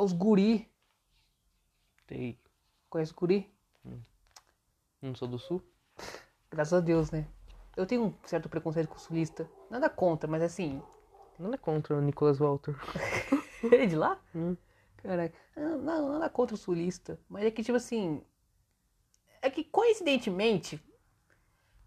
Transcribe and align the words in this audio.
os 0.00 0.12
guri. 0.12 0.70
Sei. 2.08 2.38
Conhece 2.88 3.14
guri? 3.14 3.50
Não 5.02 5.14
sou 5.14 5.26
do 5.26 5.38
sul? 5.38 5.62
Graças 6.50 6.74
a 6.74 6.80
Deus, 6.80 7.10
né? 7.10 7.26
Eu 7.76 7.86
tenho 7.86 8.04
um 8.04 8.14
certo 8.24 8.48
preconceito 8.48 8.88
com 8.88 8.96
o 8.96 9.00
sulista. 9.00 9.48
Nada 9.70 9.88
contra, 9.88 10.28
mas 10.28 10.42
assim. 10.42 10.82
Nada 11.38 11.56
contra 11.56 11.96
o 11.96 12.00
Nicholas 12.02 12.38
Walter. 12.38 12.74
Ele 13.64 13.84
é 13.84 13.86
de 13.86 13.96
lá? 13.96 14.20
Hum. 14.34 14.56
Caralho. 14.98 15.32
Não, 15.56 15.78
não, 15.78 16.12
nada 16.12 16.28
contra 16.28 16.54
o 16.54 16.58
sulista. 16.58 17.18
Mas 17.28 17.44
é 17.44 17.50
que, 17.50 17.62
tipo 17.62 17.76
assim. 17.76 18.22
É 19.40 19.48
que 19.48 19.64
coincidentemente. 19.64 20.82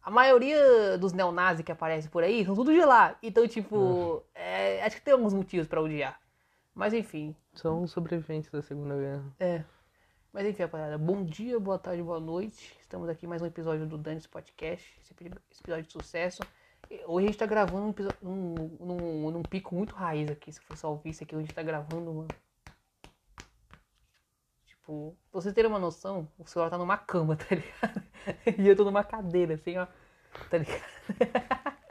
A 0.01 0.09
maioria 0.09 0.97
dos 0.97 1.13
neonazis 1.13 1.63
que 1.63 1.71
aparecem 1.71 2.09
por 2.09 2.23
aí 2.23 2.43
são 2.43 2.55
tudo 2.55 2.73
de 2.73 2.83
lá. 2.83 3.15
Então, 3.21 3.47
tipo. 3.47 4.23
é, 4.33 4.83
acho 4.83 4.95
que 4.95 5.03
tem 5.03 5.13
alguns 5.13 5.33
motivos 5.33 5.67
pra 5.67 5.81
odiar. 5.81 6.19
Mas 6.73 6.93
enfim. 6.93 7.35
São 7.53 7.85
sobreviventes 7.87 8.49
da 8.51 8.61
Segunda 8.61 8.95
Guerra. 8.97 9.35
É. 9.39 9.63
Mas 10.31 10.47
enfim, 10.47 10.63
rapaziada. 10.63 10.97
Bom 10.97 11.23
dia, 11.23 11.59
boa 11.59 11.77
tarde, 11.77 12.01
boa 12.01 12.19
noite. 12.19 12.75
Estamos 12.81 13.07
aqui 13.07 13.27
mais 13.27 13.41
um 13.41 13.45
episódio 13.45 13.85
do 13.85 13.97
Danis 13.97 14.25
Podcast. 14.25 14.97
Esse 15.01 15.13
epi- 15.13 15.31
esse 15.51 15.61
episódio 15.61 15.83
de 15.85 15.91
sucesso. 15.93 16.41
Hoje 17.05 17.25
a 17.25 17.29
gente 17.29 17.37
tá 17.39 17.45
gravando 17.45 17.95
um 18.21 18.55
num, 18.55 18.77
num, 18.79 19.31
num 19.31 19.43
pico 19.43 19.75
muito 19.75 19.93
raiz 19.95 20.29
aqui. 20.31 20.51
Se 20.51 20.59
você 20.67 20.75
só 20.77 20.89
ouvir 20.89 21.11
isso 21.11 21.23
aqui, 21.23 21.35
hoje 21.35 21.43
a 21.43 21.47
gente 21.47 21.55
tá 21.55 21.63
gravando, 21.63 22.11
mano. 22.13 22.27
Tipo, 24.65 25.15
pra 25.31 25.41
vocês 25.41 25.53
terem 25.53 25.69
uma 25.69 25.79
noção, 25.79 26.27
o 26.37 26.45
celular 26.47 26.69
tá 26.71 26.77
numa 26.77 26.97
cama, 26.97 27.35
tá 27.37 27.45
ligado? 27.55 28.03
E 28.59 28.67
eu 28.67 28.75
tô 28.75 28.83
numa 28.83 29.03
cadeira, 29.03 29.53
assim, 29.53 29.77
ó. 29.77 29.85
Tá 30.49 30.57
ligado? 30.57 30.83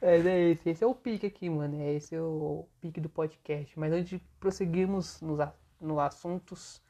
Mas 0.00 0.26
é 0.26 0.40
esse, 0.50 0.70
esse 0.70 0.84
é 0.84 0.86
o 0.86 0.94
pique 0.94 1.26
aqui, 1.26 1.48
mano. 1.48 1.80
É 1.80 1.92
esse 1.94 2.14
é 2.14 2.20
o 2.20 2.68
pique 2.80 3.00
do 3.00 3.08
podcast. 3.08 3.78
Mas 3.78 3.92
antes 3.92 4.08
de 4.10 4.18
prosseguirmos 4.40 5.20
nos, 5.20 5.40
a- 5.40 5.54
nos 5.80 5.98
assuntos, 5.98 6.82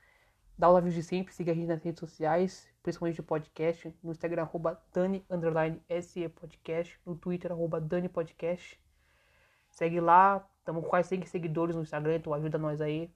dá 0.59 0.69
o 0.69 0.73
like 0.73 0.91
de 0.91 1.03
sempre, 1.03 1.33
siga 1.35 1.53
a 1.53 1.55
gente 1.55 1.67
nas 1.69 1.83
redes 1.83 2.01
sociais, 2.01 2.69
principalmente 2.83 3.21
o 3.21 3.25
podcast, 3.25 3.95
no 4.03 4.11
Instagram, 4.13 4.43
arroba 4.43 4.81
Dani, 4.93 5.25
underline, 5.31 5.81
SE 6.03 6.29
Podcast, 6.29 6.99
no 7.07 7.15
Twitter, 7.17 7.53
arroba 7.53 7.81
Dani 7.81 8.09
Podcast. 8.09 8.81
Segue 9.71 10.01
lá, 10.01 10.49
estamos 10.59 10.83
com 10.83 10.89
quase 10.91 11.09
100 11.11 11.27
seguidores 11.27 11.77
no 11.77 11.83
Instagram, 11.83 12.17
então 12.17 12.33
ajuda 12.35 12.59
nós 12.59 12.81
aí. 12.81 13.11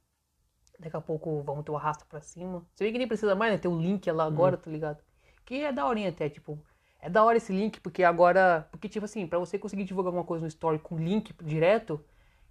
Daqui 0.79 0.97
a 0.97 1.01
pouco 1.01 1.43
vamos 1.43 1.65
ter 1.65 1.71
o 1.71 1.77
arrasta 1.77 2.05
pra 2.07 2.21
cima. 2.21 2.67
Você 2.75 2.85
vê 2.85 2.93
que 2.93 2.99
nem 2.99 3.07
precisa 3.09 3.35
mais, 3.35 3.53
né? 3.53 3.59
Tem 3.59 3.71
um 3.71 3.79
link 3.81 4.11
lá 4.11 4.25
agora, 4.25 4.57
tá 4.57 4.71
ligado? 4.71 5.03
Que 5.45 5.63
é 5.65 5.73
da 5.73 5.87
horinha 5.87 6.09
até, 6.09 6.29
tipo. 6.29 6.59
É 7.03 7.09
da 7.09 7.25
hora 7.25 7.37
esse 7.37 7.53
link, 7.53 7.81
porque 7.81 8.05
agora. 8.05 8.69
Porque, 8.71 8.89
tipo 8.89 9.05
assim, 9.05 9.27
pra 9.27 9.39
você 9.39 9.59
conseguir 9.59 9.85
divulgar 9.85 10.09
alguma 10.09 10.25
coisa 10.25 10.43
no 10.43 10.49
story 10.49 10.79
com 10.79 10.99
link 10.99 11.33
direto, 11.43 12.03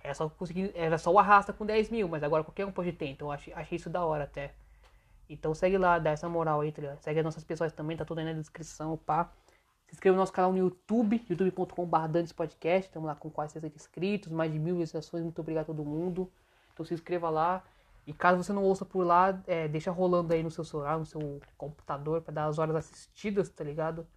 era 0.04 0.14
só, 0.14 0.30
conseguir, 0.30 0.72
era 0.76 0.98
só 0.98 1.12
o 1.12 1.20
arrasta 1.20 1.54
com 1.54 1.66
10 1.66 1.90
mil, 1.90 2.08
mas 2.08 2.24
agora 2.24 2.44
qualquer 2.44 2.66
um 2.66 2.72
pode 2.72 2.92
ter. 2.94 3.08
Então 3.08 3.32
achei, 3.32 3.54
achei 3.54 3.76
isso 3.76 3.90
da 3.90 4.04
hora 4.04 4.24
até. 4.24 4.54
Então 5.30 5.54
segue 5.54 5.78
lá, 5.78 6.00
dá 6.00 6.12
essa 6.12 6.28
moral 6.28 6.62
aí, 6.62 6.72
tá 6.72 6.82
ligado? 6.82 7.00
Segue 7.02 7.20
as 7.20 7.26
nossas 7.26 7.44
pessoas 7.44 7.72
também, 7.72 7.96
tá 7.96 8.04
tudo 8.04 8.20
aí 8.20 8.26
na 8.26 8.34
descrição, 8.34 8.98
pá. 8.98 9.32
Se 9.88 9.96
inscreva 9.96 10.16
no 10.16 10.22
nosso 10.22 10.34
canal 10.34 10.52
no 10.52 10.58
YouTube, 10.58 11.24
youtube.com.br 11.30 12.08
Dantes 12.08 12.32
Podcast. 12.32 12.88
Estamos 12.88 13.08
lá 13.08 13.16
com 13.16 13.30
quase 13.30 13.54
60 13.54 13.76
inscritos, 13.76 14.32
mais 14.32 14.52
de 14.52 14.60
mil 14.60 14.78
visualizações. 14.78 15.24
Muito 15.24 15.40
obrigado 15.42 15.64
a 15.64 15.68
todo 15.68 15.84
mundo. 15.84 16.32
Então 16.74 16.86
se 16.86 16.94
inscreva 16.94 17.30
lá. 17.30 17.64
E 18.06 18.14
caso 18.14 18.44
você 18.44 18.52
não 18.54 18.64
ouça 18.64 18.86
por 18.86 19.04
lá, 19.06 19.40
é, 19.46 19.68
deixa 19.68 19.92
rolando 19.92 20.34
aí 20.34 20.42
no 20.42 20.50
seu 20.50 20.64
celular, 20.64 20.98
no 20.98 21.06
seu 21.06 21.40
computador, 21.56 22.22
pra 22.22 22.34
dar 22.34 22.46
as 22.46 22.58
horas 22.58 22.76
assistidas, 22.76 23.50
tá 23.50 23.64
ligado? 23.64 24.08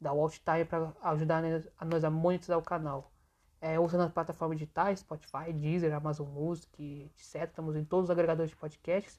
Dá 0.00 0.12
o 0.12 0.20
alt 0.20 0.38
time 0.38 0.64
pra 0.64 0.92
ajudar 1.02 1.42
a 1.78 1.84
nós 1.84 2.04
a 2.04 2.10
monetizar 2.10 2.58
o 2.58 2.62
canal. 2.62 3.12
É, 3.60 3.80
ouça 3.80 3.96
nas 3.96 4.12
plataformas 4.12 4.58
digitais, 4.58 5.00
Spotify, 5.00 5.52
Deezer, 5.52 5.94
Amazon 5.94 6.28
Music, 6.28 7.10
etc. 7.16 7.44
Estamos 7.44 7.74
em 7.74 7.84
todos 7.84 8.04
os 8.04 8.10
agregadores 8.10 8.50
de 8.50 8.56
podcasts. 8.56 9.18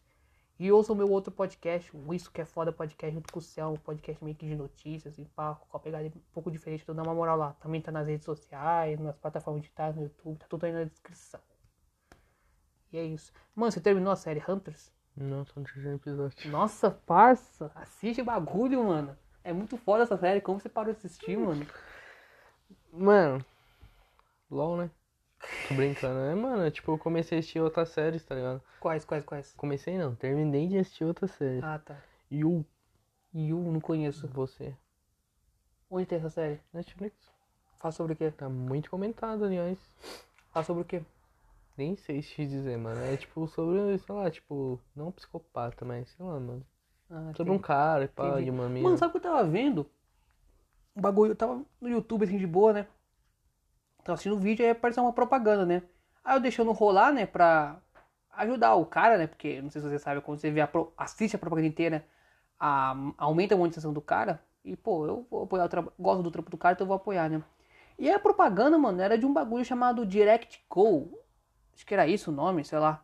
E 0.60 0.72
ouça 0.72 0.92
o 0.92 0.96
meu 0.96 1.12
outro 1.12 1.32
podcast, 1.32 1.96
o 1.96 2.14
Isso 2.14 2.32
Que 2.32 2.42
É 2.42 2.46
Foda 2.46 2.72
Podcast, 2.72 3.14
junto 3.14 3.32
com 3.32 3.38
o 3.38 3.42
Céu, 3.42 3.70
um 3.70 3.76
podcast 3.76 4.24
meio 4.24 4.36
que 4.36 4.48
de 4.48 4.56
notícias, 4.56 5.18
e 5.20 5.26
pá, 5.26 5.54
com 5.54 5.78
a 5.78 5.80
pegada 5.80 6.08
um 6.08 6.22
pouco 6.34 6.50
diferente, 6.50 6.82
então 6.82 6.96
dá 6.96 7.04
uma 7.04 7.14
moral 7.14 7.38
lá. 7.38 7.54
Também 7.54 7.80
tá 7.80 7.92
nas 7.92 8.08
redes 8.08 8.26
sociais, 8.26 9.00
nas 9.00 9.16
plataformas 9.20 9.62
digitais, 9.62 9.96
no 9.96 10.04
YouTube, 10.04 10.40
tá 10.40 10.48
tudo 10.50 10.66
aí 10.66 10.72
na 10.72 10.84
descrição. 10.84 11.40
E 12.92 12.98
é 12.98 13.04
isso. 13.04 13.32
Mano, 13.54 13.72
você 13.72 13.80
terminou 13.80 14.12
a 14.12 14.16
série 14.16 14.42
Hunters? 14.48 14.92
Não, 15.16 15.46
só 15.46 15.60
no 15.60 15.66
terceiro 15.66 15.98
episódio. 15.98 16.50
Nossa, 16.50 16.90
parça, 16.90 17.72
assiste 17.76 18.24
bagulho, 18.24 18.84
mano. 18.84 19.16
É 19.48 19.54
muito 19.54 19.78
foda 19.78 20.04
essa 20.04 20.18
série, 20.18 20.42
como 20.42 20.60
você 20.60 20.68
parou 20.68 20.92
de 20.92 20.98
assistir, 20.98 21.38
mano? 21.38 21.66
Mano, 22.92 23.46
LOL, 24.52 24.76
né? 24.76 24.92
Tô 25.70 25.74
brincando, 25.74 26.20
né? 26.20 26.36
Mano, 26.36 26.70
tipo, 26.70 26.92
eu 26.92 26.98
comecei 26.98 27.38
a 27.38 27.40
assistir 27.40 27.62
outras 27.62 27.88
séries, 27.88 28.26
tá 28.26 28.36
ligado? 28.36 28.62
Quais, 28.78 29.06
quais, 29.06 29.24
quais? 29.24 29.54
Comecei 29.54 29.98
não, 29.98 30.14
terminei 30.14 30.68
de 30.68 30.78
assistir 30.78 31.06
outras 31.06 31.32
séries. 31.32 31.64
Ah, 31.64 31.80
tá. 31.80 31.96
O 32.30 32.66
Yu, 33.34 33.58
não 33.72 33.80
conheço. 33.80 34.28
você? 34.28 34.76
Onde 35.90 36.06
tem 36.06 36.18
essa 36.18 36.30
série? 36.30 36.60
Netflix. 36.74 37.16
Fala 37.78 37.94
sobre 37.94 38.12
o 38.12 38.16
quê? 38.18 38.30
Tá 38.32 38.50
muito 38.50 38.90
comentado, 38.90 39.46
aliás. 39.46 39.80
Fala 40.52 40.66
sobre 40.66 40.82
o 40.82 40.86
quê? 40.86 41.02
Nem 41.78 41.96
sei 41.96 42.22
te 42.22 42.46
dizer, 42.46 42.78
mano. 42.78 43.00
É 43.00 43.16
tipo 43.16 43.48
sobre, 43.48 43.98
sei 43.98 44.14
lá, 44.14 44.30
tipo, 44.30 44.78
não 44.94 45.10
psicopata, 45.10 45.86
mas 45.86 46.10
sei 46.10 46.26
lá, 46.26 46.38
mano. 46.38 46.66
Ah, 47.10 47.32
Sobre 47.36 47.54
um 47.54 47.60
cara 47.60 48.04
e 48.06 48.08
pá, 48.08 48.42
de 48.42 48.50
uma 48.50 48.68
mina. 48.68 48.86
Mano, 48.86 48.98
sabe 48.98 49.10
o 49.10 49.12
que 49.12 49.18
eu 49.18 49.32
tava 49.32 49.44
vendo? 49.46 49.90
Um 50.96 51.02
bagulho, 51.02 51.32
eu 51.32 51.36
tava 51.36 51.64
no 51.80 51.90
YouTube 51.90 52.26
assim 52.26 52.38
de 52.38 52.48
boa, 52.48 52.74
né? 52.74 52.88
Tava 54.04 54.14
assistindo 54.16 54.36
o 54.36 54.40
vídeo 54.40 54.64
e 54.64 54.66
aí 54.66 54.72
apareceu 54.72 55.04
uma 55.04 55.14
propaganda, 55.14 55.66
né? 55.66 55.84
Aí 56.24 56.36
eu 56.36 56.40
deixando 56.40 56.72
rolar, 56.72 57.12
né, 57.14 57.26
pra 57.26 57.78
ajudar 58.32 58.76
o 58.76 58.86
cara, 58.86 59.18
né? 59.18 59.28
Porque, 59.28 59.62
não 59.62 59.70
sei 59.70 59.82
se 59.82 59.88
você 59.90 60.00
sabe, 60.00 60.22
quando 60.22 60.40
você 60.40 60.52
vê 60.52 60.62
a 60.62 60.68
pro- 60.68 60.94
assiste 60.98 61.36
a 61.36 61.40
propaganda 61.40 61.68
inteira, 61.68 62.06
a- 62.60 62.96
aumenta 63.18 63.56
a 63.56 63.58
monetização 63.58 63.94
do 63.94 64.02
cara. 64.02 64.42
E, 64.64 64.76
pô, 64.76 65.06
eu 65.08 65.26
vou 65.30 65.44
apoiar 65.44 65.66
o 65.66 65.70
trabalho, 65.70 65.94
gosto 66.00 66.24
do 66.24 66.32
trampo 66.32 66.50
do 66.52 66.58
cara, 66.58 66.74
então 66.74 66.86
eu 66.86 66.90
vou 66.90 66.96
apoiar, 66.98 67.30
né? 67.30 67.42
E 67.98 68.08
aí 68.10 68.16
a 68.16 68.20
propaganda, 68.20 68.78
mano, 68.78 69.02
era 69.02 69.18
de 69.18 69.26
um 69.26 69.34
bagulho 69.34 69.64
chamado 69.66 70.06
Direct 70.06 70.64
Go. 70.70 71.20
Acho 71.76 71.86
que 71.86 71.94
era 71.94 72.08
isso 72.08 72.32
o 72.32 72.34
nome, 72.34 72.64
sei 72.66 72.80
lá. 72.80 73.04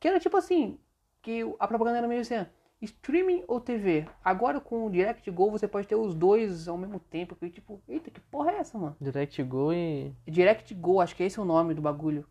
Que 0.00 0.08
era 0.08 0.20
tipo 0.20 0.36
assim, 0.36 0.78
que 1.22 1.42
a 1.58 1.68
propaganda 1.68 1.98
era 1.98 2.08
meio 2.08 2.20
assim, 2.22 2.46
streaming 2.80 3.44
ou 3.48 3.60
TV? 3.60 4.06
Agora 4.22 4.60
com 4.60 4.86
o 4.86 4.90
Direct 4.90 5.28
Go 5.30 5.50
você 5.50 5.66
pode 5.66 5.86
ter 5.86 5.94
os 5.94 6.14
dois 6.14 6.68
ao 6.68 6.76
mesmo 6.76 6.98
tempo. 7.00 7.34
Que 7.34 7.50
tipo, 7.50 7.82
eita, 7.88 8.10
que 8.10 8.20
porra 8.20 8.52
é 8.52 8.56
essa, 8.58 8.78
mano? 8.78 8.96
Direct 9.00 9.42
Go 9.42 9.72
e. 9.72 10.14
Direct 10.26 10.74
Go, 10.74 11.00
acho 11.00 11.16
que 11.16 11.22
esse 11.22 11.38
é 11.38 11.42
o 11.42 11.46
nome 11.46 11.74
do 11.74 11.82
bagulho. 11.82 12.26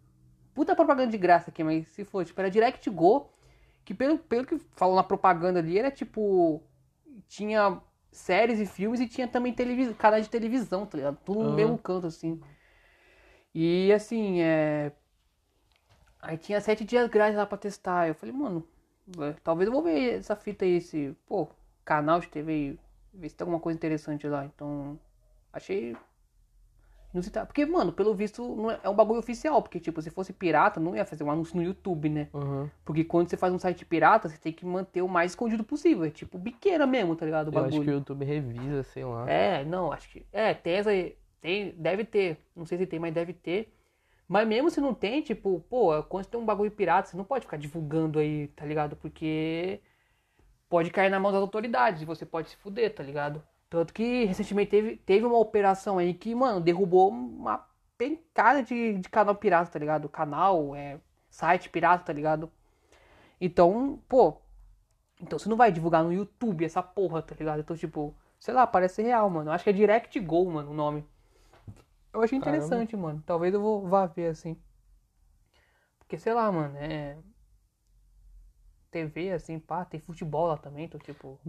Puta 0.53 0.75
propaganda 0.75 1.11
de 1.11 1.17
graça 1.17 1.49
aqui, 1.49 1.63
mas 1.63 1.87
se 1.87 2.05
for, 2.05 2.23
tipo, 2.23 2.39
era 2.39 2.49
Direct 2.49 2.87
Go, 2.89 3.29
que 3.83 3.93
pelo, 3.93 4.19
pelo 4.19 4.45
que 4.45 4.59
falou 4.75 4.95
na 4.95 5.03
propaganda 5.03 5.59
ali, 5.59 5.77
era 5.77 5.89
tipo. 5.89 6.63
Tinha 7.27 7.81
séries 8.11 8.59
e 8.59 8.65
filmes 8.65 8.99
e 8.99 9.07
tinha 9.07 9.27
também 9.27 9.53
televis... 9.53 9.95
canais 9.97 10.25
de 10.25 10.29
televisão, 10.29 10.85
tá 10.85 10.97
ligado? 10.97 11.17
Tudo 11.25 11.39
no 11.39 11.47
Aham. 11.47 11.55
mesmo 11.55 11.77
canto, 11.77 12.07
assim. 12.07 12.39
E 13.53 13.91
assim, 13.91 14.41
é. 14.41 14.91
Aí 16.21 16.37
tinha 16.37 16.61
sete 16.61 16.85
dias 16.85 17.09
grátis 17.09 17.35
lá 17.37 17.45
pra 17.45 17.57
testar. 17.57 18.07
Eu 18.07 18.15
falei, 18.15 18.33
mano, 18.33 18.65
é, 19.19 19.33
talvez 19.43 19.67
eu 19.67 19.73
vou 19.73 19.83
ver 19.83 20.19
essa 20.19 20.35
fita 20.35 20.65
aí, 20.65 20.77
esse, 20.77 21.15
pô, 21.27 21.47
canal 21.83 22.19
de 22.19 22.27
TV, 22.27 22.77
ver 23.13 23.29
se 23.29 23.35
tem 23.35 23.43
alguma 23.45 23.59
coisa 23.59 23.77
interessante 23.77 24.27
lá. 24.27 24.45
Então, 24.45 24.97
achei 25.51 25.95
inusitado. 27.13 27.47
Porque, 27.47 27.65
mano, 27.65 27.93
pelo 27.93 28.13
visto, 28.15 28.55
não 28.55 28.71
é, 28.71 28.79
é 28.83 28.89
um 28.89 28.95
bagulho 28.95 29.19
oficial. 29.19 29.61
Porque, 29.61 29.79
tipo, 29.79 30.01
se 30.01 30.09
fosse 30.09 30.33
pirata, 30.33 30.79
não 30.79 30.95
ia 30.95 31.05
fazer 31.05 31.23
um 31.23 31.31
anúncio 31.31 31.55
no 31.55 31.63
YouTube, 31.63 32.09
né? 32.09 32.27
Aham. 32.33 32.69
Porque 32.83 33.03
quando 33.03 33.29
você 33.29 33.37
faz 33.37 33.53
um 33.53 33.59
site 33.59 33.85
pirata, 33.85 34.27
você 34.27 34.37
tem 34.37 34.51
que 34.51 34.65
manter 34.65 35.01
o 35.01 35.07
mais 35.07 35.31
escondido 35.31 35.63
possível. 35.63 36.05
É 36.05 36.09
tipo 36.09 36.37
biqueira 36.37 36.87
mesmo, 36.87 37.15
tá 37.15 37.25
ligado? 37.25 37.49
O 37.49 37.53
Eu 37.53 37.59
acho 37.59 37.69
bagulho. 37.69 37.83
que 37.83 37.89
o 37.91 37.93
YouTube 37.93 38.25
revisa, 38.25 38.83
sei 38.83 39.05
lá. 39.05 39.29
É, 39.29 39.63
não, 39.63 39.91
acho 39.91 40.09
que. 40.09 40.25
É, 40.31 40.53
tem 40.53 40.73
essa. 40.73 40.89
Tem, 41.39 41.71
deve 41.77 42.05
ter. 42.05 42.37
Não 42.55 42.65
sei 42.65 42.77
se 42.77 42.85
tem, 42.87 42.99
mas 42.99 43.13
deve 43.13 43.33
ter. 43.33 43.71
Mas 44.27 44.47
mesmo 44.47 44.69
se 44.69 44.81
não 44.81 44.93
tem, 44.93 45.21
tipo, 45.21 45.59
pô, 45.69 46.01
quando 46.03 46.25
tem 46.25 46.39
um 46.39 46.45
bagulho 46.45 46.71
pirata, 46.71 47.09
você 47.09 47.17
não 47.17 47.25
pode 47.25 47.45
ficar 47.45 47.57
divulgando 47.57 48.19
aí, 48.19 48.47
tá 48.49 48.65
ligado? 48.65 48.95
Porque 48.95 49.81
pode 50.69 50.89
cair 50.91 51.09
na 51.09 51.19
mão 51.19 51.31
das 51.31 51.41
autoridades 51.41 52.01
e 52.01 52.05
você 52.05 52.25
pode 52.25 52.49
se 52.49 52.55
fuder, 52.57 52.93
tá 52.95 53.03
ligado? 53.03 53.43
Tanto 53.69 53.93
que 53.93 54.25
recentemente 54.25 54.71
teve, 54.71 54.97
teve 54.97 55.25
uma 55.25 55.37
operação 55.37 55.97
aí 55.97 56.13
que, 56.13 56.33
mano, 56.35 56.61
derrubou 56.61 57.09
uma 57.09 57.67
pencada 57.97 58.63
de, 58.63 58.99
de 58.99 59.09
canal 59.09 59.35
pirata, 59.35 59.71
tá 59.71 59.79
ligado? 59.79 60.09
Canal, 60.09 60.75
é, 60.75 60.99
site 61.29 61.69
pirata, 61.69 62.05
tá 62.05 62.13
ligado? 62.13 62.51
Então, 63.39 63.99
pô, 64.07 64.37
então 65.21 65.39
você 65.39 65.49
não 65.49 65.57
vai 65.57 65.71
divulgar 65.71 66.03
no 66.03 66.13
YouTube 66.13 66.65
essa 66.65 66.81
porra, 66.83 67.21
tá 67.21 67.35
ligado? 67.37 67.59
Então, 67.61 67.75
tipo, 67.75 68.15
sei 68.39 68.53
lá, 68.53 68.67
parece 68.67 69.01
real, 69.01 69.29
mano. 69.29 69.49
Eu 69.49 69.53
acho 69.53 69.63
que 69.63 69.69
é 69.69 69.73
Direct 69.73 70.19
Go, 70.19 70.49
mano, 70.49 70.71
o 70.71 70.73
nome. 70.73 71.05
Eu 72.13 72.21
achei 72.21 72.39
Caramba. 72.39 72.57
interessante, 72.57 72.95
mano. 72.95 73.23
Talvez 73.25 73.53
eu 73.53 73.61
vou 73.61 73.87
vá 73.87 74.05
ver 74.05 74.27
assim. 74.27 74.57
Porque, 75.99 76.17
sei 76.17 76.33
lá, 76.33 76.51
mano, 76.51 76.77
é. 76.77 77.17
TV, 78.91 79.31
assim, 79.31 79.57
pá, 79.59 79.83
tem 79.83 79.99
futebol 79.99 80.47
lá 80.47 80.57
também, 80.57 80.85
então, 80.85 80.99
tipo. 80.99 81.39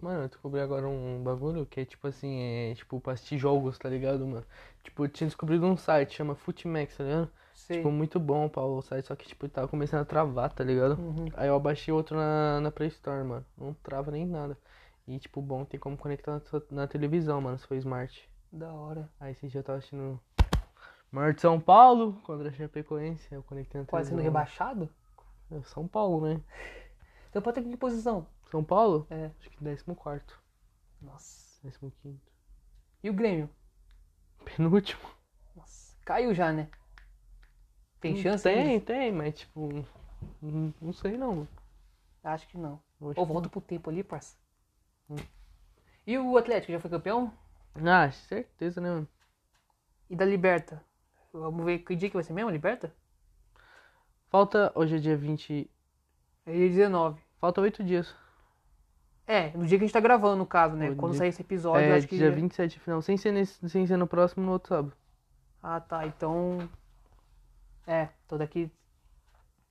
Mano, 0.00 0.22
eu 0.22 0.28
descobri 0.28 0.60
agora 0.60 0.88
um 0.88 1.22
bagulho 1.22 1.66
que 1.66 1.80
é 1.80 1.84
tipo 1.84 2.06
assim, 2.06 2.40
é 2.40 2.74
tipo 2.74 3.00
pra 3.00 3.12
assistir 3.12 3.38
jogos, 3.38 3.78
tá 3.78 3.88
ligado, 3.88 4.26
mano? 4.26 4.44
Tipo, 4.82 5.04
eu 5.04 5.08
tinha 5.08 5.26
descobrido 5.26 5.66
um 5.66 5.76
site, 5.76 6.14
chama 6.14 6.34
Futimax, 6.34 6.96
tá 6.96 7.04
ligado? 7.04 7.30
Sei. 7.52 7.76
Tipo, 7.76 7.90
muito 7.90 8.18
bom 8.18 8.48
pra 8.48 8.62
o 8.62 8.82
site, 8.82 9.06
só 9.06 9.14
que, 9.14 9.26
tipo, 9.26 9.48
tava 9.48 9.68
começando 9.68 10.00
a 10.00 10.04
travar, 10.04 10.52
tá 10.52 10.64
ligado? 10.64 10.98
Uhum. 10.98 11.26
Aí 11.34 11.48
eu 11.48 11.54
abaixei 11.54 11.94
outro 11.94 12.16
na, 12.16 12.60
na 12.60 12.70
Play 12.70 12.88
Store, 12.88 13.22
mano. 13.24 13.46
Não 13.56 13.72
trava 13.74 14.10
nem 14.10 14.26
nada. 14.26 14.58
E, 15.06 15.18
tipo, 15.18 15.40
bom, 15.40 15.64
tem 15.64 15.78
como 15.78 15.96
conectar 15.96 16.32
na, 16.32 16.62
na 16.70 16.86
televisão, 16.86 17.40
mano, 17.40 17.58
se 17.58 17.66
for 17.66 17.76
smart. 17.76 18.28
Da 18.54 18.72
hora. 18.72 19.10
Aí 19.18 19.32
esse 19.32 19.48
dia 19.48 19.58
eu 19.58 19.64
tava 19.64 19.78
assistindo 19.78 20.20
Maior 21.10 21.34
de 21.34 21.40
São 21.40 21.60
Paulo 21.60 22.20
contra 22.22 22.48
a 22.48 22.52
Chapecoense. 22.52 23.34
Eu 23.34 23.42
conectei 23.42 23.80
na 23.80 23.86
Quase 23.86 24.10
sendo 24.10 24.18
televisão. 24.18 24.40
rebaixado? 24.40 24.88
É, 25.50 25.60
São 25.62 25.88
Paulo, 25.88 26.24
né? 26.24 26.40
Então 27.28 27.42
pode 27.42 27.60
ter 27.60 27.68
que 27.68 27.76
posição. 27.76 28.28
São 28.48 28.62
Paulo? 28.62 29.08
É. 29.10 29.32
Acho 29.40 29.50
que 29.50 29.56
14. 29.56 30.24
Nossa. 31.02 31.68
15. 31.68 32.20
E 33.02 33.10
o 33.10 33.12
Grêmio? 33.12 33.50
Penúltimo. 34.44 35.02
Nossa. 35.56 35.96
Caiu 36.04 36.32
já, 36.32 36.52
né? 36.52 36.68
Tem 38.00 38.16
chance? 38.16 38.44
Tem, 38.44 38.68
deles? 38.68 38.84
tem, 38.84 39.12
mas 39.12 39.34
tipo. 39.34 39.84
Não, 40.40 40.72
não 40.80 40.92
sei 40.92 41.16
não. 41.16 41.48
Acho 42.22 42.46
que 42.46 42.56
não. 42.56 42.80
Ou 43.00 43.26
volta 43.26 43.48
pro 43.48 43.60
tempo 43.60 43.90
ali, 43.90 44.04
parça. 44.04 44.36
Hum. 45.10 45.16
E 46.06 46.16
o 46.16 46.36
Atlético 46.36 46.70
já 46.70 46.78
foi 46.78 46.90
campeão? 46.90 47.32
Ah, 47.76 48.10
certeza, 48.10 48.80
né, 48.80 48.90
mano? 48.90 49.08
E 50.08 50.14
da 50.16 50.24
Liberta? 50.24 50.82
Vamos 51.32 51.64
ver 51.64 51.78
que 51.80 51.96
dia 51.96 52.08
que 52.08 52.16
vai 52.16 52.22
ser 52.22 52.32
mesmo, 52.32 52.50
Liberta? 52.50 52.94
Falta. 54.28 54.70
Hoje 54.74 54.96
é 54.96 54.98
dia 54.98 55.16
20. 55.16 55.68
É 56.46 56.52
dia 56.52 56.68
19. 56.68 57.20
Falta 57.40 57.60
8 57.60 57.82
dias. 57.82 58.14
É, 59.26 59.50
no 59.56 59.66
dia 59.66 59.78
que 59.78 59.84
a 59.84 59.86
gente 59.86 59.92
tá 59.92 60.00
gravando, 60.00 60.36
no 60.36 60.46
caso, 60.46 60.76
né? 60.76 60.94
Quando 60.94 61.12
dia- 61.12 61.18
sair 61.20 61.28
esse 61.28 61.40
episódio, 61.42 61.86
eu 61.86 61.94
é 61.94 61.96
acho 61.96 62.06
que. 62.06 62.16
dia 62.16 62.28
já- 62.28 62.34
27 62.34 62.78
final. 62.78 63.00
Sem 63.02 63.16
ser, 63.16 63.32
nesse, 63.32 63.68
sem 63.68 63.86
ser 63.86 63.96
no 63.96 64.06
próximo, 64.06 64.44
no 64.44 64.52
outro 64.52 64.68
sábado. 64.68 64.92
Ah, 65.62 65.80
tá. 65.80 66.06
Então. 66.06 66.68
É, 67.86 68.08
tô 68.28 68.36
daqui 68.38 68.70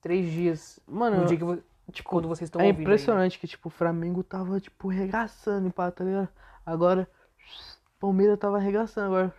três 0.00 0.30
dias. 0.30 0.80
Mano, 0.86 1.18
no 1.20 1.26
dia 1.26 1.38
que 1.38 1.92
tipo, 1.92 2.10
quando 2.10 2.28
vocês 2.28 2.48
estão 2.48 2.60
é 2.60 2.64
ouvindo. 2.64 2.78
aí, 2.78 2.78
né? 2.78 2.82
impressionante 2.82 3.38
que, 3.38 3.46
tipo, 3.46 3.68
o 3.68 3.70
Flamengo 3.70 4.22
tava, 4.22 4.60
tipo, 4.60 4.88
regaçando, 4.88 5.70
pá, 5.72 5.90
tá 5.90 6.04
ligado? 6.04 6.28
Agora, 6.66 7.08
Palmeiras 8.04 8.38
tava 8.38 8.58
arregaçando 8.58 9.06
agora. 9.06 9.34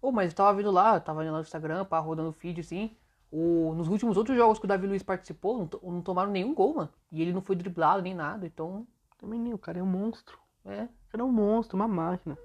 Ô, 0.00 0.10
mas 0.10 0.30
eu 0.30 0.36
tava 0.36 0.56
vendo 0.56 0.70
lá, 0.70 0.98
tava 0.98 1.22
indo 1.22 1.30
lá 1.32 1.38
no 1.38 1.42
Instagram, 1.44 1.84
pá, 1.84 1.98
rodando 1.98 2.30
o 2.30 2.32
feed 2.32 2.60
assim. 2.60 2.96
O, 3.30 3.74
nos 3.76 3.86
últimos 3.88 4.16
outros 4.16 4.34
jogos 4.34 4.58
que 4.58 4.64
o 4.64 4.68
Davi 4.68 4.86
Luiz 4.86 5.02
participou, 5.02 5.58
não, 5.58 5.92
não 5.92 6.00
tomaram 6.00 6.30
nenhum 6.30 6.54
gol, 6.54 6.74
mano. 6.74 6.88
E 7.12 7.20
ele 7.20 7.34
não 7.34 7.42
foi 7.42 7.54
driblado 7.54 8.00
nem 8.00 8.14
nada, 8.14 8.46
então. 8.46 8.86
Também 9.18 9.38
nem, 9.38 9.52
o 9.52 9.58
cara 9.58 9.78
é 9.78 9.82
um 9.82 9.86
monstro. 9.86 10.38
É. 10.64 10.84
O 10.84 11.10
cara 11.10 11.22
é 11.22 11.24
um 11.24 11.30
monstro, 11.30 11.76
uma 11.76 11.86
máquina. 11.86 12.38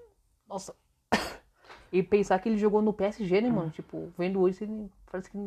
Nossa. 0.48 0.76
E 1.94 2.02
pensar 2.02 2.40
que 2.40 2.50
ele 2.50 2.58
jogou 2.58 2.82
no 2.82 2.92
PSG, 2.92 3.40
né, 3.40 3.52
mano? 3.52 3.70
Tipo, 3.70 4.12
vendo 4.18 4.42
hoje, 4.42 4.58
você 4.58 4.90
parece 5.12 5.30
que. 5.30 5.38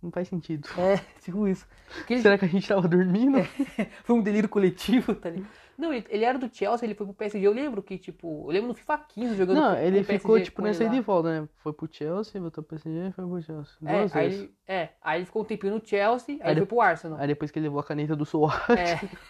Não 0.00 0.10
faz 0.12 0.28
sentido. 0.28 0.66
É, 0.78 0.96
tipo 1.20 1.46
isso. 1.48 1.66
Ele- 2.08 2.22
Será 2.22 2.38
que 2.38 2.44
a 2.44 2.48
gente 2.48 2.66
tava 2.66 2.86
dormindo? 2.88 3.38
Foi 4.04 4.16
um 4.16 4.22
delírio 4.22 4.48
coletivo, 4.48 5.14
tá 5.16 5.28
ligado? 5.28 5.50
Não, 5.80 5.92
ele, 5.92 6.06
ele 6.10 6.24
era 6.24 6.38
do 6.38 6.48
Chelsea, 6.54 6.86
ele 6.86 6.94
foi 6.94 7.06
pro 7.06 7.14
PSG. 7.14 7.46
Eu 7.46 7.52
lembro 7.52 7.82
que, 7.82 7.96
tipo, 7.98 8.44
eu 8.46 8.52
lembro 8.52 8.68
no 8.68 8.74
FIFA 8.74 8.98
15 8.98 9.34
jogando 9.34 9.56
Não, 9.56 9.76
ele 9.76 10.02
ficou, 10.04 10.36
PSG 10.36 10.44
tipo, 10.44 10.60
ele 10.62 10.68
nessa 10.68 10.84
ida 10.84 10.92
lá. 10.92 10.98
e 10.98 11.00
volta, 11.00 11.40
né? 11.42 11.48
Foi 11.56 11.72
pro 11.72 11.88
Chelsea, 11.90 12.40
voltou 12.40 12.62
pro 12.62 12.76
PSG 12.76 13.08
e 13.08 13.12
foi 13.12 13.26
pro 13.26 13.42
Chelsea. 13.42 13.72
É, 13.86 13.98
Duas 13.98 14.16
aí, 14.16 14.28
vezes. 14.28 14.40
ele- 14.42 14.54
é, 14.68 14.88
aí 15.02 15.18
ele 15.18 15.26
ficou 15.26 15.42
um 15.42 15.44
tempinho 15.44 15.74
no 15.74 15.82
Chelsea, 15.84 16.34
aí, 16.36 16.40
Aí 16.42 16.54
foi 16.54 16.60
de- 16.62 16.66
pro 16.66 16.80
Arsenal. 16.80 17.18
Aí 17.18 17.26
depois 17.26 17.50
que 17.50 17.58
ele 17.58 17.66
levou 17.66 17.80
a 17.80 17.84
caneta 17.84 18.14
do 18.14 18.24
Soares. 18.26 18.60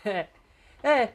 É, 0.04 0.08
é, 0.10 0.28
é. 0.82 1.12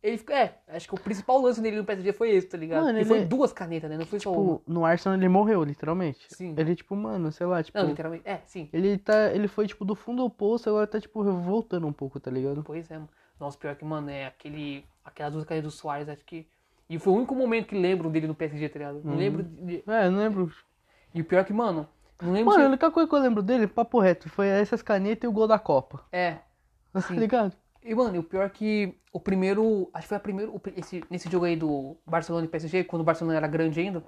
Ele 0.00 0.22
é, 0.30 0.54
acho 0.68 0.86
que 0.86 0.94
o 0.94 0.98
principal 1.00 1.40
lance 1.40 1.60
dele 1.60 1.76
no 1.76 1.84
PSG 1.84 2.12
foi 2.12 2.30
esse, 2.30 2.46
tá 2.46 2.56
ligado? 2.56 2.84
Mano, 2.84 2.98
e 2.98 3.00
ele 3.00 3.08
foi 3.08 3.18
é- 3.18 3.24
duas 3.24 3.52
canetas, 3.52 3.90
né? 3.90 3.96
Não 3.98 4.06
foi 4.06 4.20
só 4.20 4.32
uma. 4.32 4.58
Tipo, 4.58 4.70
no 4.72 4.84
Arsenal 4.84 5.18
ele 5.18 5.28
morreu, 5.28 5.64
literalmente. 5.64 6.24
Sim. 6.28 6.54
Ele, 6.56 6.76
tipo, 6.76 6.94
mano, 6.94 7.32
sei 7.32 7.46
lá, 7.46 7.60
tipo. 7.64 7.76
Não, 7.76 7.88
literalmente. 7.88 8.22
É, 8.24 8.38
sim. 8.46 8.68
Ele 8.72 8.96
tá. 8.96 9.32
Ele 9.34 9.48
foi, 9.48 9.66
tipo, 9.66 9.84
do 9.84 9.96
fundo 9.96 10.22
ao 10.22 10.30
poço, 10.30 10.68
agora 10.68 10.86
tá, 10.86 11.00
tipo, 11.00 11.20
voltando 11.24 11.84
um 11.84 11.92
pouco, 11.92 12.20
tá 12.20 12.30
ligado? 12.30 12.62
Pois 12.62 12.88
é, 12.92 12.94
mano. 12.94 13.08
Nossa, 13.40 13.56
pior 13.58 13.74
que, 13.76 13.84
mano, 13.84 14.10
é 14.10 14.26
aquele. 14.26 14.84
Aquelas 15.04 15.32
duas 15.32 15.44
canetas 15.44 15.72
do 15.72 15.76
Soares, 15.76 16.08
acho 16.08 16.24
que. 16.24 16.46
E 16.90 16.98
foi 16.98 17.12
o 17.12 17.16
único 17.16 17.34
momento 17.34 17.66
que 17.68 17.78
lembro 17.78 18.08
dele 18.10 18.26
no 18.26 18.34
PSG, 18.34 18.68
tá 18.68 18.78
ligado? 18.78 19.00
Não 19.04 19.12
Uhum. 19.12 19.18
lembro 19.18 19.42
de. 19.42 19.82
É, 19.86 20.08
não 20.10 20.18
lembro. 20.18 20.52
E 21.14 21.20
o 21.20 21.24
pior 21.24 21.44
que, 21.44 21.52
mano, 21.52 21.88
não 22.20 22.32
lembro 22.32 22.50
Mano, 22.50 22.62
a 22.62 22.64
se. 22.64 22.68
única 22.68 22.90
coisa 22.90 23.08
que 23.08 23.14
eu 23.14 23.18
lembro 23.20 23.42
dele, 23.42 23.66
papo 23.66 23.98
reto, 24.00 24.28
foi 24.28 24.48
essas 24.48 24.82
canetas 24.82 25.24
e 25.24 25.28
o 25.28 25.32
gol 25.32 25.46
da 25.46 25.58
Copa. 25.58 26.04
É. 26.12 26.38
Tá 26.92 27.14
ligado? 27.14 27.54
E, 27.82 27.94
mano, 27.94 28.16
e 28.16 28.18
o 28.18 28.22
pior 28.22 28.48
que 28.50 28.94
o 29.12 29.20
primeiro. 29.20 29.88
Acho 29.94 30.04
que 30.04 30.08
foi 30.08 30.16
a 30.16 30.20
primeiro. 30.20 30.54
o 30.54 30.58
pri- 30.58 30.74
Esse, 30.76 31.02
nesse 31.10 31.30
jogo 31.30 31.44
aí 31.44 31.56
do 31.56 31.96
Barcelona 32.06 32.44
e 32.46 32.48
PSG, 32.48 32.84
quando 32.84 33.02
o 33.02 33.04
Barcelona 33.04 33.36
era 33.36 33.46
grande 33.46 33.80
ainda. 33.80 34.02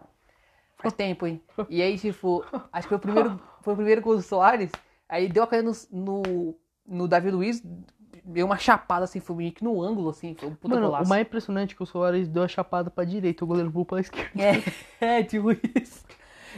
Faz 0.79 0.95
tempo, 0.95 1.27
hein? 1.27 1.43
E 1.69 1.83
aí, 1.83 1.99
tipo, 1.99 2.45
acho 2.73 2.89
que 2.89 2.89
foi 2.89 2.97
o 2.97 3.01
primeiro. 3.01 3.41
Foi 3.61 3.75
o 3.75 3.77
primeiro 3.77 4.03
com 4.03 4.11
o 4.11 4.23
Soares. 4.23 4.73
Aí 5.09 5.29
deu 5.29 5.43
a 5.43 5.47
caneta 5.47 5.71
no, 5.91 6.23
no, 6.23 6.55
no 6.87 7.09
Davi 7.09 7.31
Luiz. 7.31 7.63
Deu 8.33 8.47
uma 8.47 8.57
chapada 8.59 9.05
assim, 9.05 9.21
foi 9.21 9.37
meio 9.37 9.53
que 9.53 9.65
no 9.65 9.83
ângulo, 9.83 10.11
assim. 10.11 10.35
Foi 10.35 10.49
um 10.49 10.55
puta 10.55 10.75
Mano, 10.75 10.87
golaço. 10.87 11.05
o 11.07 11.09
mais 11.09 11.27
impressionante 11.27 11.75
é 11.75 11.77
que 11.77 11.83
o 11.83 11.87
Soares 11.87 12.29
deu 12.29 12.43
a 12.43 12.49
chapada 12.49 12.91
pra 12.91 13.05
direita, 13.05 13.45
o 13.45 13.47
goleiro 13.49 13.71
pulou 13.71 13.85
pra 13.85 14.01
esquerda. 14.01 14.31
É, 14.41 14.63
é, 15.19 15.23
tipo 15.23 15.51
isso. 15.53 16.05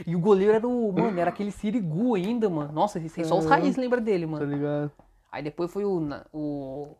E 0.07 0.15
o 0.15 0.19
goleiro 0.19 0.53
era 0.53 0.67
o. 0.67 0.91
Mano, 0.91 1.19
era 1.19 1.29
aquele 1.29 1.51
Sirigu 1.51 2.15
ainda, 2.15 2.49
mano. 2.49 2.71
Nossa, 2.73 2.99
esse- 2.99 3.23
só 3.25 3.37
os 3.37 3.45
raízes 3.45 3.75
lembra 3.77 4.01
dele, 4.01 4.25
Tá 4.25 4.31
mano. 4.31 4.45
ligado? 4.45 4.91
Aí 5.31 5.41
depois 5.43 5.71
foi 5.71 5.83
o, 5.85 5.99
o 6.31 6.95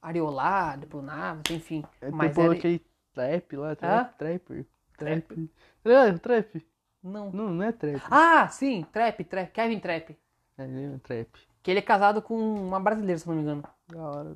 Ariolá, 0.00 0.76
depois 0.76 1.02
o 1.02 1.06
Navas, 1.06 1.42
enfim. 1.50 1.84
É, 2.00 2.10
Mas 2.10 2.28
depois 2.30 2.46
era... 2.50 2.58
aquele 2.58 2.82
trap 3.14 3.56
lá, 3.56 3.70
Hã? 3.70 3.74
trap, 3.74 4.16
trapper. 4.18 4.66
Trap. 4.96 5.50
Tá 5.82 5.90
ligado? 5.90 6.18
Trap. 6.18 6.66
Não. 7.02 7.30
Não, 7.30 7.48
não 7.54 7.62
é 7.64 7.72
trap. 7.72 8.02
Ah, 8.10 8.48
sim, 8.48 8.84
Trap, 8.92 9.24
Trap, 9.24 9.52
Kevin 9.52 9.78
Trap. 9.80 10.10
É, 10.58 10.62
é 10.64 10.98
trap. 11.02 11.28
Que 11.68 11.72
ele 11.72 11.80
é 11.80 11.82
casado 11.82 12.22
com 12.22 12.34
uma 12.34 12.80
brasileira, 12.80 13.18
se 13.18 13.28
não 13.28 13.34
me 13.34 13.42
engano. 13.42 13.62
Da 13.88 14.00
hora. 14.00 14.34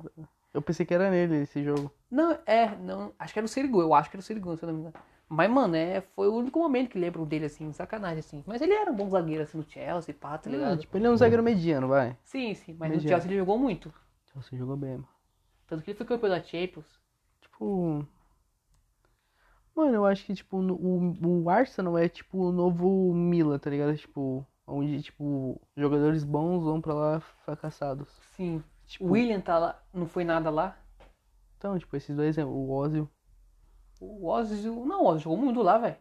Eu 0.53 0.61
pensei 0.61 0.85
que 0.85 0.93
era 0.93 1.09
nele 1.09 1.37
esse 1.37 1.63
jogo. 1.63 1.91
Não, 2.11 2.37
é, 2.45 2.75
não, 2.75 3.11
acho 3.17 3.33
que 3.33 3.39
era 3.39 3.45
o 3.47 3.49
Sirigu, 3.49 3.81
eu 3.81 3.91
acho 3.95 4.07
que 4.11 4.15
era 4.15 4.19
o 4.21 4.23
Sirigu, 4.23 4.55
se 4.55 4.63
eu 4.63 4.67
não 4.67 4.73
me 4.75 4.81
engano. 4.81 4.93
Mas, 5.27 5.49
mano, 5.49 5.75
é, 5.75 6.01
foi 6.15 6.27
o 6.27 6.35
único 6.35 6.59
momento 6.59 6.91
que 6.91 6.99
lembro 6.99 7.25
dele, 7.25 7.45
assim, 7.45 7.73
sacanagem, 7.73 8.19
assim. 8.19 8.43
Mas 8.45 8.61
ele 8.61 8.73
era 8.73 8.91
um 8.91 8.95
bom 8.95 9.09
zagueiro, 9.09 9.41
assim, 9.41 9.57
no 9.57 9.67
Chelsea, 9.67 10.13
pá, 10.13 10.37
tá 10.37 10.47
Ah, 10.47 10.53
ligado? 10.53 10.79
tipo, 10.81 10.95
ele 10.95 11.07
é 11.07 11.09
um 11.09 11.17
zagueiro 11.17 11.41
mediano, 11.41 11.87
vai. 11.87 12.15
Sim, 12.23 12.53
sim, 12.53 12.73
mas 12.77 12.87
no 12.91 12.97
Mediano. 12.97 13.07
Chelsea 13.09 13.31
ele 13.31 13.39
jogou 13.39 13.57
muito. 13.57 13.91
Você 14.35 14.55
jogou 14.55 14.77
bem, 14.77 14.91
mano. 14.91 15.07
Tanto 15.65 15.83
que 15.83 15.89
ele 15.89 15.97
foi 15.97 16.05
campeão 16.05 16.29
da 16.29 16.43
Champions. 16.43 16.85
Tipo. 17.41 18.05
Mano, 19.75 19.95
eu 19.95 20.05
acho 20.05 20.23
que, 20.23 20.35
tipo, 20.35 20.61
no- 20.61 20.75
o, 20.75 21.41
o 21.45 21.49
Arsenal 21.49 21.97
é, 21.97 22.07
tipo, 22.07 22.37
o 22.37 22.51
novo 22.51 23.11
Milan, 23.11 23.57
tá 23.57 23.71
ligado? 23.71 23.97
Tipo, 23.97 24.45
onde, 24.67 25.01
tipo, 25.01 25.59
jogadores 25.75 26.23
bons 26.23 26.63
vão 26.63 26.81
pra 26.81 26.93
lá 26.93 27.19
fracassados. 27.19 28.07
Sim. 28.35 28.63
Tipo, 28.85 29.05
O 29.05 29.11
William 29.11 29.39
tá 29.39 29.57
lá, 29.57 29.79
não 29.93 30.05
foi 30.07 30.23
nada 30.23 30.49
lá. 30.49 30.77
Então, 31.57 31.77
tipo, 31.79 31.95
esses 31.95 32.15
dois, 32.15 32.37
é 32.37 32.45
o 32.45 32.69
Ozil. 32.71 33.09
O 33.99 34.27
Ozil, 34.27 34.85
não, 34.85 35.03
o 35.03 35.07
Ozil 35.07 35.21
jogou 35.21 35.37
muito 35.37 35.61
lá, 35.61 35.77
velho. 35.77 35.95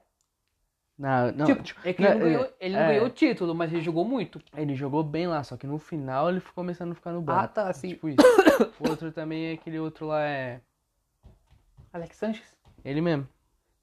Não, 0.98 1.32
não, 1.32 1.46
Tipo, 1.46 1.62
tipo, 1.62 1.80
é 1.84 1.92
que 1.92 2.02
ele 2.02 2.08
não, 2.10 2.18
né, 2.18 2.24
ganhou, 2.24 2.52
ele 2.60 2.74
não 2.74 2.82
é. 2.82 2.88
ganhou 2.88 3.06
o 3.06 3.10
título, 3.10 3.54
mas 3.54 3.72
ele 3.72 3.82
jogou 3.82 4.04
muito. 4.04 4.40
ele 4.56 4.74
jogou 4.74 5.02
bem 5.02 5.26
lá, 5.26 5.42
só 5.42 5.56
que 5.56 5.66
no 5.66 5.78
final 5.78 6.28
ele 6.28 6.38
ficou 6.40 6.54
começando 6.62 6.92
a 6.92 6.94
ficar 6.94 7.12
no 7.12 7.22
banco. 7.22 7.40
Ah, 7.40 7.48
tá, 7.48 7.72
sim. 7.72 7.88
Tipo 7.88 8.08
isso. 8.10 8.16
o 8.78 8.88
outro 8.88 9.10
também 9.10 9.46
é 9.46 9.52
aquele 9.54 9.78
outro 9.78 10.06
lá, 10.06 10.22
é. 10.22 10.60
Alex 11.92 12.16
Sanches 12.16 12.56
Ele 12.84 13.00
mesmo. 13.00 13.26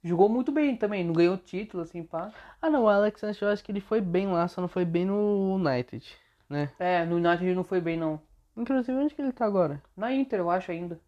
Jogou 0.04 0.30
muito 0.30 0.52
bem 0.52 0.76
também, 0.76 1.04
não 1.04 1.14
ganhou 1.14 1.38
título, 1.38 1.84
assim, 1.84 2.04
pá. 2.04 2.32
Ah, 2.62 2.70
não, 2.70 2.84
o 2.84 2.90
Alex 2.90 3.20
Sanchez 3.20 3.42
eu 3.42 3.50
acho 3.50 3.64
que 3.64 3.72
ele 3.72 3.82
foi 3.82 4.02
bem 4.02 4.28
lá, 4.28 4.48
só 4.48 4.62
não 4.62 4.68
foi 4.68 4.86
bem 4.86 5.06
no 5.06 5.56
United, 5.56 6.06
né? 6.50 6.72
É, 6.80 7.06
no 7.06 7.18
United 7.18 7.46
ele 7.46 7.56
não 7.56 7.64
foi 7.64 7.82
bem, 7.82 7.98
não. 7.98 8.22
Inclusive, 8.56 8.98
onde 8.98 9.16
que 9.16 9.22
ele 9.22 9.32
tá 9.32 9.46
agora? 9.46 9.82
Na 9.96 10.14
Inter, 10.14 10.40
eu 10.40 10.50
acho 10.50 10.72
ainda. 10.72 11.00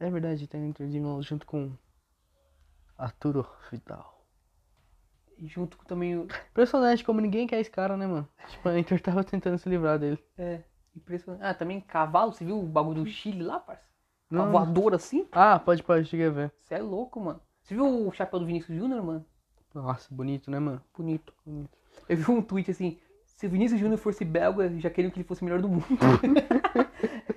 É 0.00 0.08
verdade, 0.10 0.46
tá 0.46 0.56
entre 0.56 0.86
de 0.86 1.00
novo 1.00 1.22
junto 1.22 1.44
com 1.44 1.72
Arturo 2.96 3.46
Vidal. 3.70 4.24
E 5.36 5.46
junto 5.46 5.76
com 5.76 5.84
também 5.84 6.16
o. 6.16 6.26
Impressionante 6.50 7.04
como 7.04 7.20
ninguém 7.20 7.46
quer 7.46 7.60
esse 7.60 7.70
cara, 7.70 7.96
né, 7.96 8.06
mano? 8.06 8.28
Tipo, 8.48 8.68
a 8.68 8.78
Inter 8.78 9.00
tava 9.00 9.22
tentando 9.22 9.58
se 9.58 9.68
livrar 9.68 9.98
dele. 9.98 10.18
É, 10.36 10.62
impressionante. 10.96 11.44
Ah, 11.44 11.54
também 11.54 11.80
cavalo, 11.80 12.32
você 12.32 12.44
viu 12.44 12.58
o 12.58 12.66
bagulho 12.66 13.04
do 13.04 13.10
Chile 13.10 13.42
lá, 13.42 13.60
parça? 13.60 13.88
Uma 14.30 14.46
voadora 14.46 14.96
assim? 14.96 15.26
Ah, 15.32 15.58
pode, 15.58 15.82
pode, 15.82 16.08
cheguei 16.08 16.26
a 16.26 16.30
ver. 16.30 16.52
Você 16.62 16.74
é 16.74 16.82
louco, 16.82 17.18
mano. 17.20 17.40
Você 17.68 17.74
viu 17.74 18.06
o 18.08 18.10
chapéu 18.12 18.40
do 18.40 18.46
Vinícius 18.46 18.78
Júnior, 18.78 19.02
mano? 19.02 19.26
Nossa, 19.74 20.08
bonito, 20.14 20.50
né, 20.50 20.58
mano? 20.58 20.80
Bonito. 20.96 21.34
Eu 22.08 22.16
vi 22.16 22.30
um 22.30 22.40
tweet 22.40 22.70
assim, 22.70 22.98
se 23.26 23.46
o 23.46 23.50
Vinícius 23.50 23.78
Júnior 23.78 23.98
fosse 23.98 24.24
belga, 24.24 24.72
já 24.80 24.88
queriam 24.88 25.10
que 25.10 25.18
ele 25.18 25.28
fosse 25.28 25.42
o 25.42 25.44
melhor 25.44 25.60
do 25.60 25.68
mundo. 25.68 25.84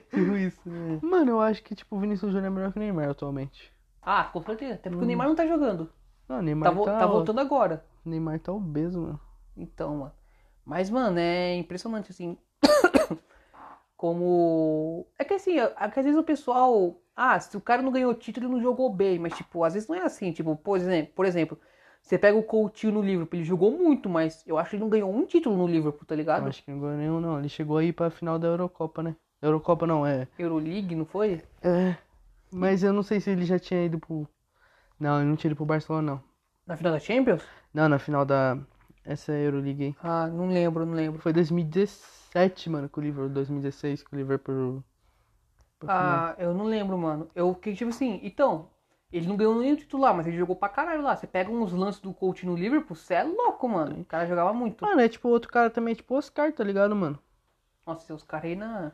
Viu 0.09 0.37
isso, 0.39 0.61
né? 0.69 0.99
Mano, 1.01 1.31
eu 1.31 1.41
acho 1.41 1.61
que, 1.61 1.75
tipo, 1.75 1.97
o 1.97 1.99
Vinícius 1.99 2.31
Júnior 2.31 2.47
é 2.49 2.49
melhor 2.49 2.71
que 2.71 2.77
o 2.77 2.79
Neymar 2.79 3.09
atualmente. 3.09 3.73
Ah, 4.01 4.23
com 4.23 4.41
certeza. 4.41 4.75
Até 4.75 4.89
porque 4.89 5.03
o 5.03 5.07
Neymar 5.07 5.27
não 5.27 5.35
tá 5.35 5.45
jogando. 5.45 5.89
Não, 6.29 6.37
o 6.37 6.39
Tá, 6.39 6.41
Neymar 6.43 6.73
vo- 6.73 6.85
tá, 6.85 6.99
tá 6.99 7.05
voltando 7.07 7.39
agora. 7.41 7.83
o 8.05 8.09
Neymar 8.09 8.39
tá 8.39 8.53
obeso, 8.53 9.01
mano. 9.01 9.19
Então, 9.57 9.97
mano. 9.97 10.13
Mas, 10.63 10.89
mano, 10.89 11.19
é 11.19 11.57
impressionante, 11.57 12.09
assim. 12.09 12.37
como. 13.97 15.05
É 15.19 15.25
que 15.25 15.33
assim, 15.33 15.59
é 15.59 15.67
que 15.89 15.99
às 15.99 16.05
vezes 16.05 16.17
o 16.17 16.23
pessoal. 16.23 16.95
Ah, 17.23 17.39
se 17.39 17.55
o 17.55 17.61
cara 17.61 17.81
não 17.81 17.91
ganhou 17.91 18.13
título, 18.15 18.47
ele 18.47 18.53
não 18.55 18.61
jogou 18.61 18.91
bem. 18.91 19.19
Mas, 19.19 19.35
tipo, 19.35 19.63
às 19.63 19.73
vezes 19.73 19.87
não 19.87 19.95
é 19.95 20.01
assim. 20.03 20.31
Tipo, 20.31 20.55
por 20.55 20.77
exemplo, 20.77 21.13
por 21.13 21.25
exemplo 21.25 21.57
você 22.01 22.17
pega 22.17 22.37
o 22.37 22.43
Coutinho 22.43 22.93
no 22.93 23.01
Liverpool, 23.01 23.37
ele 23.37 23.45
jogou 23.45 23.71
muito, 23.71 24.09
mas 24.09 24.43
eu 24.47 24.57
acho 24.57 24.71
que 24.71 24.75
ele 24.75 24.83
não 24.83 24.89
ganhou 24.89 25.13
um 25.13 25.25
título 25.25 25.55
no 25.55 25.67
Liverpool, 25.67 26.05
tá 26.05 26.15
Eu 26.15 26.17
ligado? 26.17 26.47
acho 26.47 26.63
que 26.63 26.71
não 26.71 26.79
ganhou 26.79 26.97
nenhum, 26.97 27.21
não. 27.21 27.37
Ele 27.39 27.47
chegou 27.47 27.77
aí 27.77 27.93
pra 27.93 28.09
final 28.09 28.39
da 28.39 28.47
Eurocopa, 28.47 29.03
né? 29.03 29.15
Eurocopa 29.41 29.85
não, 29.85 30.05
é. 30.05 30.27
Euroleague, 30.37 30.95
não 30.95 31.05
foi? 31.05 31.41
É. 31.61 31.95
Mas 32.51 32.83
eu 32.83 32.91
não 32.91 33.03
sei 33.03 33.19
se 33.19 33.29
ele 33.29 33.45
já 33.45 33.59
tinha 33.59 33.85
ido 33.85 33.99
pro. 33.99 34.27
Não, 34.99 35.19
ele 35.19 35.29
não 35.29 35.35
tinha 35.35 35.49
ido 35.49 35.55
pro 35.55 35.65
Barcelona, 35.65 36.13
não. 36.13 36.23
Na 36.65 36.75
final 36.75 36.93
da 36.93 36.99
Champions? 36.99 37.43
Não, 37.73 37.87
na 37.87 37.99
final 37.99 38.25
da. 38.25 38.57
Essa 39.05 39.31
Euroleague 39.33 39.83
aí. 39.83 39.95
Ah, 40.03 40.27
não 40.27 40.47
lembro, 40.47 40.85
não 40.85 40.93
lembro. 40.93 41.21
Foi 41.21 41.33
2017, 41.33 42.69
mano, 42.69 42.89
com 42.89 42.99
o 42.99 43.03
Liverpool. 43.03 43.29
2016, 43.29 44.03
com 44.03 44.15
o 44.15 44.19
Liverpool. 44.19 44.83
Final. 45.87 46.03
Ah, 46.03 46.35
eu 46.37 46.53
não 46.53 46.65
lembro, 46.65 46.97
mano. 46.97 47.29
Eu 47.35 47.53
que 47.55 47.73
tipo 47.73 47.89
assim, 47.89 48.19
então, 48.23 48.69
ele 49.11 49.27
não 49.27 49.35
ganhou 49.35 49.55
nenhum 49.55 49.75
titular, 49.75 50.15
mas 50.15 50.25
ele 50.25 50.37
jogou 50.37 50.55
pra 50.55 50.69
caralho 50.69 51.01
lá. 51.01 51.15
Você 51.15 51.27
pega 51.27 51.51
uns 51.51 51.73
lances 51.73 52.01
do 52.01 52.13
Coutinho 52.13 52.53
no 52.53 52.57
Liverpool, 52.57 52.95
você 52.95 53.15
é 53.15 53.23
louco, 53.23 53.67
mano. 53.67 54.01
O 54.01 54.05
cara 54.05 54.25
jogava 54.25 54.53
muito. 54.53 54.85
Mano, 54.85 55.01
é 55.01 55.09
tipo 55.09 55.27
outro 55.27 55.51
cara 55.51 55.69
também, 55.69 55.93
tipo 55.93 56.15
Oscar, 56.15 56.53
tá 56.53 56.63
ligado, 56.63 56.95
mano? 56.95 57.19
Nossa, 57.85 58.13
os 58.13 58.23
caras 58.23 58.45
aí 58.45 58.55
na. 58.55 58.91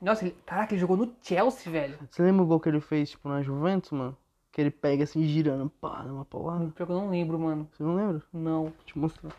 Nossa, 0.00 0.24
ele... 0.24 0.36
caraca, 0.46 0.74
ele 0.74 0.80
jogou 0.80 0.96
no 0.96 1.14
Chelsea, 1.20 1.72
velho. 1.72 1.98
Você 2.10 2.22
lembra 2.22 2.42
o 2.42 2.46
gol 2.46 2.60
que 2.60 2.68
ele 2.68 2.80
fez, 2.80 3.10
tipo, 3.10 3.28
na 3.28 3.42
Juventus, 3.42 3.90
mano? 3.90 4.16
Que 4.54 4.60
ele 4.60 4.70
pega 4.70 5.02
assim, 5.02 5.24
girando, 5.24 5.68
pá, 5.68 6.02
dá 6.02 6.12
uma 6.12 6.24
paulada. 6.24 6.70
Pior 6.70 6.86
que 6.86 6.92
eu 6.92 6.96
não 6.96 7.10
lembro, 7.10 7.36
mano. 7.40 7.68
Você 7.72 7.82
não 7.82 7.96
lembra? 7.96 8.22
Não. 8.32 8.62
Vou 8.66 8.72
te 8.86 8.96
mostrar. 8.96 9.32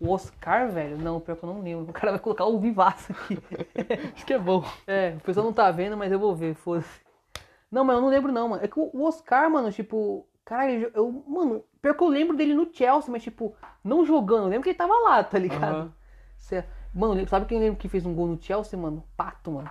O 0.00 0.08
Oscar, 0.10 0.72
velho? 0.72 0.96
Não, 0.96 1.20
pior 1.20 1.36
que 1.36 1.44
eu 1.44 1.48
não 1.52 1.60
lembro. 1.60 1.90
O 1.90 1.92
cara 1.92 2.12
vai 2.12 2.18
colocar 2.18 2.46
o 2.46 2.58
vivaço 2.58 3.12
aqui. 3.12 3.38
Isso 4.16 4.24
que 4.24 4.32
é 4.32 4.38
bom. 4.38 4.64
É, 4.86 5.14
o 5.18 5.20
pessoal 5.20 5.44
não 5.44 5.52
tá 5.52 5.70
vendo, 5.70 5.94
mas 5.94 6.10
eu 6.10 6.18
vou 6.18 6.34
ver, 6.34 6.54
foda-se. 6.54 7.02
Não, 7.70 7.84
mas 7.84 7.96
eu 7.96 8.00
não 8.00 8.08
lembro 8.08 8.32
não, 8.32 8.48
mano. 8.48 8.64
É 8.64 8.66
que 8.66 8.80
o 8.80 9.04
Oscar, 9.04 9.50
mano, 9.50 9.70
tipo... 9.70 10.26
Caralho, 10.42 10.90
eu... 10.94 11.22
Mano, 11.28 11.62
pior 11.82 11.94
que 11.94 12.02
eu 12.02 12.08
lembro 12.08 12.34
dele 12.34 12.54
no 12.54 12.66
Chelsea, 12.72 13.12
mas 13.12 13.22
tipo... 13.22 13.54
Não 13.84 14.06
jogando. 14.06 14.44
Eu 14.44 14.48
lembro 14.48 14.62
que 14.62 14.70
ele 14.70 14.78
tava 14.78 14.94
lá, 15.00 15.22
tá 15.22 15.38
ligado? 15.38 15.74
Aham. 15.74 15.92
Cê- 16.38 16.64
Mano, 16.94 17.28
sabe 17.28 17.44
quem 17.44 17.58
lembra 17.60 17.78
que 17.78 17.88
fez 17.90 18.06
um 18.06 18.14
gol 18.14 18.26
no 18.26 18.42
Chelsea, 18.42 18.78
mano? 18.78 19.04
Pato, 19.18 19.50
mano. 19.50 19.70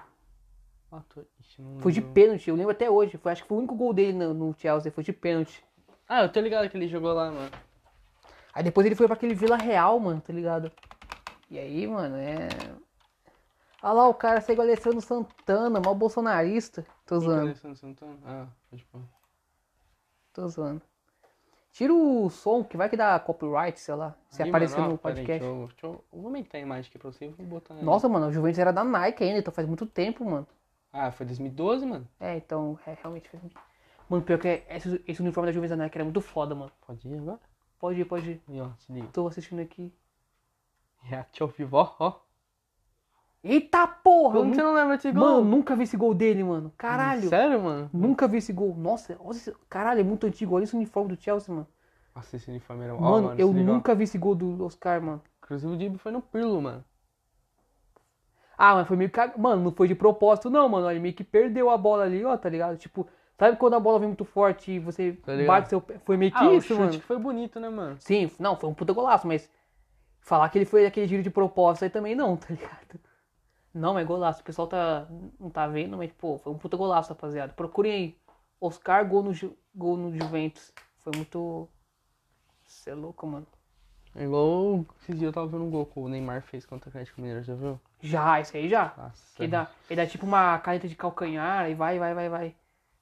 Ixi, 1.40 1.41
não 1.60 1.80
Foi 1.80 1.92
de 1.92 2.02
pênalti, 2.02 2.50
eu 2.50 2.56
lembro 2.56 2.72
até 2.72 2.90
hoje. 2.90 3.18
Foi, 3.18 3.32
acho 3.32 3.42
que 3.42 3.48
foi 3.48 3.58
o 3.58 3.60
único 3.60 3.76
gol 3.76 3.94
dele 3.94 4.14
no, 4.14 4.34
no 4.34 4.56
Chelsea, 4.58 4.92
foi 4.92 5.04
de 5.04 5.14
pênalti. 5.14 5.64
Ah, 6.08 6.24
eu 6.24 6.32
tô 6.32 6.40
ligado 6.40 6.70
que 6.70 6.78
ele 6.78 6.88
jogou 6.88 7.14
lá, 7.14 7.32
mano. 7.32 7.52
Aí 8.54 8.64
depois 8.64 8.86
ele 8.86 8.96
foi 8.96 9.08
pra 9.08 9.16
aquele 9.16 9.34
Vila 9.34 9.58
Real, 9.58 10.00
mano, 10.00 10.22
tá 10.22 10.34
ligado? 10.34 10.72
E 11.50 11.58
aí, 11.58 11.88
mano, 11.88 12.16
é. 12.16 12.50
Olha 13.84 13.94
lá, 13.94 14.08
o 14.08 14.14
cara 14.14 14.42
segue 14.42 14.60
o 14.60 14.64
Alessandro 14.64 15.02
Santana, 15.02 15.80
mal 15.80 15.96
bolsonarista. 15.96 16.86
Tô 17.06 17.18
Quem 17.18 17.20
que 17.20 17.26
é 17.26 17.30
zoando, 17.30 17.42
Alessandro 17.42 17.78
Santana? 17.78 18.18
Ah, 18.26 18.48
pode 18.70 18.86
pôr. 18.86 19.02
tô 20.34 20.48
zoando. 20.48 20.82
Tira 21.72 21.94
o 21.94 22.30
som, 22.30 22.64
que 22.64 22.76
vai 22.76 22.90
que 22.90 22.98
dá 22.98 23.18
copyright, 23.18 23.80
sei 23.80 23.96
lá. 23.96 24.14
Se 24.30 24.44
aparecer 24.44 24.78
mano, 24.78 24.90
ó, 24.90 24.92
no 24.92 24.98
peraí, 24.98 25.16
podcast. 25.16 25.40
deixa 25.40 25.62
eu, 25.62 25.68
deixa 25.68 25.88
eu, 25.88 26.04
vou 26.12 26.26
aumentar 26.26 26.58
a 26.58 26.62
imagem 26.62 26.90
aqui 26.90 27.00
pra 27.00 27.12
você 27.12 27.26
e 27.26 27.30
vou 27.30 27.46
botar. 27.46 27.74
Nossa, 27.76 28.10
mano, 28.10 28.28
o 28.28 28.32
Juventus 28.32 28.60
era 28.60 28.74
da 28.74 28.84
Nike 28.84 29.24
ainda, 29.24 29.40
então 29.40 29.54
faz 29.54 29.66
muito 29.66 29.86
tempo, 29.86 30.26
mano. 30.26 30.46
Ah, 30.94 31.12
foi 31.12 31.26
2012, 31.26 31.86
mano? 31.86 32.08
É, 32.20 32.36
então, 32.36 32.78
é, 32.86 32.98
realmente 33.02 33.30
muito 33.34 33.56
Mano, 34.10 34.24
pior 34.24 34.38
que 34.38 34.64
esse, 34.68 35.02
esse 35.08 35.22
uniforme 35.22 35.48
da 35.48 35.54
Juventus 35.54 35.78
Nike 35.78 35.98
era 35.98 36.04
muito 36.04 36.20
foda, 36.20 36.54
mano. 36.54 36.70
Pode 36.86 37.08
ir 37.08 37.18
agora? 37.18 37.40
Pode 37.80 38.02
ir, 38.02 38.06
pode 38.06 38.32
ir. 38.32 38.42
Aí, 38.50 38.60
ó, 38.60 38.72
se 38.78 38.92
liga. 38.92 39.08
Tô 39.14 39.26
assistindo 39.26 39.62
aqui. 39.62 39.94
React 41.00 41.44
ao 41.44 41.48
vivo, 41.48 41.78
ó, 41.78 41.96
ó. 41.98 42.20
Eita 43.42 43.88
porra! 43.88 44.40
Como 44.40 44.54
você 44.54 44.62
não 44.62 44.74
lembra 44.74 44.98
desse 44.98 45.12
gol? 45.14 45.24
Mano, 45.24 45.46
nunca 45.46 45.78
vi 45.78 45.84
esse 45.84 45.96
gol 45.96 46.14
dele, 46.14 46.44
mano. 46.44 46.74
Caralho. 46.78 47.30
Sério, 47.30 47.62
mano? 47.62 47.90
Nunca 47.94 48.28
vi 48.28 48.38
esse 48.38 48.52
gol. 48.52 48.76
Nossa, 48.76 49.18
olha 49.20 49.32
esse... 49.32 49.56
caralho, 49.70 50.02
é 50.02 50.04
muito 50.04 50.28
antigo. 50.28 50.56
Olha 50.56 50.66
esse 50.66 50.76
uniforme 50.76 51.16
do 51.16 51.20
Chelsea, 51.20 51.56
mano. 51.56 51.68
Nossa, 52.14 52.36
esse 52.36 52.50
uniforme 52.50 52.84
era... 52.84 52.94
Mano, 52.94 53.30
mano, 53.30 53.40
eu 53.40 53.54
nunca 53.54 53.96
vi 53.96 54.04
esse 54.04 54.18
gol 54.18 54.36
do 54.36 54.66
Oscar, 54.66 55.02
mano. 55.02 55.22
Inclusive 55.42 55.74
o 55.74 55.78
Dibo 55.78 55.98
foi 55.98 56.12
no 56.12 56.22
Pirlo, 56.22 56.62
mano. 56.62 56.84
Ah, 58.64 58.76
mas 58.76 58.88
foi 58.88 58.96
meio 58.96 59.10
que. 59.10 59.20
Mano, 59.40 59.64
não 59.64 59.72
foi 59.72 59.88
de 59.88 59.96
propósito, 59.96 60.50
não, 60.50 60.70
mano. 60.70 60.90
Ele 60.90 61.00
meio 61.00 61.16
que 61.16 61.24
perdeu 61.24 61.70
a 61.70 61.78
bola 61.78 62.04
ali, 62.04 62.24
ó, 62.24 62.38
tá 62.38 62.48
ligado? 62.48 62.78
Tipo, 62.78 63.08
sabe 63.38 63.58
quando 63.58 63.74
a 63.76 63.80
bola 63.80 63.98
vem 64.00 64.08
muito 64.10 64.24
forte 64.24 64.74
e 64.74 64.80
você 64.80 65.14
Tá 65.14 65.34
bate 65.48 65.70
seu 65.70 65.82
pé? 65.82 65.98
Foi 66.06 66.16
meio 66.16 66.32
que 66.32 66.38
Ah, 66.38 66.50
o 66.50 66.58
isso, 66.58 66.68
chute 66.68 66.80
mano. 66.80 67.00
que 67.00 67.06
foi 67.06 67.18
bonito, 67.18 67.60
né, 67.60 67.70
mano? 67.70 67.98
Sim, 68.00 68.30
não, 68.40 68.56
foi 68.56 68.70
um 68.70 68.74
puta 68.74 68.94
golaço, 68.94 69.28
mas 69.28 69.50
falar 70.22 70.50
que 70.50 70.58
ele 70.60 70.66
foi 70.66 70.86
aquele 70.86 71.08
giro 71.08 71.24
de 71.24 71.30
propósito 71.32 71.84
aí 71.84 71.90
também 71.90 72.16
não, 72.16 72.38
tá 72.38 72.48
ligado? 72.50 73.00
Não, 73.74 73.98
é 73.98 74.04
golaço. 74.04 74.42
O 74.42 74.44
pessoal 74.44 74.68
tá, 74.68 75.08
não 75.40 75.50
tá 75.50 75.68
vendo, 75.68 75.98
mas, 75.98 76.12
pô, 76.14 76.38
foi 76.38 76.52
um 76.54 76.58
puta 76.58 76.78
golaço, 76.78 77.10
rapaziada. 77.10 77.54
Procurem 77.54 77.92
aí. 77.94 78.16
Oscar, 78.60 79.08
gol 79.08 79.24
no, 79.24 79.34
Ju- 79.34 79.58
gol 79.74 79.98
no 79.98 80.12
Juventus. 80.16 80.72
Foi 81.00 81.14
muito. 81.16 81.68
Você 82.66 82.92
é 82.92 82.96
louco, 82.96 83.26
mano. 83.28 83.48
É 84.16 84.24
igual 84.24 84.86
esses 85.02 85.16
dias 85.18 85.30
eu 85.30 85.34
tava 85.34 85.48
vendo 85.48 85.64
um 85.64 85.70
gol 85.70 85.86
que 85.86 85.98
o 86.00 86.10
Neymar 86.10 86.42
fez 86.42 86.66
contra 86.66 86.88
o 86.88 86.90
Atlético 86.90 87.22
Mineiro, 87.22 87.44
já 87.44 87.56
viu? 87.56 87.80
Já, 88.02 88.42
isso 88.42 88.58
aí 88.58 88.68
já. 88.68 88.94
Nossa. 88.98 89.36
Que 89.36 89.48
dá, 89.48 89.72
ele 89.90 90.02
dá 90.02 90.08
tipo 90.08 90.26
uma 90.26 90.60
caneta 90.60 90.88
de 90.88 90.96
calcanhar 90.96 91.70
e 91.70 91.76
vai, 91.76 91.98
vai, 91.98 92.14
vai, 92.14 92.30
vai. 92.30 92.56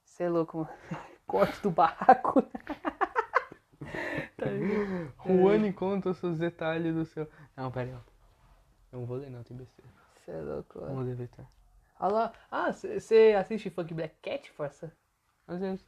Você 0.03 0.23
é 0.23 0.29
louco, 0.29 0.59
mano. 0.59 0.69
Corte 1.25 1.61
do 1.61 1.71
barraco. 1.71 2.41
tá 4.37 4.45
ligado? 4.45 5.13
Juan 5.25 5.71
conta 5.71 6.09
os 6.09 6.17
seus 6.17 6.37
detalhes 6.37 6.93
do 6.93 7.05
seu... 7.05 7.27
Não, 7.55 7.71
pera 7.71 7.89
aí, 7.89 7.95
ó. 7.95 7.99
Eu 8.91 8.99
não 8.99 9.05
vou 9.05 9.17
ler 9.17 9.29
não, 9.29 9.43
tem 9.43 9.55
besteira. 9.55 9.91
Você 10.15 10.31
é 10.31 10.41
louco, 10.41 10.81
mano. 10.81 11.05
Vamos. 11.05 11.29
Olha 11.99 12.13
lá. 12.13 12.33
Ah, 12.49 12.71
você 12.71 13.35
assiste 13.37 13.69
Funk 13.69 13.93
Black 13.93 14.15
Cat, 14.21 14.51
força? 14.51 14.91
Às 15.47 15.59
vezes. 15.59 15.85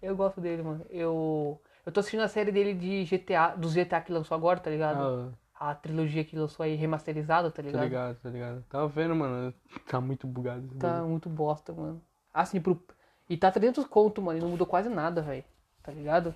Eu 0.00 0.16
gosto 0.16 0.40
dele, 0.40 0.62
mano. 0.62 0.84
Eu. 0.90 1.60
Eu 1.84 1.92
tô 1.92 2.00
assistindo 2.00 2.20
a 2.22 2.28
série 2.28 2.52
dele 2.52 2.74
de 2.74 3.04
GTA, 3.04 3.54
dos 3.56 3.74
GTA 3.74 4.00
que 4.00 4.12
lançou 4.12 4.36
agora, 4.36 4.60
tá 4.60 4.70
ligado? 4.70 5.32
Ah, 5.54 5.70
A 5.70 5.74
trilogia 5.74 6.24
que 6.24 6.36
lançou 6.36 6.62
aí 6.64 6.74
remasterizada, 6.76 7.50
tá 7.50 7.60
ligado? 7.62 7.82
ligado, 7.82 8.18
tô 8.20 8.28
ligado. 8.28 8.64
Tava 8.68 8.86
vendo, 8.88 9.14
mano. 9.16 9.52
Tá 9.88 10.00
muito 10.00 10.26
bugado 10.26 10.64
esse 10.66 10.76
Tá 10.78 11.02
muito 11.02 11.28
bosta, 11.28 11.72
mano. 11.72 12.00
Assim, 12.32 12.60
pro. 12.60 12.80
E 13.28 13.36
tá 13.36 13.50
300 13.50 13.84
conto, 13.86 14.22
mano. 14.22 14.38
E 14.38 14.42
não 14.42 14.48
mudou 14.50 14.66
quase 14.66 14.88
nada, 14.88 15.22
velho. 15.22 15.44
Tá 15.82 15.90
ligado? 15.92 16.34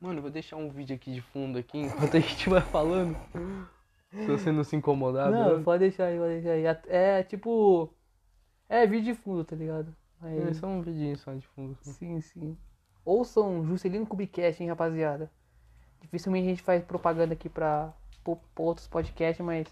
Mano, 0.00 0.18
eu 0.18 0.22
vou 0.22 0.30
deixar 0.30 0.56
um 0.56 0.68
vídeo 0.68 0.94
aqui 0.94 1.12
de 1.12 1.20
fundo 1.20 1.58
aqui 1.58 1.78
enquanto 1.78 2.16
a 2.16 2.20
gente 2.20 2.48
vai 2.50 2.60
falando. 2.60 3.16
Se 4.10 4.26
você 4.26 4.50
não 4.52 4.64
se 4.64 4.74
incomodar, 4.76 5.30
não, 5.30 5.44
beleza? 5.44 5.62
pode 5.64 5.80
deixar 5.80 6.04
aí, 6.06 6.18
pode 6.18 6.40
deixar 6.40 6.50
aí. 6.50 6.64
É 6.88 7.22
tipo. 7.22 7.92
É 8.68 8.86
vídeo 8.86 9.14
de 9.14 9.20
fundo, 9.20 9.44
tá 9.44 9.54
ligado? 9.54 9.94
Aí, 10.20 10.38
É 10.48 10.52
só 10.54 10.66
um 10.66 10.82
vidinho 10.82 11.16
só 11.16 11.32
de 11.32 11.46
fundo. 11.48 11.76
assim. 11.80 11.92
sim, 11.92 12.20
sim. 12.20 12.58
Ouçam 13.06 13.64
Juscelino 13.64 14.04
Kubicast, 14.04 14.60
hein, 14.60 14.68
rapaziada. 14.68 15.30
Dificilmente 16.00 16.46
a 16.46 16.50
gente 16.50 16.62
faz 16.62 16.82
propaganda 16.82 17.34
aqui 17.34 17.48
pra, 17.48 17.94
pra, 18.24 18.34
pra 18.34 18.64
outros 18.64 18.88
podcasts, 18.88 19.44
mas. 19.46 19.68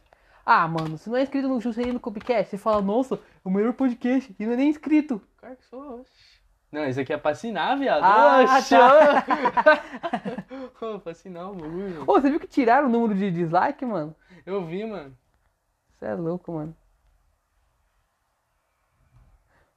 Ah, 0.47 0.69
mano, 0.69 0.97
se 0.97 1.11
não 1.11 1.17
é 1.17 1.23
inscrito 1.23 1.49
no 1.49 1.61
Juscelino 1.61 1.99
Kubicast, 1.99 2.51
você 2.51 2.57
fala, 2.57 2.81
nossa, 2.81 3.17
é 3.17 3.19
o 3.45 3.51
melhor 3.51 3.73
podcast, 3.73 4.35
e 4.39 4.47
não 4.47 4.53
é 4.53 4.57
nem 4.57 4.69
inscrito. 4.69 5.21
Cara 5.39 5.57
que 5.57 5.65
sou, 5.65 6.01
oxe. 6.01 6.13
Não, 6.71 6.87
isso 6.89 7.01
aqui 7.01 7.13
é 7.13 7.17
pra 7.17 7.33
assinar, 7.33 7.77
viado. 7.79 8.03
Ah, 8.05 8.43
Oxe, 8.43 8.77
tá. 8.77 9.25
ô. 10.81 10.95
Ô, 10.95 11.01
pra 11.01 11.13
assinar 11.13 11.51
o 11.51 11.55
bagulho. 11.55 12.03
Ô, 12.03 12.21
você 12.21 12.31
viu 12.31 12.39
que 12.39 12.47
tiraram 12.47 12.89
o 12.89 12.91
número 12.91 13.15
de 13.15 13.31
dislike, 13.31 13.85
mano? 13.85 14.15
Eu 14.45 14.65
vi, 14.65 14.85
mano. 14.85 15.17
Você 15.95 16.07
é 16.07 16.15
louco, 16.15 16.53
mano. 16.53 16.77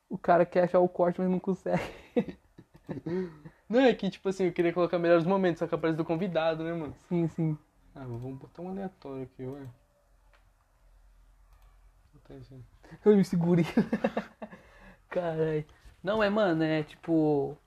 O 0.09 0.17
cara 0.17 0.45
quer 0.45 0.63
achar 0.63 0.79
o 0.79 0.89
corte, 0.89 1.19
mas 1.19 1.29
não 1.29 1.39
consegue. 1.39 1.81
Não, 3.69 3.81
é 3.81 3.93
que, 3.93 4.09
tipo 4.09 4.29
assim, 4.29 4.45
eu 4.45 4.53
queria 4.53 4.73
colocar 4.73 4.97
melhores 4.97 5.25
momentos, 5.25 5.59
só 5.59 5.67
que 5.67 5.75
aparece 5.75 5.97
do 5.97 6.05
convidado, 6.05 6.63
né, 6.63 6.73
mano? 6.73 6.95
Sim, 7.09 7.27
sim. 7.27 7.57
Ah, 7.93 8.05
vamos 8.05 8.37
botar 8.37 8.61
um 8.61 8.69
aleatório 8.69 9.23
aqui. 9.23 9.43
Botar 12.13 12.33
aí. 12.33 12.63
Eu 13.03 13.17
me 13.17 13.25
segurei. 13.25 13.65
Caralho. 15.09 15.65
Não, 16.03 16.23
é, 16.23 16.29
mano, 16.29 16.63
é 16.63 16.83
tipo. 16.83 17.57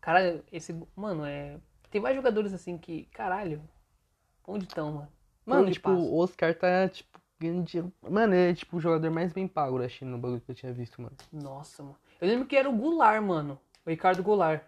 Caralho, 0.00 0.44
esse. 0.50 0.74
Mano, 0.96 1.24
é. 1.24 1.60
Tem 1.90 2.00
vários 2.00 2.16
jogadores 2.16 2.52
assim 2.52 2.78
que. 2.78 3.04
Caralho. 3.06 3.62
Onde 4.46 4.64
estão, 4.64 4.92
mano? 4.92 5.08
Mano, 5.44 5.62
onde 5.62 5.74
tipo, 5.74 5.90
passa? 5.90 6.00
o 6.00 6.18
Oscar 6.18 6.54
tá, 6.54 6.88
tipo, 6.88 7.20
ganhando 7.38 7.64
dinheiro. 7.64 7.92
Mano, 8.02 8.34
ele 8.34 8.52
é, 8.52 8.54
tipo, 8.54 8.76
o 8.76 8.80
jogador 8.80 9.10
mais 9.10 9.32
bem 9.32 9.46
pago 9.46 9.78
da 9.78 9.88
China 9.88 10.12
no 10.12 10.18
bagulho 10.18 10.40
que 10.40 10.50
eu 10.50 10.54
tinha 10.54 10.72
visto, 10.72 11.00
mano. 11.00 11.16
Nossa, 11.32 11.82
mano. 11.82 11.96
Eu 12.22 12.28
lembro 12.28 12.46
que 12.46 12.54
era 12.56 12.70
o 12.70 12.72
Goulart, 12.72 13.20
mano. 13.20 13.58
O 13.84 13.90
Ricardo 13.90 14.22
Goulart. 14.22 14.62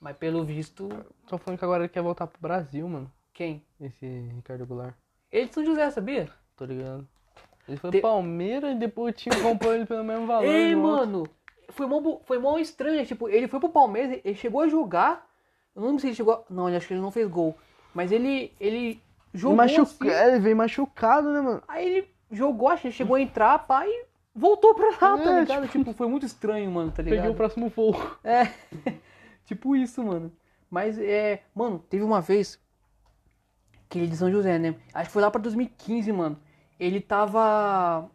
Mas 0.00 0.16
pelo 0.16 0.42
visto. 0.42 0.88
Tô 1.28 1.36
falando 1.36 1.58
que 1.58 1.64
agora 1.66 1.82
ele 1.84 1.92
quer 1.92 2.00
voltar 2.00 2.26
pro 2.26 2.40
Brasil, 2.40 2.88
mano. 2.88 3.12
Quem? 3.34 3.62
Esse 3.78 4.06
Ricardo 4.34 4.64
Goulart. 4.64 4.94
Ele 5.30 5.46
de 5.46 5.52
São 5.54 5.62
José, 5.62 5.90
sabia? 5.90 6.30
Tô 6.56 6.64
ligado. 6.64 7.06
Ele 7.68 7.76
foi 7.76 7.90
pro 7.90 8.00
Palmeiras 8.00 8.72
e 8.74 8.78
depois 8.78 9.14
o 9.14 9.16
time 9.16 9.38
comprou 9.42 9.74
ele 9.74 9.84
pelo 9.84 10.02
mesmo 10.02 10.26
valor. 10.26 10.46
Ei, 10.46 10.74
outro. 10.74 10.90
mano. 10.90 11.28
Foi 11.68 11.86
mó, 11.86 12.18
foi 12.24 12.38
mó 12.38 12.56
estranho. 12.58 13.04
Tipo, 13.04 13.28
ele 13.28 13.46
foi 13.46 13.60
pro 13.60 13.68
Palmeiras, 13.68 14.18
ele 14.24 14.34
chegou 14.34 14.62
a 14.62 14.68
jogar. 14.68 15.28
Eu 15.76 15.80
não 15.82 15.88
lembro 15.88 16.00
se 16.00 16.06
ele 16.08 16.16
chegou. 16.16 16.32
a- 16.32 16.42
Não, 16.48 16.66
acho 16.66 16.88
que 16.88 16.94
ele 16.94 17.00
não 17.02 17.10
fez 17.10 17.28
gol. 17.28 17.54
Mas 17.94 18.10
ele. 18.10 18.54
Ele 18.58 19.02
jogou. 19.34 19.54
Machuca... 19.58 19.82
assim, 19.84 20.08
ele 20.30 20.40
veio 20.40 20.56
machucado, 20.56 21.30
né, 21.30 21.42
mano? 21.42 21.62
Aí 21.68 21.86
ele 21.86 22.08
jogou, 22.30 22.68
acho 22.68 22.80
que 22.82 22.88
ele 22.88 22.94
chegou 22.94 23.16
a 23.16 23.20
entrar, 23.20 23.58
pá, 23.66 23.86
e 23.86 24.06
voltou 24.34 24.74
pra 24.74 24.88
lá, 24.90 25.18
tá 25.18 25.36
É, 25.36 25.40
ligado? 25.40 25.68
Tipo, 25.68 25.92
foi 25.92 26.08
muito 26.08 26.26
estranho, 26.26 26.70
mano, 26.70 26.90
tá 26.90 27.02
ligado? 27.02 27.18
Peguei 27.18 27.30
o 27.32 27.36
próximo 27.36 27.68
voo. 27.68 27.94
É. 28.24 28.44
tipo 29.44 29.74
isso, 29.76 30.02
mano. 30.04 30.32
Mas 30.70 30.98
é. 30.98 31.42
Mano, 31.54 31.78
teve 31.78 32.02
uma 32.04 32.20
vez. 32.20 32.58
Que 33.88 33.98
ele 33.98 34.06
é 34.06 34.10
de 34.10 34.16
São 34.16 34.30
José, 34.30 34.58
né? 34.58 34.74
Acho 34.94 35.06
que 35.08 35.12
foi 35.12 35.22
lá 35.22 35.30
pra 35.30 35.40
2015, 35.40 36.12
mano. 36.12 36.38
Ele 36.78 37.00
tava. 37.00 38.08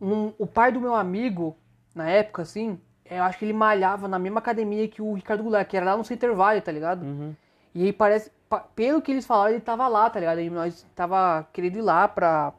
Um, 0.00 0.32
o 0.38 0.46
pai 0.46 0.72
do 0.72 0.80
meu 0.80 0.94
amigo, 0.94 1.56
na 1.94 2.08
época, 2.08 2.42
assim, 2.42 2.78
eu 3.08 3.22
acho 3.22 3.38
que 3.38 3.44
ele 3.44 3.52
malhava 3.52 4.08
na 4.08 4.18
mesma 4.18 4.40
academia 4.40 4.88
que 4.88 5.00
o 5.00 5.14
Ricardo 5.14 5.42
Goulart, 5.44 5.68
que 5.68 5.76
era 5.76 5.86
lá 5.86 5.96
no 5.96 6.04
Center 6.04 6.34
Valley, 6.34 6.60
tá 6.60 6.72
ligado? 6.72 7.02
Uhum. 7.04 7.34
E 7.74 7.84
aí 7.84 7.92
parece. 7.92 8.30
pa- 8.48 8.60
Pelo 8.74 9.00
que 9.00 9.10
eles 9.12 9.24
falaram, 9.24 9.52
ele 9.52 9.60
tava 9.60 9.88
lá, 9.88 10.10
tá 10.10 10.20
ligado? 10.20 10.40
E 10.40 10.50
nós 10.50 10.84
tava 10.94 11.46
querendo 11.52 11.76
ir 11.78 11.82
lá 11.82 12.06
pra. 12.08 12.52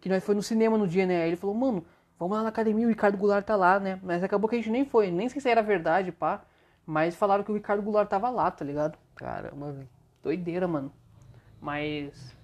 Que 0.00 0.08
nós 0.08 0.24
foi 0.24 0.34
no 0.34 0.42
cinema 0.42 0.78
no 0.78 0.88
dia, 0.88 1.06
né? 1.06 1.22
Aí 1.22 1.28
ele 1.28 1.36
falou, 1.36 1.54
mano, 1.54 1.84
vamos 2.18 2.36
lá 2.36 2.42
na 2.42 2.48
academia, 2.48 2.86
o 2.86 2.88
Ricardo 2.88 3.18
Goulart 3.18 3.44
tá 3.44 3.56
lá, 3.56 3.78
né? 3.78 4.00
Mas 4.02 4.22
acabou 4.22 4.48
que 4.48 4.56
a 4.56 4.58
gente 4.58 4.70
nem 4.70 4.84
foi, 4.84 5.10
nem 5.10 5.28
sei 5.28 5.40
se 5.40 5.48
era 5.48 5.62
verdade, 5.62 6.10
pá. 6.12 6.42
Mas 6.86 7.14
falaram 7.14 7.44
que 7.44 7.52
o 7.52 7.54
Ricardo 7.54 7.82
Goulart 7.82 8.08
tava 8.08 8.30
lá, 8.30 8.50
tá 8.50 8.64
ligado? 8.64 8.98
Caramba, 9.14 9.72
velho. 9.72 9.88
Doideira, 10.22 10.66
mano. 10.66 10.92
Mas. 11.60 12.34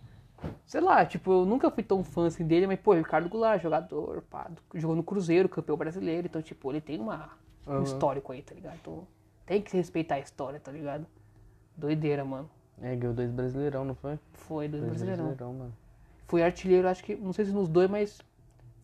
Sei 0.67 0.81
lá, 0.81 1.05
tipo, 1.05 1.33
eu 1.33 1.47
nunca 1.47 1.71
fui 1.71 1.83
tão 1.83 2.05
fã 2.05 2.27
assim 2.27 2.47
dele, 2.47 2.67
mas, 2.67 2.79
pô, 2.79 2.93
Ricardo 2.93 3.29
Goulart, 3.29 3.61
jogador, 3.63 4.23
pá, 4.31 4.51
jogou 4.75 4.95
no 4.95 5.03
Cruzeiro, 5.03 5.49
campeão 5.49 5.77
brasileiro, 5.79 6.27
então, 6.27 6.43
tipo, 6.43 6.71
ele 6.71 6.81
tem 6.81 7.01
uma, 7.01 7.31
um 7.67 7.73
Aham. 7.73 7.83
histórico 7.83 8.33
aí, 8.33 8.43
tá 8.43 8.55
ligado? 8.55 8.77
Então, 8.81 9.07
tem 9.47 9.63
que 9.63 9.75
respeitar 9.75 10.17
a 10.17 10.21
história, 10.21 10.61
tá 10.61 10.71
ligado? 10.71 11.07
Doideira, 11.75 12.25
mano. 12.25 12.51
É, 12.83 12.95
ganhou 12.95 13.15
dois 13.15 13.31
brasileirão, 13.31 13.85
não 13.85 13.95
foi? 13.95 14.19
Foi 14.35 14.69
dois 14.69 14.83
Dois 14.83 14.91
brasileirão. 14.93 15.25
brasileirão, 15.25 15.53
mano. 15.55 15.73
Foi 16.27 16.43
artilheiro, 16.43 16.89
acho 16.89 17.05
que, 17.05 17.15
não 17.15 17.33
sei 17.33 17.45
se 17.45 17.53
nos 17.53 17.69
dois, 17.69 17.89
mas 17.89 18.21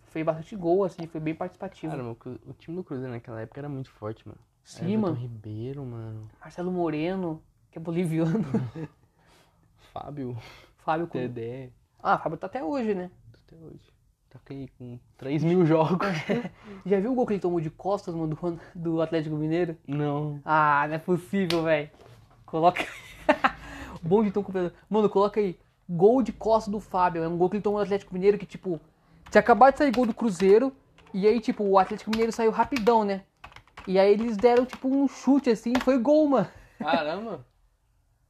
fez 0.04 0.24
bastante 0.24 0.54
gol, 0.54 0.84
assim, 0.84 1.06
foi 1.06 1.20
bem 1.20 1.34
participativo. 1.34 1.90
Cara, 1.90 2.04
o 2.46 2.52
time 2.58 2.76
do 2.76 2.84
Cruzeiro 2.84 3.12
naquela 3.12 3.40
época 3.40 3.60
era 3.60 3.68
muito 3.68 3.90
forte, 3.90 4.26
mano. 4.26 4.38
Sim, 4.62 4.84
Everton 4.84 5.00
mano. 5.00 5.14
Ribeiro, 5.16 5.84
mano. 5.84 6.30
Marcelo 6.40 6.70
Moreno, 6.70 7.42
que 7.70 7.78
é 7.78 7.80
boliviano. 7.80 8.44
Fábio, 9.92 10.36
Fábio 10.78 11.06
com... 11.06 11.18
Dedé, 11.18 11.70
Ah, 12.02 12.18
Fábio 12.18 12.38
tá 12.38 12.46
até 12.46 12.62
hoje, 12.62 12.94
né? 12.94 13.10
até 13.46 13.56
hoje. 13.56 13.92
Tá 14.30 14.40
aí 14.48 14.68
com 14.78 14.98
3 15.18 15.44
mil 15.44 15.66
jogos. 15.66 16.06
Já 16.86 16.98
viu 17.00 17.12
o 17.12 17.14
gol 17.14 17.26
que 17.26 17.34
ele 17.34 17.40
tomou 17.40 17.60
de 17.60 17.68
costas, 17.68 18.14
mano, 18.14 18.34
do, 18.34 18.60
do 18.74 19.02
Atlético 19.02 19.36
Mineiro? 19.36 19.76
Não. 19.86 20.40
Ah, 20.44 20.86
não 20.88 20.94
é 20.94 20.98
possível, 20.98 21.64
velho. 21.64 21.90
Coloca. 22.46 22.82
Bom 24.02 24.24
de 24.24 24.30
tão 24.30 24.42
completo. 24.42 24.74
Mano, 24.88 25.10
coloca 25.10 25.38
aí. 25.38 25.58
Gol 25.88 26.22
de 26.22 26.32
costas 26.32 26.70
do 26.70 26.80
Fábio. 26.80 27.22
É 27.22 27.28
um 27.28 27.36
gol 27.36 27.50
que 27.50 27.56
ele 27.56 27.62
tomou 27.62 27.78
no 27.78 27.84
Atlético 27.84 28.14
Mineiro 28.14 28.38
que, 28.38 28.46
tipo, 28.46 28.80
tinha 29.30 29.40
acabado 29.40 29.72
de 29.72 29.78
sair 29.78 29.92
gol 29.92 30.06
do 30.06 30.14
Cruzeiro. 30.14 30.74
E 31.12 31.26
aí, 31.26 31.40
tipo, 31.40 31.64
o 31.64 31.78
Atlético 31.78 32.10
Mineiro 32.10 32.32
saiu 32.32 32.50
rapidão, 32.50 33.04
né? 33.04 33.24
E 33.86 33.98
aí 33.98 34.12
eles 34.12 34.36
deram, 34.36 34.64
tipo, 34.64 34.88
um 34.88 35.08
chute 35.08 35.50
assim. 35.50 35.72
Foi 35.82 35.98
gol, 35.98 36.28
mano. 36.28 36.48
Caramba. 36.78 37.46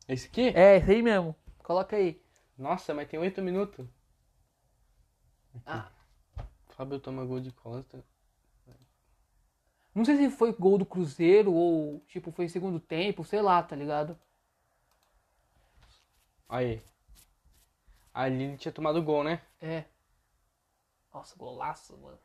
Esse 0.08 0.26
aqui? 0.26 0.48
É, 0.54 0.76
esse 0.78 0.90
aí 0.90 1.02
mesmo. 1.02 1.34
Coloca 1.62 1.96
aí. 1.96 2.20
Nossa, 2.58 2.92
mas 2.94 3.08
tem 3.08 3.18
8 3.18 3.40
minutos. 3.42 3.86
Ah. 5.66 5.88
Fábio 6.70 6.98
toma 6.98 7.24
gol 7.24 7.40
de 7.40 7.52
costa. 7.52 8.04
Não 9.94 10.04
sei 10.04 10.16
se 10.16 10.30
foi 10.30 10.52
gol 10.52 10.78
do 10.78 10.86
Cruzeiro 10.86 11.52
ou, 11.52 12.00
tipo, 12.08 12.32
foi 12.32 12.48
segundo 12.48 12.80
tempo, 12.80 13.24
sei 13.24 13.42
lá, 13.42 13.62
tá 13.62 13.76
ligado? 13.76 14.18
Aí. 16.48 16.82
Ali 18.12 18.44
ele 18.44 18.56
tinha 18.56 18.72
tomado 18.72 19.02
gol, 19.02 19.24
né? 19.24 19.40
É. 19.60 19.84
Nossa, 21.12 21.36
golaço, 21.36 21.96
mano. 21.98 22.18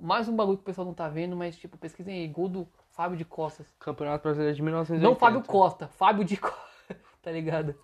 Mais 0.00 0.28
um 0.28 0.36
bagulho 0.36 0.58
que 0.58 0.62
o 0.62 0.66
pessoal 0.66 0.86
não 0.86 0.94
tá 0.94 1.08
vendo, 1.08 1.36
mas, 1.36 1.56
tipo, 1.56 1.76
pesquisem 1.78 2.20
aí. 2.20 2.28
Gol 2.28 2.48
do 2.48 2.68
Fábio 2.90 3.16
de 3.16 3.24
Costas. 3.24 3.70
Campeonato 3.78 4.22
Brasileiro 4.22 4.54
de 4.54 4.62
1980. 4.62 5.08
Não 5.08 5.18
Fábio 5.18 5.42
Costa, 5.42 5.88
Fábio 5.88 6.24
de 6.24 6.36
Costa, 6.36 7.00
tá 7.22 7.30
ligado? 7.30 7.78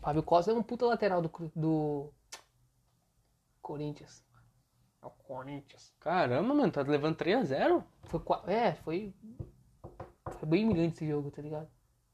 Fábio 0.00 0.22
Costa 0.22 0.50
é 0.50 0.54
um 0.54 0.62
puta 0.62 0.86
lateral 0.86 1.22
do, 1.22 1.30
do 1.54 2.12
Corinthians. 3.60 4.24
É 5.02 5.06
o 5.06 5.10
Corinthians. 5.10 5.94
Caramba, 6.00 6.54
mano, 6.54 6.72
tá 6.72 6.82
levando 6.82 7.16
3x0? 7.16 7.84
Foi, 8.04 8.20
é, 8.46 8.74
foi, 8.74 9.14
foi 10.38 10.48
bem 10.48 10.64
humilhante 10.64 10.94
esse 10.94 11.08
jogo, 11.08 11.30
tá 11.30 11.40
ligado? 11.42 11.68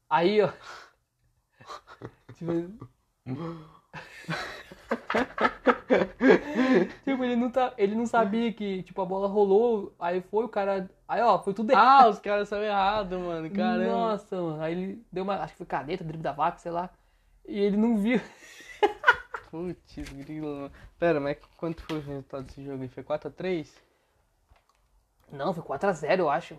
Aí, 0.09 0.41
ó. 0.41 0.51
tipo, 2.35 2.51
tipo, 7.03 7.23
ele 7.23 7.35
não, 7.35 7.51
tá, 7.51 7.73
ele 7.77 7.95
não 7.95 8.05
sabia 8.05 8.53
que, 8.53 8.83
tipo, 8.83 9.01
a 9.01 9.05
bola 9.05 9.27
rolou, 9.27 9.93
aí 9.99 10.21
foi 10.21 10.45
o 10.45 10.49
cara, 10.49 10.89
aí 11.07 11.21
ó, 11.21 11.39
foi 11.39 11.53
tudo 11.53 11.71
errado. 11.71 12.05
Ah, 12.05 12.09
os 12.09 12.19
caras 12.19 12.49
são 12.49 12.61
errados, 12.61 13.19
mano. 13.19 13.49
Caramba. 13.51 13.91
Nossa, 13.91 14.41
mano. 14.41 14.61
Aí 14.61 14.73
ele 14.73 15.05
deu 15.11 15.23
uma. 15.23 15.35
Acho 15.35 15.53
que 15.53 15.57
foi 15.57 15.65
caneta, 15.65 16.03
drible 16.03 16.23
da 16.23 16.31
vaca, 16.31 16.57
sei 16.57 16.71
lá. 16.71 16.89
E 17.47 17.59
ele 17.59 17.77
não 17.77 17.97
viu. 17.97 18.19
Putz, 19.51 19.95
grilo. 20.13 20.47
mano. 20.47 20.71
Pera, 20.97 21.19
mas 21.19 21.37
quanto 21.57 21.81
foi 21.83 21.97
o 21.97 22.01
resultado 22.01 22.45
desse 22.45 22.63
jogo 22.63 22.83
aí? 22.83 22.89
Foi 22.89 23.03
4x3? 23.03 23.67
Não, 25.31 25.53
foi 25.53 25.63
4x0, 25.63 26.19
eu 26.19 26.29
acho. 26.29 26.57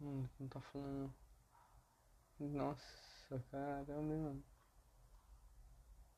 Hum, 0.00 0.26
não 0.38 0.48
tá 0.48 0.60
falando. 0.60 1.12
Nossa, 2.40 3.44
caramba, 3.50 4.02
mano. 4.02 4.42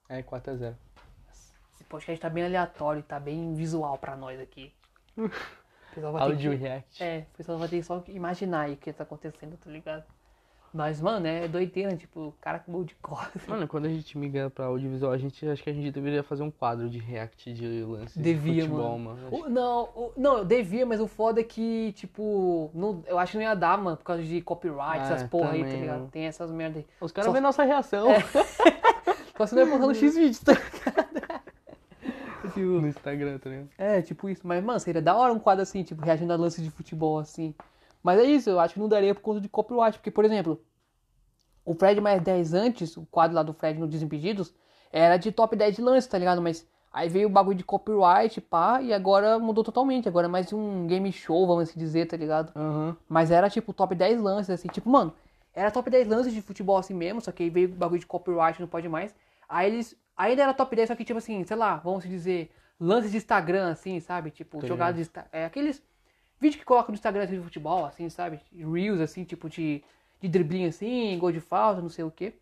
É 0.09 0.23
4x0. 0.23 0.75
Esse 1.75 1.85
podcast 1.88 2.21
tá 2.21 2.29
bem 2.31 2.45
aleatório, 2.45 3.03
tá 3.03 3.19
bem 3.19 3.55
visual 3.55 3.97
pra 3.99 4.17
nós 4.17 4.40
aqui. 4.40 4.73
O 5.93 5.95
pessoal 5.95 6.12
vai 6.12 6.23
ter 6.27 6.33
Audio 6.33 6.51
que- 6.51 6.57
react. 6.57 7.05
É, 7.05 7.25
o 7.33 7.37
pessoal 7.37 7.57
vai 7.57 7.69
ter 7.69 7.81
só 7.85 8.01
que 8.01 8.11
imaginar 8.11 8.62
aí 8.62 8.73
o 8.75 8.77
que 8.77 8.93
tá 8.93 9.05
acontecendo, 9.05 9.57
tá 9.57 9.71
ligado? 9.71 10.03
Mas, 10.73 11.01
mano, 11.01 11.25
é 11.25 11.47
doideira, 11.47 11.97
tipo, 11.97 12.19
o 12.21 12.33
cara 12.40 12.59
com 12.59 12.73
gol 12.73 12.83
de 12.83 12.97
costas. 12.97 13.47
Mano, 13.47 13.69
quando 13.69 13.85
a 13.85 13.88
gente 13.88 14.19
migra 14.19 14.51
pra 14.51 14.64
audiovisual, 14.64 15.12
a 15.12 15.17
gente 15.17 15.49
acho 15.49 15.62
que 15.62 15.71
a 15.71 15.73
gente 15.73 15.93
deveria 15.93 16.25
fazer 16.25 16.43
um 16.43 16.51
quadro 16.51 16.90
de 16.90 16.99
react 16.99 17.53
de 17.55 17.85
lances 17.85 18.21
Devia, 18.21 18.64
de 18.64 18.69
futebol, 18.69 18.99
mano. 18.99 19.23
mano. 19.31 19.37
O- 19.45 19.49
não, 19.49 19.83
o- 19.95 20.12
não, 20.17 20.38
eu 20.38 20.45
devia, 20.45 20.85
mas 20.85 20.99
o 21.01 21.07
foda 21.07 21.40
é 21.40 21.45
que, 21.45 21.93
tipo, 21.93 22.73
não, 22.75 23.05
eu 23.07 23.17
acho 23.17 23.31
que 23.31 23.38
não 23.38 23.45
ia 23.45 23.55
dar, 23.55 23.79
mano, 23.79 23.97
por 23.97 24.03
causa 24.03 24.25
de 24.25 24.40
copyright, 24.43 24.99
Ah, 24.99 25.05
essas 25.14 25.23
porra 25.31 25.53
aí, 25.53 25.61
tá 25.61 25.64
também, 25.67 25.81
ligado? 25.83 26.01
não. 26.01 26.09
Tem 26.09 26.25
essas 26.27 26.51
merda 26.51 26.81
aí. 26.81 26.87
Os 27.01 27.12
caras 27.12 27.27
Só- 27.27 27.33
vêem 27.33 27.40
nossa 27.43 27.62
reação 27.62 28.09
Só 29.37 29.47
se 29.47 29.55
não 29.55 29.62
ia 29.62 29.68
postar 29.68 29.87
no 29.87 29.94
X-Vídeos, 29.94 30.38
tá 30.40 30.53
ligado? 30.53 31.44
Tipo, 32.53 32.61
no 32.61 32.87
Instagram, 32.87 33.38
tá 33.38 33.49
ligado? 33.49 33.68
É, 33.79 34.03
tipo 34.03 34.29
isso. 34.29 34.42
Mas, 34.44 34.62
mano, 34.62 34.79
seria 34.79 35.01
da 35.01 35.16
hora 35.16 35.33
um 35.33 35.38
quadro 35.38 35.62
assim, 35.62 35.83
tipo, 35.83 36.05
reagindo 36.05 36.33
a 36.33 36.37
lances 36.37 36.62
de 36.62 36.70
futebol, 36.70 37.18
assim. 37.18 37.55
Mas 38.03 38.20
é 38.20 38.25
isso, 38.25 38.51
eu 38.51 38.61
acho 38.61 38.75
que 38.75 38.81
não 38.81 38.88
daria 38.88 39.14
por 39.14 39.23
conta 39.23 39.40
de 39.40 39.49
copyright. 39.49 39.99
Porque, 39.99 40.11
por 40.11 40.25
exemplo, 40.25 40.61
o 41.64 41.75
Fred 41.75 42.01
mais 42.01 42.23
10 42.23 42.53
antes, 42.53 42.97
o 42.97 43.07
quadro 43.11 43.35
lá 43.35 43.42
do 43.42 43.55
Fred 43.55 43.79
no 43.79 43.87
Desimpedidos, 43.87 44.53
era 44.92 45.16
de 45.16 45.33
top 45.33 45.57
10 45.57 45.77
de 45.77 45.83
lances, 45.83 46.09
tá 46.09 46.18
ligado? 46.18 46.42
Mas 46.42 46.66
aí 46.92 47.09
veio 47.09 47.29
o 47.29 47.31
bagulho 47.33 47.57
de 47.57 47.64
copyright, 47.64 48.40
pá, 48.42 48.83
e 48.83 48.92
agora 48.92 49.38
mudou 49.38 49.64
totalmente. 49.64 50.07
Agora 50.07 50.27
é 50.27 50.31
mais 50.31 50.53
um 50.53 50.87
game 50.87 51.11
show, 51.11 51.47
vamos 51.47 51.70
assim 51.70 51.79
dizer, 51.79 52.07
tá 52.07 52.16
ligado? 52.16 52.53
Aham. 52.55 52.97
Mas 53.09 53.31
era 53.31 53.49
tipo 53.49 53.73
top 53.73 53.94
10 53.94 54.20
lances, 54.20 54.51
assim, 54.51 54.68
tipo, 54.68 54.88
mano, 54.90 55.14
era 55.55 55.71
top 55.71 55.88
10 55.90 56.07
lances 56.09 56.33
de 56.33 56.43
futebol 56.43 56.77
assim 56.77 56.95
mesmo, 56.95 57.21
só 57.21 57.31
que 57.33 57.43
aí 57.45 57.51
veio 57.51 57.69
bagulho 57.69 58.01
de 58.01 58.07
copyright, 58.07 58.61
não 58.61 58.69
pode 58.69 58.88
mais. 58.88 59.14
Aí 59.49 59.71
eles. 59.71 59.97
Ainda 60.17 60.43
era 60.43 60.55
top 60.55 60.75
10, 60.77 60.88
só 60.88 60.95
que 60.95 61.05
tipo 61.05 61.19
assim, 61.19 61.43
sei 61.45 61.57
lá, 61.57 61.77
vamos 61.77 62.05
dizer, 62.05 62.53
lances 62.79 63.11
de 63.11 63.17
Instagram, 63.17 63.71
assim, 63.73 63.99
sabe? 63.99 64.31
Tipo, 64.31 64.61
Tô 64.61 64.67
jogadas 64.67 64.95
de 64.97 65.03
Insta- 65.03 65.27
É 65.33 65.45
aqueles 65.45 65.83
vídeos 66.40 66.61
que 66.61 66.64
colocam 66.64 66.90
no 66.93 66.95
Instagram 66.95 67.25
assim, 67.25 67.37
de 67.38 67.43
futebol, 67.43 67.85
assim, 67.85 68.09
sabe? 68.09 68.40
Reels, 68.53 69.01
assim, 69.01 69.25
tipo 69.25 69.49
de, 69.51 69.83
de 70.21 70.29
driblinho 70.29 70.69
assim, 70.69 71.19
gol 71.19 71.33
de 71.33 71.40
falta, 71.40 71.81
não 71.83 71.88
sei 71.88 72.05
o 72.05 72.11
quê. 72.12 72.35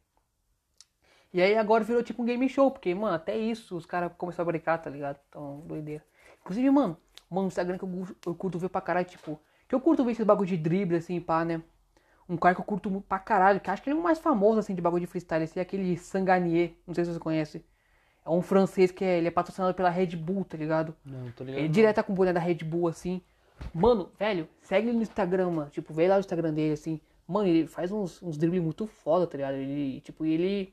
E 1.32 1.40
aí 1.40 1.56
agora 1.56 1.82
virou 1.82 2.02
tipo 2.02 2.22
um 2.22 2.26
game 2.26 2.46
show, 2.48 2.70
porque, 2.70 2.94
mano, 2.94 3.14
até 3.16 3.36
isso 3.36 3.74
os 3.76 3.86
caras 3.86 4.12
começaram 4.18 4.48
a 4.48 4.52
brincar, 4.52 4.76
tá 4.78 4.90
ligado? 4.90 5.18
Então, 5.28 5.60
doideira. 5.66 6.04
Inclusive, 6.42 6.70
mano, 6.70 6.96
mano, 7.30 7.42
no 7.42 7.48
Instagram 7.48 7.78
que 7.78 7.84
eu, 7.84 8.06
eu 8.26 8.34
curto 8.34 8.58
ver 8.58 8.68
pra 8.68 8.80
caralho, 8.82 9.06
tipo, 9.06 9.40
que 9.66 9.74
eu 9.74 9.80
curto 9.80 10.04
ver 10.04 10.12
esse 10.12 10.24
bagulho 10.24 10.48
de 10.48 10.58
drible, 10.58 10.96
assim, 10.96 11.18
pá, 11.20 11.42
né? 11.44 11.62
Um 12.28 12.36
cara 12.36 12.54
que 12.54 12.60
eu 12.60 12.64
curto 12.64 13.04
pra 13.08 13.18
caralho, 13.18 13.60
que 13.60 13.70
acho 13.70 13.82
que 13.82 13.90
ele 13.90 13.96
é 13.96 14.00
o 14.00 14.02
mais 14.02 14.18
famoso, 14.18 14.58
assim, 14.58 14.74
de 14.74 14.80
bagulho 14.80 15.00
de 15.00 15.06
freestyle, 15.06 15.44
assim, 15.44 15.58
é 15.58 15.62
aquele 15.62 15.96
Sanganier, 15.96 16.74
não 16.86 16.94
sei 16.94 17.04
se 17.04 17.12
você 17.12 17.18
conhece. 17.18 17.64
É 18.24 18.30
um 18.30 18.40
francês 18.40 18.92
que 18.92 19.04
é, 19.04 19.18
ele 19.18 19.28
é 19.28 19.30
patrocinado 19.30 19.74
pela 19.74 19.90
Red 19.90 20.16
Bull, 20.16 20.44
tá 20.44 20.56
ligado? 20.56 20.94
Não, 21.04 21.30
tô 21.32 21.42
ligado. 21.42 21.58
Ele 21.58 21.68
não. 21.68 21.72
direto 21.72 22.04
com 22.04 22.12
o 22.12 22.16
boné 22.16 22.32
da 22.32 22.40
Red 22.40 22.64
Bull, 22.64 22.86
assim. 22.88 23.20
Mano, 23.74 24.10
velho, 24.18 24.48
segue 24.60 24.88
ele 24.88 24.96
no 24.96 25.02
Instagram, 25.02 25.50
mano. 25.50 25.70
Tipo, 25.70 25.92
vê 25.92 26.08
lá 26.08 26.16
o 26.16 26.20
Instagram 26.20 26.52
dele, 26.52 26.74
assim. 26.74 27.00
Mano, 27.26 27.48
ele 27.48 27.66
faz 27.66 27.90
uns, 27.90 28.22
uns 28.22 28.36
dribles 28.36 28.62
muito 28.62 28.86
foda, 28.86 29.26
tá 29.26 29.36
ligado? 29.36 29.54
Ele, 29.54 30.00
tipo, 30.00 30.24
ele. 30.24 30.72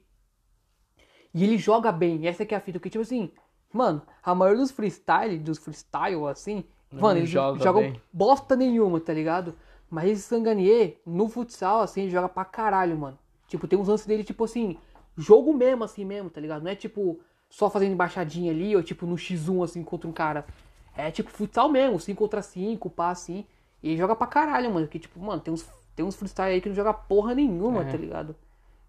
E 1.34 1.44
ele 1.44 1.58
joga 1.58 1.92
bem. 1.92 2.28
Essa 2.28 2.46
que 2.46 2.54
é 2.54 2.58
a 2.58 2.62
fita. 2.62 2.80
Porque, 2.80 2.90
tipo 2.90 3.02
assim, 3.02 3.32
mano, 3.72 4.02
a 4.24 4.34
maioria 4.34 4.62
dos 4.62 4.72
freestyle, 4.72 5.38
dos 5.40 5.58
freestyle, 5.58 6.28
assim. 6.28 6.64
Não 6.92 7.02
mano, 7.02 7.20
ele 7.20 7.28
joga 7.28 7.64
joga 7.64 7.94
bosta 8.12 8.56
nenhuma, 8.56 9.00
tá 9.00 9.14
ligado? 9.14 9.56
Mas 9.90 10.10
esse 10.12 10.22
Sanganier, 10.22 10.98
no 11.06 11.28
futsal, 11.28 11.82
assim, 11.82 12.02
ele 12.04 12.12
joga 12.12 12.30
pra 12.30 12.46
caralho, 12.46 12.98
mano. 12.98 13.18
Tipo, 13.48 13.68
tem 13.68 13.78
uns 13.80 13.88
lances 13.88 14.06
dele, 14.06 14.24
tipo 14.24 14.44
assim, 14.44 14.78
jogo 15.18 15.54
mesmo, 15.54 15.84
assim 15.84 16.06
mesmo, 16.06 16.30
tá 16.30 16.40
ligado? 16.40 16.62
Não 16.64 16.70
é 16.72 16.76
tipo, 16.76 17.20
só 17.50 17.70
fazendo 17.70 17.94
embaixadinha 17.94 18.52
ali, 18.52 18.76
ou 18.76 18.84
tipo 18.84 19.06
no 19.08 19.16
X1, 19.16 19.64
assim, 19.64 19.84
contra 19.84 20.08
um 20.08 20.14
cara. 20.14 20.46
É 20.96 21.10
tipo 21.10 21.30
futsal 21.32 21.70
mesmo, 21.70 22.00
5 22.00 22.18
contra 22.18 22.42
5, 22.42 22.90
pá, 22.90 23.10
assim. 23.10 23.46
E 23.82 23.90
ele 23.90 23.98
joga 23.98 24.16
pra 24.16 24.28
caralho, 24.28 24.72
mano. 24.74 24.88
Que 24.88 25.00
tipo, 25.00 25.20
mano, 25.20 25.42
tem 25.42 25.54
uns, 25.54 25.68
Tem 25.96 26.06
uns 26.06 26.16
freestyle 26.16 26.54
aí 26.54 26.62
que 26.62 26.70
não 26.70 26.76
joga 26.76 26.94
porra 26.94 27.34
nenhuma, 27.34 27.82
É. 27.82 27.86
tá 27.92 27.98
ligado? 27.98 28.36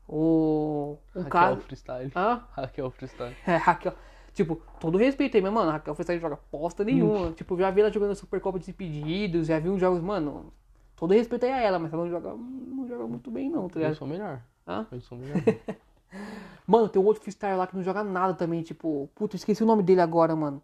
O. 0.08 0.96
Um 1.14 1.22
Raquel 1.22 1.30
cara. 1.30 1.56
Freestyle. 1.56 2.12
Hã? 2.14 2.42
Raquel 2.52 2.90
Freestyle. 2.90 3.34
É, 3.46 3.56
Raquel. 3.56 3.94
Tipo, 4.34 4.60
todo 4.78 4.96
respeito 4.98 5.36
aí, 5.36 5.42
mas, 5.42 5.52
mano, 5.52 5.70
a 5.70 5.72
Raquel 5.74 5.94
Freestyle 5.94 6.20
joga 6.20 6.38
bosta 6.52 6.84
nenhuma. 6.84 7.32
Tipo, 7.32 7.56
já 7.58 7.70
vi 7.70 7.80
ela 7.80 7.90
jogando 7.92 8.14
Supercopa 8.14 8.58
de 8.58 8.66
Desimpedidos, 8.66 9.46
já 9.48 9.58
vi 9.58 9.68
uns 9.68 9.80
jogos, 9.80 10.00
mano. 10.02 10.52
Todo 11.00 11.14
respeito 11.14 11.46
aí 11.46 11.52
a 11.52 11.62
ela, 11.62 11.78
mas 11.78 11.90
ela 11.94 12.04
não 12.04 12.10
joga, 12.10 12.34
não 12.36 12.86
joga 12.86 13.06
muito 13.06 13.30
bem, 13.30 13.48
não, 13.48 13.70
tá 13.70 13.78
Eu 13.78 13.82
ligado? 13.84 13.96
sou 13.96 14.06
melhor. 14.06 14.42
Hã? 14.68 14.86
Eu 14.92 15.00
sou 15.00 15.16
melhor. 15.16 15.38
Mano, 16.66 16.90
tem 16.90 17.00
um 17.00 17.06
outro 17.06 17.22
freestyle 17.22 17.56
lá 17.56 17.66
que 17.66 17.74
não 17.74 17.82
joga 17.82 18.04
nada 18.04 18.34
também, 18.34 18.62
tipo, 18.62 19.08
puta, 19.14 19.34
eu 19.34 19.38
esqueci 19.38 19.62
o 19.62 19.66
nome 19.66 19.82
dele 19.82 20.02
agora, 20.02 20.36
mano. 20.36 20.62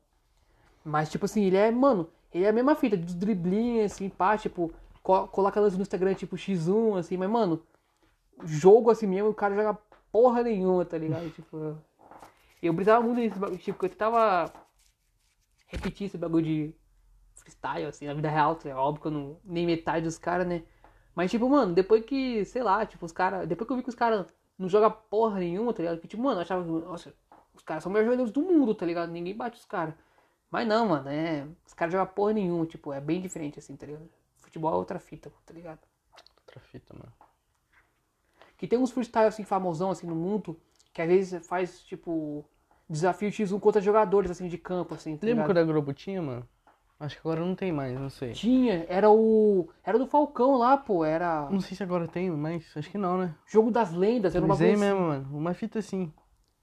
Mas, 0.84 1.08
tipo 1.08 1.24
assim, 1.24 1.42
ele 1.44 1.56
é, 1.56 1.70
mano, 1.70 2.06
ele 2.34 2.44
é 2.44 2.50
a 2.50 2.52
mesma 2.52 2.74
fita, 2.74 2.98
dos 2.98 3.14
driblinhos, 3.14 3.92
assim, 3.92 4.10
pá, 4.10 4.36
tipo, 4.36 4.70
co 5.02 5.26
coloca 5.28 5.58
elas 5.58 5.74
no 5.74 5.80
Instagram, 5.80 6.12
tipo, 6.12 6.36
X1, 6.36 6.98
assim, 6.98 7.16
mas, 7.16 7.30
mano, 7.30 7.62
jogo 8.44 8.90
assim 8.90 9.06
mesmo, 9.06 9.30
o 9.30 9.34
cara 9.34 9.54
joga 9.54 9.78
porra 10.12 10.42
nenhuma, 10.42 10.84
tá 10.84 10.98
ligado? 10.98 11.30
tipo, 11.30 11.78
eu 12.62 12.72
brisava 12.74 13.02
muito 13.02 13.16
nesse 13.18 13.38
bagulho, 13.38 13.58
tipo, 13.58 13.84
eu 13.84 13.88
tentava 13.88 14.52
repetir 15.66 16.08
esse 16.08 16.18
bagulho 16.18 16.44
de 16.44 16.74
freestyle, 17.46 17.86
assim, 17.86 18.06
na 18.06 18.14
vida 18.14 18.28
real, 18.28 18.58
é 18.64 18.74
óbvio 18.74 19.02
que 19.02 19.08
eu 19.08 19.12
não, 19.12 19.40
nem 19.44 19.64
metade 19.64 20.04
dos 20.04 20.18
caras, 20.18 20.46
né? 20.46 20.62
Mas, 21.14 21.30
tipo, 21.30 21.48
mano, 21.48 21.72
depois 21.72 22.04
que, 22.04 22.44
sei 22.44 22.62
lá, 22.62 22.84
tipo, 22.84 23.06
os 23.06 23.12
caras. 23.12 23.46
Depois 23.48 23.66
que 23.66 23.72
eu 23.72 23.76
vi 23.76 23.82
que 23.82 23.88
os 23.88 23.94
caras 23.94 24.26
não 24.58 24.68
jogam 24.68 24.90
porra 25.08 25.38
nenhuma, 25.38 25.72
tá 25.72 25.82
ligado? 25.82 26.00
Que, 26.00 26.08
tipo, 26.08 26.22
mano, 26.22 26.38
eu 26.38 26.42
achava 26.42 26.64
nossa, 26.64 27.14
os 27.54 27.62
caras 27.62 27.82
são 27.82 27.90
os 27.90 27.94
melhores 27.94 28.18
jogadores 28.18 28.32
do 28.32 28.42
mundo, 28.42 28.74
tá 28.74 28.84
ligado? 28.84 29.10
Ninguém 29.10 29.34
bate 29.34 29.58
os 29.58 29.64
caras. 29.64 29.94
Mas 30.50 30.66
não, 30.66 30.88
mano, 30.88 31.08
é. 31.08 31.46
Os 31.66 31.72
caras 31.72 31.92
jogam 31.92 32.12
porra 32.12 32.34
nenhuma, 32.34 32.66
tipo, 32.66 32.92
é 32.92 33.00
bem 33.00 33.20
diferente, 33.20 33.58
assim, 33.58 33.76
tá 33.76 33.86
ligado? 33.86 34.08
Futebol 34.36 34.72
é 34.72 34.76
outra 34.76 34.98
fita, 34.98 35.32
tá 35.44 35.54
ligado? 35.54 35.80
Outra 36.40 36.60
fita, 36.60 36.94
mano. 36.94 37.12
Que 38.58 38.66
tem 38.66 38.78
uns 38.78 38.90
freestyle, 38.90 39.28
assim, 39.28 39.44
famosão, 39.44 39.90
assim, 39.90 40.06
no 40.06 40.14
mundo, 40.14 40.58
que 40.92 41.00
às 41.00 41.08
vezes 41.08 41.46
faz, 41.46 41.82
tipo, 41.82 42.44
desafio 42.88 43.30
X1 43.30 43.58
contra 43.60 43.80
jogadores, 43.80 44.30
assim, 44.30 44.48
de 44.48 44.58
campo, 44.58 44.94
assim, 44.94 45.16
tá 45.16 45.26
Lembra 45.26 45.44
quando 45.44 45.58
a 45.58 45.64
Globo 45.64 45.92
tinha, 45.92 46.22
mano? 46.22 46.48
Acho 46.98 47.16
que 47.16 47.20
agora 47.28 47.40
não 47.44 47.54
tem 47.54 47.70
mais, 47.72 47.98
não 47.98 48.08
sei. 48.08 48.32
Tinha, 48.32 48.86
era 48.88 49.10
o. 49.10 49.68
Era 49.84 49.98
do 49.98 50.06
Falcão 50.06 50.56
lá, 50.56 50.76
pô, 50.78 51.04
era. 51.04 51.46
Não 51.50 51.60
sei 51.60 51.76
se 51.76 51.82
agora 51.82 52.08
tem, 52.08 52.30
mas 52.30 52.64
acho 52.74 52.88
que 52.90 52.96
não, 52.96 53.18
né? 53.18 53.34
Jogo 53.46 53.70
das 53.70 53.92
lendas, 53.92 54.34
era 54.34 54.42
um 54.44 54.48
bagulho. 54.48 54.66
aí 54.66 54.72
assim. 54.74 54.80
mesmo, 54.84 55.00
mano. 55.00 55.28
Uma 55.36 55.52
fita 55.52 55.78
assim. 55.78 56.10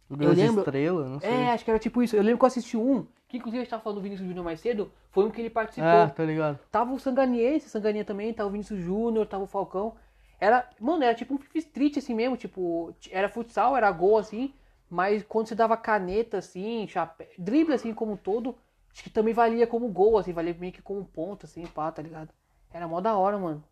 O 0.10 0.18
Grande 0.18 0.42
lembro- 0.42 0.62
Estrela, 0.62 1.08
não 1.08 1.20
sei. 1.20 1.30
É, 1.30 1.52
acho 1.52 1.64
que 1.64 1.70
era 1.70 1.80
tipo 1.80 2.02
isso. 2.02 2.16
Eu 2.16 2.24
lembro 2.24 2.40
que 2.40 2.46
eu 2.46 2.48
assisti 2.48 2.76
um, 2.76 3.06
que 3.28 3.38
inclusive 3.38 3.62
a 3.62 3.64
gente 3.64 3.70
tava 3.70 3.84
falando 3.84 3.98
do 4.00 4.04
Vinícius 4.04 4.28
Júnior 4.28 4.44
mais 4.44 4.60
cedo, 4.60 4.92
foi 5.12 5.24
um 5.26 5.30
que 5.32 5.40
ele 5.40 5.50
participou. 5.52 5.88
Ah, 5.90 6.10
tá 6.10 6.24
ligado. 6.24 6.60
Tava 6.72 6.94
o 6.94 7.00
Sanganiense, 7.00 7.70
Sanganinha 7.70 8.04
também, 8.06 8.34
tava 8.34 8.50
o 8.50 8.52
Vinícius 8.52 8.80
Júnior, 8.80 9.28
tava 9.28 9.44
o 9.44 9.48
Falcão. 9.48 9.96
Era, 10.40 10.68
mano, 10.80 11.04
era 11.04 11.14
tipo 11.16 11.34
um 11.36 11.38
FIFA 11.38 11.58
Street 11.60 11.98
assim 11.98 12.14
mesmo, 12.14 12.36
tipo, 12.36 12.94
era 13.12 13.30
futsal, 13.30 13.78
era 13.78 13.90
gol 13.92 14.18
assim, 14.18 14.54
mas 14.90 15.24
quando 15.24 15.48
você 15.48 15.56
dava 15.56 15.78
caneta 15.78 16.38
assim, 16.40 16.86
chapéu, 16.88 17.28
drible 17.38 17.74
assim 17.74 17.94
como 17.94 18.14
um 18.14 18.18
todo, 18.18 18.56
acho 18.94 19.04
que 19.04 19.10
também 19.10 19.34
valia 19.34 19.66
como 19.66 19.90
gol, 19.90 20.18
assim, 20.18 20.32
valia 20.32 20.54
meio 20.54 20.72
que 20.72 20.82
como 20.82 21.04
ponto, 21.04 21.46
assim, 21.46 21.66
pá, 21.66 21.92
tá 21.92 22.02
ligado? 22.02 22.30
Era 22.72 22.88
mó 22.88 23.02
da 23.02 23.18
hora, 23.18 23.38
mano. 23.38 23.64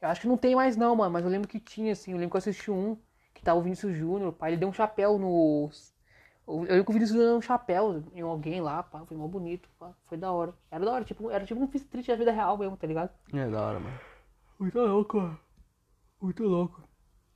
Eu 0.00 0.08
acho 0.08 0.20
que 0.20 0.28
não 0.28 0.36
tem 0.36 0.54
mais 0.54 0.76
não, 0.76 0.96
mano, 0.96 1.12
mas 1.12 1.24
eu 1.24 1.30
lembro 1.30 1.48
que 1.48 1.60
tinha, 1.60 1.92
assim, 1.92 2.12
eu 2.12 2.16
lembro 2.16 2.30
que 2.30 2.36
eu 2.36 2.38
assisti 2.38 2.70
um, 2.70 2.96
que 3.34 3.42
tava 3.42 3.58
o 3.58 3.62
Vinícius 3.62 3.94
Júnior, 3.94 4.32
pá, 4.32 4.48
ele 4.48 4.56
deu 4.56 4.68
um 4.68 4.72
chapéu 4.72 5.18
no... 5.18 5.70
Eu 6.46 6.60
lembro 6.62 6.84
que 6.84 6.90
o 6.90 6.94
Vinícius 6.94 7.16
Júnior 7.16 7.30
deu 7.30 7.38
um 7.38 7.42
chapéu 7.42 8.02
em 8.12 8.20
alguém 8.20 8.60
lá, 8.60 8.82
pá, 8.82 9.04
foi 9.04 9.16
mó 9.16 9.28
bonito, 9.28 9.68
pá, 9.78 9.92
foi 10.06 10.18
da 10.18 10.32
hora. 10.32 10.54
Era 10.70 10.84
da 10.84 10.92
hora, 10.92 11.04
tipo, 11.04 11.30
era 11.30 11.44
tipo 11.44 11.60
um 11.60 11.68
Street 11.74 12.06
da 12.06 12.16
vida 12.16 12.32
real 12.32 12.58
mesmo, 12.58 12.76
tá 12.76 12.86
ligado? 12.86 13.10
É 13.32 13.48
da 13.48 13.62
hora, 13.62 13.80
mano. 13.80 14.00
Muito 14.58 14.78
louco, 14.80 15.16
mano. 15.18 15.40
Muito 16.20 16.42
louco. 16.44 16.82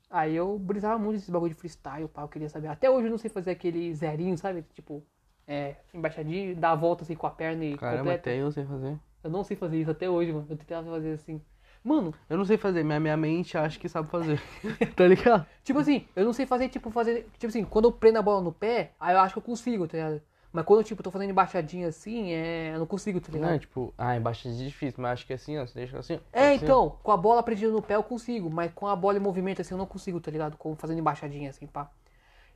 Aí 0.09 0.35
eu 0.35 0.59
brisava 0.59 0.99
muito 0.99 1.19
esse 1.19 1.31
bagulho 1.31 1.55
de 1.55 1.59
freestyle, 1.59 2.09
pá, 2.09 2.23
eu 2.23 2.29
queria 2.29 2.49
saber. 2.49 2.69
Até 2.69 2.89
hoje 2.91 3.07
eu 3.07 3.11
não 3.11 3.19
sei 3.19 3.31
fazer 3.31 3.51
aquele 3.51 3.93
zerinho, 3.95 4.37
sabe? 4.39 4.63
Tipo, 4.73 5.05
é, 5.47 5.77
embaixadinho, 5.95 6.57
dar 6.57 6.73
a 6.73 6.75
volta 6.75 7.05
assim 7.05 7.15
com 7.15 7.27
a 7.27 7.31
perna 7.31 7.65
e 7.65 7.77
Caramba, 7.77 7.99
completa. 7.99 8.31
até 8.31 8.41
eu 8.41 8.51
sei 8.51 8.65
fazer. 8.65 8.99
Eu 9.23 9.31
não 9.31 9.45
sei 9.45 9.57
fazer 9.57 9.81
isso 9.81 9.91
até 9.91 10.09
hoje, 10.09 10.33
mano. 10.33 10.47
Eu 10.49 10.57
tentava 10.57 10.91
fazer 10.91 11.13
assim. 11.13 11.41
Mano, 11.83 12.13
Eu 12.29 12.37
não 12.37 12.45
sei 12.45 12.57
fazer, 12.57 12.83
minha, 12.83 12.99
minha 12.99 13.17
mente 13.17 13.57
acha 13.57 13.79
que 13.79 13.89
sabe 13.89 14.11
fazer. 14.11 14.41
tá 14.97 15.07
ligado? 15.07 15.47
tipo 15.63 15.79
assim, 15.79 16.05
eu 16.17 16.25
não 16.25 16.33
sei 16.33 16.45
fazer, 16.45 16.69
tipo, 16.69 16.91
fazer. 16.91 17.29
Tipo 17.39 17.47
assim, 17.47 17.65
quando 17.65 17.85
eu 17.85 17.93
prendo 17.93 18.19
a 18.19 18.23
bola 18.23 18.41
no 18.43 18.51
pé, 18.53 18.91
aí 18.99 19.15
eu 19.15 19.21
acho 19.21 19.35
que 19.35 19.39
eu 19.39 19.43
consigo, 19.43 19.87
tá 19.87 19.97
ligado? 19.97 20.21
Mas 20.53 20.65
quando 20.65 20.81
eu, 20.81 20.85
tipo, 20.85 21.03
tô 21.03 21.11
fazendo 21.13 21.31
embaixadinha 21.31 21.87
assim, 21.87 22.33
é. 22.33 22.73
Eu 22.75 22.81
não 22.81 22.87
consigo, 22.87 23.21
tá 23.21 23.31
ligado? 23.31 23.49
Não 23.51 23.55
é 23.55 23.59
tipo, 23.61 23.95
ah, 23.97 24.17
embaixo 24.17 24.49
é 24.49 24.53
difícil, 24.53 25.01
mas 25.01 25.13
acho 25.13 25.27
que 25.27 25.33
é 25.33 25.37
assim, 25.37 25.59
ó. 25.59 25.67
Você 25.67 25.75
deixa 25.79 25.99
assim. 25.99 26.19
É, 26.33 26.49
assim, 26.49 26.65
então, 26.65 26.97
com 27.05 27.13
a 27.13 27.17
bola 27.17 27.41
prendida 27.43 27.71
no 27.71 27.83
pé 27.83 27.95
eu 27.95 28.03
consigo, 28.03 28.51
mas 28.51 28.73
com 28.73 28.89
a 28.89 28.97
bola 28.97 29.19
em 29.19 29.21
movimento 29.21 29.61
assim 29.61 29.75
eu 29.75 29.79
não 29.79 29.87
consigo, 29.87 30.19
tá 30.19 30.31
ligado? 30.31 30.57
Como 30.57 30.75
fazendo 30.75 30.99
embaixadinha 30.99 31.51
assim, 31.51 31.67
pá. 31.67 31.89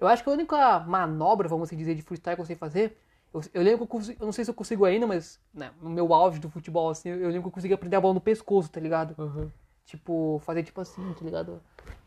Eu 0.00 0.08
acho 0.08 0.22
que 0.24 0.28
a 0.30 0.32
única 0.32 0.80
manobra, 0.80 1.48
vamos 1.48 1.68
assim 1.68 1.76
dizer, 1.76 1.94
de 1.94 2.02
freestyle 2.02 2.34
que 2.36 2.42
eu 2.42 2.46
sei 2.46 2.56
fazer, 2.56 2.96
eu, 3.32 3.40
eu 3.52 3.62
lembro 3.62 3.78
que 3.78 3.82
eu 3.84 3.86
consigo, 3.86 4.22
eu 4.22 4.26
não 4.26 4.32
sei 4.32 4.44
se 4.44 4.50
eu 4.50 4.54
consigo 4.54 4.84
ainda, 4.84 5.06
mas 5.06 5.38
né, 5.52 5.70
no 5.80 5.90
meu 5.90 6.12
auge 6.14 6.40
do 6.40 6.48
futebol, 6.50 6.88
assim, 6.90 7.10
eu 7.10 7.28
lembro 7.28 7.42
que 7.42 7.48
eu 7.48 7.52
conseguia 7.52 7.76
prender 7.78 7.98
a 7.98 8.00
bola 8.00 8.14
no 8.14 8.20
pescoço, 8.20 8.70
tá 8.70 8.80
ligado? 8.80 9.14
Uhum. 9.18 9.50
Tipo, 9.84 10.40
fazer 10.44 10.62
tipo 10.62 10.80
assim, 10.80 11.02
tá 11.18 11.24
ligado? 11.24 11.60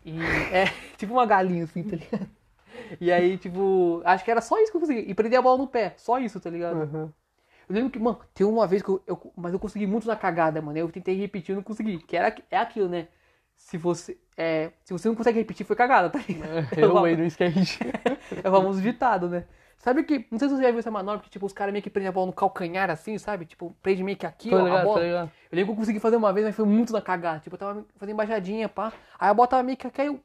E 0.04 0.12
é, 0.52 0.66
tipo 0.98 1.14
uma 1.14 1.26
galinha 1.26 1.66
assim, 1.66 1.84
tá 1.84 1.96
ligado? 1.96 2.30
E 3.00 3.12
aí, 3.12 3.38
tipo, 3.38 4.02
acho 4.04 4.24
que 4.26 4.32
era 4.32 4.42
só 4.42 4.60
isso 4.60 4.72
que 4.72 4.78
eu 4.78 4.82
conseguia. 4.82 5.04
E 5.10 5.14
prender 5.14 5.38
a 5.38 5.42
bola 5.42 5.58
no 5.58 5.68
pé, 5.68 5.94
só 5.98 6.18
isso, 6.20 6.40
tá 6.40 6.50
ligado? 6.50 6.78
Uhum. 6.78 7.12
Eu 7.70 7.76
lembro 7.76 7.90
que, 7.92 8.00
mano, 8.00 8.20
tem 8.34 8.46
uma 8.46 8.68
vez 8.68 8.82
que 8.82 8.90
eu, 8.90 9.02
eu- 9.08 9.32
Mas 9.36 9.54
eu 9.54 9.60
consegui 9.60 9.88
muito 9.88 10.08
na 10.08 10.16
cagada, 10.16 10.62
mano. 10.62 10.78
Eu 10.78 10.92
tentei 10.92 11.16
repetir, 11.16 11.54
eu 11.54 11.58
não 11.58 11.64
consegui. 11.64 12.00
Que 12.00 12.18
era, 12.18 12.36
é 12.52 12.58
aquilo, 12.58 12.90
né? 12.90 13.08
Se 13.64 13.78
você. 13.78 14.18
É, 14.36 14.72
se 14.84 14.92
você 14.92 15.08
não 15.08 15.16
consegue 15.16 15.40
repetir, 15.40 15.66
foi 15.66 15.76
cagada, 15.76 16.10
tá 16.10 16.20
ligado? 16.28 16.68
É 16.78 16.80
o 16.86 16.98
Eu 16.98 17.06
aí 17.06 17.16
no 17.16 17.24
skate. 17.26 17.80
é 18.44 18.50
o 18.50 18.52
famoso 18.52 18.82
ditado, 18.82 19.30
né? 19.30 19.46
Sabe 19.78 20.04
que. 20.04 20.28
Não 20.30 20.38
sei 20.38 20.50
se 20.50 20.56
você 20.56 20.64
já 20.64 20.70
viu 20.70 20.80
essa 20.80 20.92
manobra 20.92 21.24
que, 21.24 21.30
tipo, 21.30 21.46
os 21.46 21.54
caras 21.54 21.72
meio 21.72 21.82
que 21.82 21.90
prendem 21.90 22.10
a 22.10 22.12
bola 22.12 22.28
no 22.28 22.34
calcanhar 22.34 22.90
assim, 22.90 23.18
sabe? 23.18 23.46
Tipo, 23.46 23.76
prende 23.82 24.04
meio 24.04 24.18
que 24.18 24.26
aqui, 24.26 24.50
Tô 24.50 24.58
ó, 24.58 24.60
a 24.60 24.64
ligado, 24.64 24.84
bola. 24.84 25.00
tô 25.00 25.06
ligado. 25.06 25.32
Eu 25.50 25.56
lembro 25.56 25.74
que 25.74 25.78
eu 25.78 25.80
consegui 25.82 26.00
fazer 26.00 26.18
uma 26.18 26.34
vez, 26.34 26.46
mas 26.46 26.56
foi 26.56 26.66
muito 26.66 26.92
na 26.92 27.02
cagada. 27.02 27.40
Tipo, 27.40 27.56
eu 27.56 27.60
tava 27.60 27.86
fazendo 27.96 28.14
embaixadinha, 28.14 28.68
pá. 28.68 28.92
Aí 29.18 29.30
a 29.30 29.34
bola 29.34 29.48
tava 29.48 29.64
meio 29.64 29.78
que 29.78 29.88
aqui, 29.88 30.02
aí 30.02 30.08
eu 30.08 30.20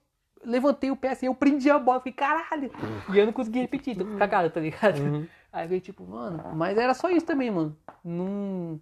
levantei 0.44 0.90
o 0.90 0.96
pé 0.96 1.10
assim, 1.10 1.26
eu 1.26 1.34
prendi 1.34 1.70
a 1.70 1.78
bola, 1.78 2.00
fiquei, 2.00 2.12
caralho! 2.12 2.70
E 3.12 3.18
eu 3.18 3.24
não 3.26 3.32
consegui 3.32 3.60
repetir, 3.60 3.96
tô 3.96 4.04
cagada, 4.16 4.50
tá 4.50 4.60
ligado? 4.60 4.98
Uhum. 4.98 5.26
Aí 5.52 5.64
eu 5.64 5.68
fiquei 5.68 5.80
tipo, 5.80 6.04
mano, 6.04 6.54
mas 6.54 6.76
era 6.76 6.92
só 6.92 7.08
isso 7.08 7.24
também, 7.24 7.50
mano. 7.50 7.76
Não. 8.04 8.80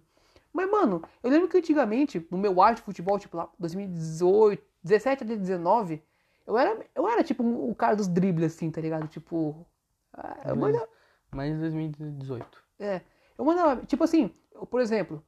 Mas, 0.57 0.71
mano, 0.71 1.03
eu 1.21 1.29
lembro 1.29 1.47
que 1.47 1.55
antigamente, 1.59 2.25
no 2.31 2.37
meu 2.39 2.59
ar 2.59 2.73
de 2.73 2.81
futebol, 2.81 3.19
tipo 3.19 3.37
lá, 3.37 3.47
2018, 3.59 4.63
17 4.83 5.23
até 5.23 5.35
19, 5.35 6.01
eu 6.47 6.57
era, 6.57 6.83
eu 6.95 7.07
era 7.07 7.23
tipo 7.23 7.43
um- 7.43 7.69
o 7.69 7.75
cara 7.75 7.95
dos 7.95 8.07
dribles, 8.07 8.43
assim, 8.55 8.71
tá 8.71 8.81
ligado? 8.81 9.07
Tipo. 9.07 9.67
ah, 10.13 10.35
Eu 10.45 10.55
mandava, 10.55 10.87
Mas 11.31 11.59
2018. 11.59 12.63
é, 12.79 13.01
eu 13.37 13.45
mandava, 13.45 13.85
tipo 13.85 14.03
assim, 14.03 14.31
eu, 14.51 14.65
por 14.65 14.81
exemplo, 14.81 15.23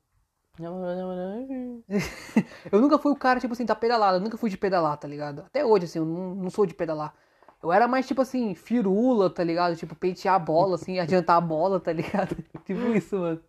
eu 2.72 2.82
nunca 2.82 2.98
fui 2.98 3.12
o 3.12 3.15
cara, 3.15 3.39
tipo 3.39 3.54
assim, 3.54 3.65
da 3.65 3.76
pedalada. 3.76 4.18
Eu 4.18 4.22
nunca 4.22 4.36
fui 4.36 4.50
de 4.50 4.58
pedalar, 4.58 4.98
tá 4.98 5.08
ligado? 5.08 5.42
Até 5.42 5.63
hoje, 5.63 5.86
assim, 5.86 6.00
eu 6.00 6.06
não, 6.06 6.34
não 6.34 6.50
sou 6.50 6.65
de 6.65 6.74
pedalar. 6.74 7.13
Eu 7.62 7.72
era 7.72 7.88
mais, 7.88 8.08
tipo 8.08 8.22
assim, 8.22 8.56
firula, 8.56 9.30
tá 9.30 9.44
ligado? 9.44 9.76
Tipo, 9.76 9.94
pentear 9.96 10.34
a 10.36 10.39
bola, 10.39 10.76
assim, 10.76 10.98
adiantar 10.98 11.38
a 11.38 11.42
bola, 11.42 11.80
tá 11.80 11.94
ligado? 11.94 12.36
tipo 12.65 12.80
isso, 12.94 13.15
mano. 13.20 13.39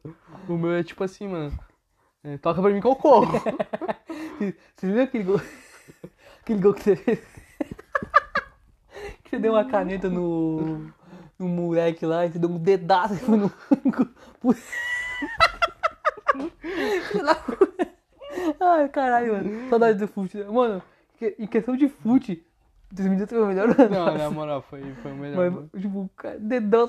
O 0.49 0.59
meu 0.59 0.73
é 0.73 0.83
tipo 0.83 1.03
assim, 1.05 1.27
mano. 1.27 1.59
É, 2.23 2.37
toca 2.37 2.61
pra 2.61 2.71
mim 2.71 2.81
que 2.81 2.87
eu 2.87 2.97
corro. 2.97 3.33
Você 4.77 4.87
viu 4.87 5.03
aquele 5.03 5.25
gol? 5.25 5.41
Aquele 6.43 6.61
gol 6.61 6.75
que 6.75 6.83
você 6.83 6.97
fez? 6.97 7.21
que 9.25 9.31
você 9.31 9.39
deu 9.39 9.53
uma 9.53 9.65
caneta 9.65 10.09
no. 10.09 10.91
no 11.39 11.49
moleque 11.49 12.05
lá 12.05 12.27
e 12.27 12.33
você 12.33 12.39
deu 12.39 12.51
um 12.51 12.59
dedaço 12.59 13.15
e 13.15 13.23
no. 13.31 13.51
Ai, 18.59 18.89
caralho, 18.89 19.35
mano. 19.35 19.71
Saudade 19.71 19.99
do 19.99 20.09
fute. 20.09 20.43
Mano, 20.45 20.83
em 21.39 21.47
questão 21.47 21.77
de 21.77 21.89
fute, 21.89 22.45
2018 22.93 23.31
foi 23.31 23.43
o 23.43 23.47
melhor 23.47 23.69
ano. 23.79 23.91
Não, 23.91 24.19
na 24.19 24.31
moral, 24.31 24.63
foi, 24.63 24.83
foi 25.03 25.13
o 25.13 25.17
melhor. 25.17 25.51
Mas, 25.51 25.83
tipo, 25.83 26.11
cara, 26.17 26.39
dedão. 26.39 26.89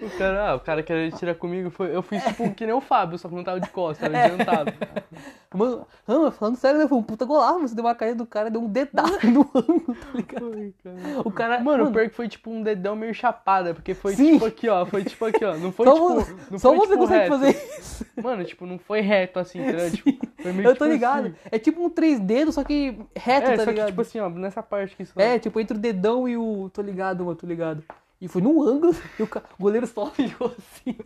O 0.00 0.18
cara, 0.18 0.50
ah, 0.50 0.54
o 0.54 0.60
cara 0.60 0.82
queria 0.82 1.10
tirar 1.10 1.34
comigo, 1.34 1.70
foi, 1.70 1.94
eu 1.94 2.02
fiz 2.02 2.22
tipo 2.24 2.52
que 2.54 2.64
nem 2.64 2.74
o 2.74 2.80
Fábio, 2.80 3.18
só 3.18 3.28
que 3.28 3.34
não 3.34 3.44
tava 3.44 3.60
de 3.60 3.68
costas, 3.70 4.08
era 4.12 4.24
adiantado. 4.24 4.72
Mano, 5.54 5.86
falando 6.32 6.56
sério, 6.56 6.80
né? 6.80 6.88
Foi 6.88 6.98
um 6.98 7.02
puta 7.02 7.24
golaço. 7.24 7.60
Você 7.68 7.74
deu 7.76 7.84
uma 7.84 7.94
caneta 7.94 8.18
do 8.18 8.26
cara, 8.26 8.50
deu 8.50 8.60
um 8.60 8.68
dedaço 8.68 9.24
no 9.30 9.42
ângulo, 9.54 9.94
tá 9.94 10.08
ligado? 10.14 10.74
Cara. 10.82 11.20
O 11.24 11.30
cara. 11.30 11.60
Mano, 11.60 11.84
o 11.84 11.92
pior 11.92 12.08
que 12.08 12.14
foi 12.14 12.26
tipo 12.28 12.50
um 12.50 12.60
dedão 12.62 12.96
meio 12.96 13.14
chapada, 13.14 13.72
porque 13.72 13.94
foi 13.94 14.14
Sim. 14.16 14.32
tipo 14.32 14.46
aqui, 14.46 14.68
ó. 14.68 14.84
Foi 14.84 15.04
tipo 15.04 15.24
aqui, 15.24 15.44
ó. 15.44 15.56
Não 15.56 15.70
foi 15.70 15.86
só 15.86 15.94
tipo. 15.94 16.08
você, 16.14 16.34
Não 16.50 16.58
só 16.58 16.68
foi, 16.70 16.78
você 16.78 16.86
tipo, 16.92 16.98
consegue 16.98 17.20
reto. 17.20 17.30
fazer 17.32 17.78
isso. 17.78 18.06
Mano, 18.20 18.44
tipo, 18.44 18.66
não 18.66 18.78
foi 18.78 19.00
reto 19.00 19.38
assim, 19.38 19.60
entendeu? 19.60 19.90
Tipo, 19.92 20.26
foi 20.42 20.52
meio 20.52 20.68
Eu 20.68 20.72
tipo 20.72 20.84
tô 20.84 20.90
ligado. 20.90 21.26
assim. 21.26 21.36
É 21.52 21.58
tipo 21.58 21.84
um 21.84 21.90
três 21.90 22.18
dedos, 22.18 22.54
só 22.56 22.64
que 22.64 22.98
reto, 23.14 23.50
É, 23.50 23.56
tá 23.56 23.64
só 23.64 23.70
ligado? 23.70 23.86
que 23.86 23.92
tipo 23.92 24.00
assim, 24.00 24.18
ó, 24.18 24.28
nessa 24.30 24.62
parte 24.62 24.94
aqui 24.94 25.04
só. 25.04 25.20
É, 25.20 25.38
tipo, 25.38 25.60
entre 25.60 25.76
o 25.76 25.80
dedão 25.80 26.28
e 26.28 26.36
o. 26.36 26.68
Tô 26.70 26.82
ligado, 26.82 27.24
mano, 27.24 27.36
tô 27.36 27.46
ligado. 27.46 27.84
E 28.24 28.28
foi 28.28 28.40
num 28.40 28.62
ângulo 28.62 28.94
e 29.20 29.22
o, 29.22 29.28
goleiro 29.60 29.86
só 29.86 30.04
olhou 30.18 30.56
assim. 30.58 30.96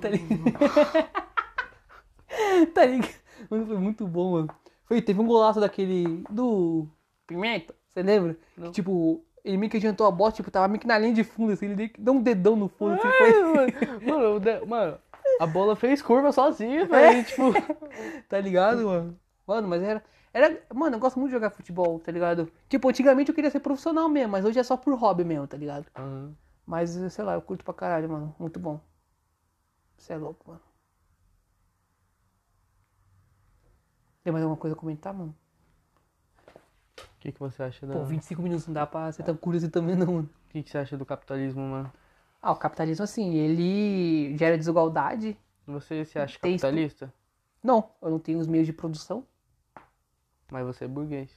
Tá 0.00 0.08
ligado? 0.08 0.44
tá 2.72 2.84
ligado? 2.86 3.20
Mano, 3.50 3.66
foi 3.66 3.76
muito 3.76 4.06
bom, 4.06 4.32
mano. 4.32 4.48
Foi, 4.84 5.02
teve 5.02 5.20
um 5.20 5.26
golaço 5.26 5.58
daquele. 5.58 6.22
Do. 6.30 6.86
Pimenta, 7.26 7.74
você 7.88 8.04
lembra? 8.04 8.36
Que, 8.54 8.70
tipo, 8.70 9.20
ele 9.44 9.56
meio 9.56 9.68
que 9.68 9.78
adiantou 9.78 10.06
a 10.06 10.12
bola, 10.12 10.30
tipo, 10.30 10.48
tava 10.48 10.68
meio 10.68 10.78
que 10.78 10.86
na 10.86 10.96
linha 10.96 11.12
de 11.12 11.24
fundo, 11.24 11.52
assim, 11.52 11.66
ele 11.66 11.92
deu 11.98 12.14
um 12.14 12.22
dedão 12.22 12.54
no 12.54 12.68
fundo, 12.68 12.94
assim, 12.94 13.08
É, 13.08 13.32
foi. 13.32 14.06
mano, 14.06 14.40
mano, 14.40 14.66
mano, 14.66 14.98
a 15.40 15.46
bola 15.46 15.74
fez 15.74 16.00
curva 16.00 16.30
sozinha, 16.30 16.86
velho. 16.86 17.24
Tipo, 17.24 17.52
Tá 18.28 18.40
ligado, 18.40 18.84
mano? 18.84 19.18
Mano, 19.44 19.66
mas 19.66 19.82
era. 19.82 20.04
Era. 20.32 20.60
Mano, 20.72 20.94
eu 20.96 21.00
gosto 21.00 21.18
muito 21.18 21.30
de 21.30 21.36
jogar 21.36 21.50
futebol, 21.50 21.98
tá 21.98 22.12
ligado? 22.12 22.48
Tipo, 22.68 22.88
antigamente 22.88 23.28
eu 23.30 23.34
queria 23.34 23.50
ser 23.50 23.58
profissional 23.58 24.08
mesmo, 24.08 24.30
mas 24.30 24.44
hoje 24.44 24.60
é 24.60 24.62
só 24.62 24.76
por 24.76 24.94
hobby 24.94 25.24
mesmo, 25.24 25.48
tá 25.48 25.56
ligado? 25.56 25.86
Aham. 25.96 26.32
Mas, 26.70 26.90
sei 26.90 27.24
lá, 27.24 27.34
eu 27.34 27.42
curto 27.42 27.64
pra 27.64 27.74
caralho, 27.74 28.08
mano. 28.08 28.32
Muito 28.38 28.60
bom. 28.60 28.80
Você 29.98 30.12
é 30.12 30.16
louco, 30.16 30.48
mano. 30.48 30.60
Tem 34.22 34.32
mais 34.32 34.44
alguma 34.44 34.56
coisa 34.56 34.76
a 34.76 34.78
comentar, 34.78 35.12
mano? 35.12 35.34
O 36.96 37.02
que, 37.18 37.32
que 37.32 37.40
você 37.40 37.60
acha 37.64 37.84
da. 37.88 37.94
Pô, 37.94 38.04
25 38.04 38.40
minutos 38.40 38.68
não 38.68 38.74
dá 38.74 38.86
pra 38.86 39.10
ser 39.10 39.24
tão 39.24 39.36
curioso 39.36 39.68
também, 39.68 39.96
não, 39.96 40.06
mano. 40.06 40.30
O 40.46 40.48
que, 40.50 40.62
que 40.62 40.70
você 40.70 40.78
acha 40.78 40.96
do 40.96 41.04
capitalismo, 41.04 41.60
mano? 41.60 41.92
Ah, 42.40 42.52
o 42.52 42.56
capitalismo, 42.56 43.02
assim, 43.02 43.34
ele 43.34 44.38
gera 44.38 44.56
desigualdade. 44.56 45.36
Você 45.66 46.04
se 46.04 46.20
acha 46.20 46.38
Tem 46.38 46.52
capitalista? 46.52 47.12
Não, 47.60 47.90
eu 48.00 48.10
não 48.12 48.20
tenho 48.20 48.38
os 48.38 48.46
meios 48.46 48.66
de 48.68 48.72
produção. 48.72 49.26
Mas 50.52 50.64
você 50.64 50.84
é 50.84 50.88
burguês, 50.88 51.36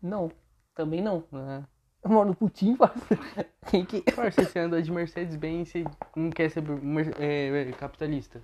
Não, 0.00 0.30
também 0.72 1.02
não. 1.02 1.24
né? 1.32 1.66
Eu 2.04 2.10
moro 2.10 2.28
no 2.28 2.34
Putin, 2.34 2.76
parceiro. 2.76 3.22
Quem 3.66 3.84
que... 3.84 4.02
Parça, 4.12 4.44
você 4.44 4.58
anda 4.58 4.82
de 4.82 4.92
Mercedes-Benz 4.92 5.74
e 5.74 5.84
não 6.14 6.30
quer 6.30 6.50
ser 6.50 6.62
é, 7.18 7.70
é, 7.70 7.72
capitalista? 7.72 8.42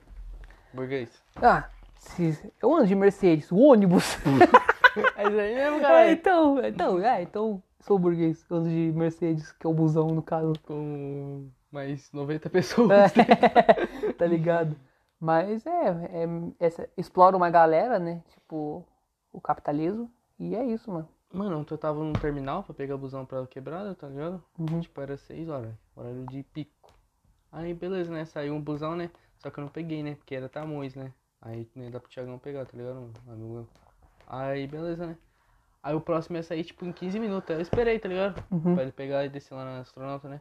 Burguês? 0.73 1.11
Ah, 1.37 1.69
se... 1.99 2.51
eu 2.63 2.75
ando 2.75 2.87
de 2.87 2.95
Mercedes, 2.95 3.53
o 3.53 3.59
ônibus. 3.59 4.17
É 5.17 5.23
isso 5.23 5.39
aí 5.39 5.55
mesmo, 5.55 5.77
É, 5.77 5.81
cara. 5.83 6.11
então, 6.11 6.67
então, 6.67 6.99
é, 6.99 7.23
então, 7.23 7.63
sou 7.79 7.97
burguês. 7.97 8.45
Eu 8.51 8.57
ando 8.57 8.69
de 8.69 8.93
Mercedes, 8.93 9.53
que 9.53 9.65
é 9.65 9.71
o 9.71 9.73
busão, 9.73 10.09
no 10.09 10.21
caso. 10.21 10.53
Com 10.67 11.49
mais 11.71 12.11
90 12.13 12.51
pessoas. 12.51 12.91
É, 12.91 14.13
tá 14.19 14.27
ligado? 14.27 14.75
Mas 15.21 15.65
é, 15.65 15.89
é 15.89 16.29
essa, 16.59 16.89
explora 16.97 17.37
uma 17.37 17.51
galera, 17.51 18.01
né? 18.01 18.21
Tipo, 18.31 18.85
o 19.33 19.41
capitalismo. 19.41 20.11
E 20.41 20.57
é 20.57 20.65
isso, 20.65 20.91
mano. 20.91 21.09
Mano, 21.33 21.59
ontem 21.59 21.75
eu 21.75 21.79
tava 21.79 22.03
no 22.03 22.13
terminal 22.13 22.63
pra 22.65 22.75
pegar 22.75 22.97
busão 22.97 23.25
pra 23.25 23.47
quebrada, 23.47 23.95
tá 23.95 24.09
ligado? 24.09 24.43
Uhum. 24.59 24.81
Tipo, 24.81 25.01
era 25.01 25.17
6 25.17 25.49
horas, 25.49 25.73
horário 25.95 26.27
de 26.27 26.43
pico. 26.43 26.93
Aí, 27.53 27.73
beleza, 27.73 28.13
né? 28.13 28.25
Saiu 28.25 28.55
um 28.55 28.61
busão, 28.61 28.97
né? 28.97 29.11
Só 29.39 29.49
que 29.51 29.59
eu 29.59 29.63
não 29.65 29.71
peguei, 29.71 30.03
né? 30.03 30.15
Porque 30.17 30.35
era 30.35 30.49
Tamoios, 30.49 30.95
né? 30.95 31.13
Aí 31.41 31.69
nem 31.75 31.91
dá 31.91 31.99
pro 32.01 32.11
Thiagão 32.11 32.39
pegar, 32.39 32.67
tá 32.67 32.77
ligado? 32.77 33.11
Um 33.27 33.33
amigo 33.33 33.53
meu. 33.55 33.69
Aí, 34.27 34.67
beleza, 34.67 35.07
né? 35.07 35.17
Aí 35.83 35.95
o 35.95 36.01
próximo 36.01 36.37
ia 36.37 36.43
sair, 36.43 36.63
tipo, 36.65 36.85
em 36.85 36.93
15 36.93 37.19
minutos. 37.19 37.49
Aí 37.51 37.57
eu 37.57 37.63
esperei, 37.63 37.99
tá 37.99 38.09
ligado? 38.09 38.43
Uhum. 38.51 38.75
Pra 38.75 38.83
ele 38.83 38.93
pegar 38.93 39.25
e 39.25 39.29
descer 39.29 39.55
lá 39.55 39.65
na 39.65 39.81
astronauta, 39.81 40.29
né? 40.29 40.41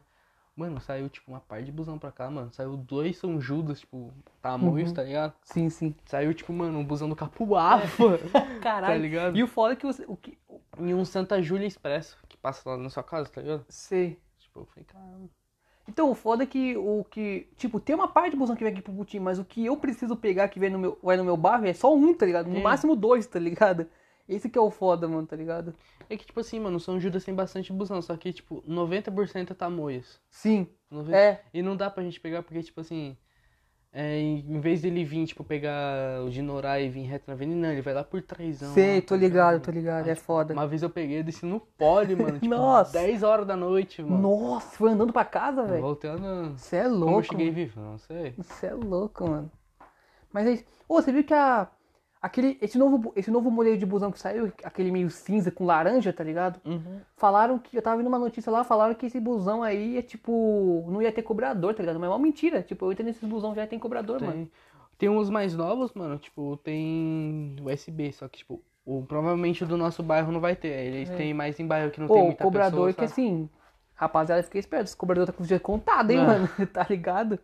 Mano, 0.54 0.78
saiu, 0.80 1.08
tipo, 1.08 1.30
uma 1.30 1.40
par 1.40 1.62
de 1.62 1.72
busão 1.72 1.98
pra 1.98 2.12
cá, 2.12 2.28
mano. 2.30 2.52
Saiu 2.52 2.76
dois 2.76 3.16
São 3.16 3.40
Judas, 3.40 3.80
tipo, 3.80 4.12
Tamoios, 4.42 4.90
Uhum. 4.90 4.94
tá 4.94 5.02
ligado? 5.04 5.32
Sim, 5.42 5.70
sim. 5.70 5.94
Saiu, 6.04 6.34
tipo, 6.34 6.52
mano, 6.52 6.78
um 6.78 6.84
busão 6.84 7.08
do 7.08 7.16
Capuava, 7.16 7.84
Caralho. 8.60 8.92
tá 8.94 8.98
ligado? 8.98 9.36
E 9.38 9.42
o 9.42 9.46
foda 9.46 9.72
é 9.72 9.76
que 9.76 9.86
você. 9.86 10.04
O 10.06 10.16
que. 10.16 10.36
E 10.78 10.94
um 10.94 11.04
Santa 11.04 11.42
Júlia 11.42 11.66
Expresso, 11.66 12.16
que 12.28 12.36
passa 12.36 12.68
lá 12.70 12.76
na 12.76 12.88
sua 12.90 13.02
casa, 13.02 13.28
tá 13.28 13.40
ligado? 13.40 13.64
Sei. 13.68 14.18
Tipo, 14.38 14.60
eu 14.60 14.66
falei, 14.66 14.84
caramba. 14.84 15.28
Então, 15.88 16.10
o 16.10 16.14
foda 16.14 16.44
é 16.44 16.46
que 16.46 16.76
o 16.76 17.04
que. 17.04 17.48
Tipo, 17.56 17.80
tem 17.80 17.94
uma 17.96 18.06
parte 18.06 18.32
de 18.32 18.36
busão 18.36 18.54
que 18.54 18.62
vem 18.62 18.72
aqui 18.72 18.80
pro 18.82 18.92
Putin, 18.92 19.18
mas 19.18 19.38
o 19.38 19.44
que 19.44 19.66
eu 19.66 19.76
preciso 19.76 20.16
pegar 20.16 20.48
que 20.48 20.60
vem 20.60 20.70
no 20.70 20.78
meu, 20.78 20.98
vai 21.02 21.16
no 21.16 21.24
meu 21.24 21.36
bairro 21.36 21.66
é 21.66 21.72
só 21.72 21.92
um, 21.94 22.14
tá 22.14 22.24
ligado? 22.24 22.48
No 22.48 22.58
É. 22.58 22.62
máximo 22.62 22.94
dois, 22.94 23.26
tá 23.26 23.38
ligado? 23.38 23.86
Esse 24.28 24.48
que 24.48 24.56
é 24.56 24.60
o 24.60 24.70
foda, 24.70 25.08
mano, 25.08 25.26
tá 25.26 25.34
ligado? 25.34 25.74
É 26.08 26.16
que, 26.16 26.24
tipo 26.24 26.38
assim, 26.38 26.60
mano, 26.60 26.78
São 26.78 27.00
Judas 27.00 27.24
tem 27.24 27.34
bastante 27.34 27.72
busão, 27.72 28.00
só 28.00 28.16
que, 28.16 28.32
tipo, 28.32 28.62
90% 28.62 29.50
é 29.50 29.54
Tamoios. 29.54 30.20
Sim. 30.30 30.68
90... 30.88 31.16
É. 31.16 31.42
E 31.52 31.60
não 31.62 31.76
dá 31.76 31.90
pra 31.90 32.04
gente 32.04 32.20
pegar 32.20 32.44
porque, 32.44 32.62
tipo 32.62 32.80
assim, 32.80 33.16
é, 33.92 34.18
em 34.20 34.60
vez 34.60 34.80
dele 34.82 35.04
vir, 35.04 35.26
tipo, 35.26 35.42
pegar 35.42 36.22
o 36.24 36.30
de 36.30 36.40
Norá 36.42 36.78
e 36.80 36.88
vir 36.88 37.02
reto 37.02 37.24
na 37.26 37.34
avenida, 37.34 37.60
não, 37.60 37.72
ele 37.72 37.82
vai 37.82 37.92
lá 37.92 38.04
por 38.04 38.22
trêsão. 38.22 38.72
Sei, 38.72 38.96
lá, 38.96 39.00
tô 39.02 39.08
tá 39.08 39.16
ligado, 39.16 39.60
tô 39.60 39.70
ligado. 39.70 40.06
É 40.08 40.14
foda. 40.14 40.52
Uma 40.54 40.66
vez 40.66 40.82
eu 40.82 40.90
peguei 40.90 41.18
e 41.18 41.22
desci 41.22 41.44
no 41.44 41.58
pole, 41.60 42.14
mano, 42.14 42.38
tipo, 42.40 42.54
Nossa. 42.54 42.92
10 42.92 43.22
horas 43.24 43.46
da 43.46 43.56
noite, 43.56 44.00
mano. 44.02 44.18
Nossa, 44.22 44.76
foi 44.76 44.92
andando 44.92 45.12
pra 45.12 45.24
casa, 45.24 45.62
Eu 45.62 45.66
velho? 45.66 45.82
voltei 45.82 46.08
andando. 46.10 46.56
Você 46.56 46.76
é 46.76 46.82
Como 46.84 46.94
eu 46.94 47.00
louco. 47.08 47.22
cheguei 47.24 47.50
vivo, 47.50 47.80
não 47.80 47.98
sei. 47.98 48.34
Você 48.38 48.66
é 48.66 48.74
louco, 48.74 49.28
mano. 49.28 49.50
Mas 50.32 50.46
é 50.46 50.52
isso. 50.52 50.64
Ô, 50.88 50.94
você 51.02 51.10
viu 51.10 51.24
que 51.24 51.34
a. 51.34 51.68
Aquele, 52.22 52.58
esse, 52.60 52.76
novo, 52.76 53.12
esse 53.16 53.30
novo 53.30 53.50
modelo 53.50 53.78
de 53.78 53.86
busão 53.86 54.12
que 54.12 54.18
saiu, 54.18 54.52
aquele 54.62 54.90
meio 54.92 55.08
cinza 55.08 55.50
com 55.50 55.64
laranja, 55.64 56.12
tá 56.12 56.22
ligado? 56.22 56.60
Uhum. 56.66 57.00
Falaram 57.16 57.58
que. 57.58 57.74
Eu 57.74 57.80
tava 57.80 57.96
vendo 57.96 58.08
uma 58.08 58.18
notícia 58.18 58.52
lá, 58.52 58.62
falaram 58.62 58.94
que 58.94 59.06
esse 59.06 59.18
busão 59.18 59.62
aí 59.62 59.96
é 59.96 60.02
tipo. 60.02 60.84
Não 60.88 61.00
ia 61.00 61.10
ter 61.10 61.22
cobrador, 61.22 61.72
tá 61.74 61.82
ligado? 61.82 61.98
Mas 61.98 62.08
é 62.10 62.12
uma 62.12 62.18
mentira. 62.18 62.62
Tipo, 62.62 62.84
eu 62.84 62.92
entro 62.92 63.04
nesses 63.06 63.26
busão 63.26 63.54
já 63.54 63.66
tem 63.66 63.78
cobrador, 63.78 64.20
mano. 64.20 64.32
Tem, 64.34 64.50
tem 64.98 65.08
uns 65.08 65.30
mais 65.30 65.56
novos, 65.56 65.94
mano, 65.94 66.18
tipo, 66.18 66.58
tem 66.58 67.56
USB, 67.64 68.12
só 68.12 68.28
que, 68.28 68.38
tipo, 68.40 68.62
o, 68.84 69.02
provavelmente 69.02 69.64
o 69.64 69.66
do 69.66 69.78
nosso 69.78 70.02
bairro 70.02 70.30
não 70.30 70.40
vai 70.40 70.54
ter. 70.54 70.68
Eles 70.68 71.08
É. 71.10 71.16
têm 71.16 71.32
mais 71.32 71.58
em 71.58 71.66
bairro 71.66 71.90
que 71.90 72.00
não 72.00 72.06
tem 72.06 72.16
Pô, 72.16 72.22
o 72.22 72.26
muita 72.26 72.44
cobrador 72.44 72.70
pessoa, 72.88 72.92
que 72.92 73.00
sabe? 73.08 73.12
assim. 73.12 73.50
Rapaziada, 73.94 74.42
fiquei 74.42 74.58
esperto. 74.58 74.84
Esse 74.88 74.96
cobrador 74.96 75.26
tá 75.26 75.32
com 75.32 75.42
o 75.42 75.46
dia 75.46 75.58
contado, 75.58 76.10
hein, 76.10 76.18
É. 76.18 76.26
mano? 76.26 76.48
tá 76.70 76.86
ligado? 76.88 77.38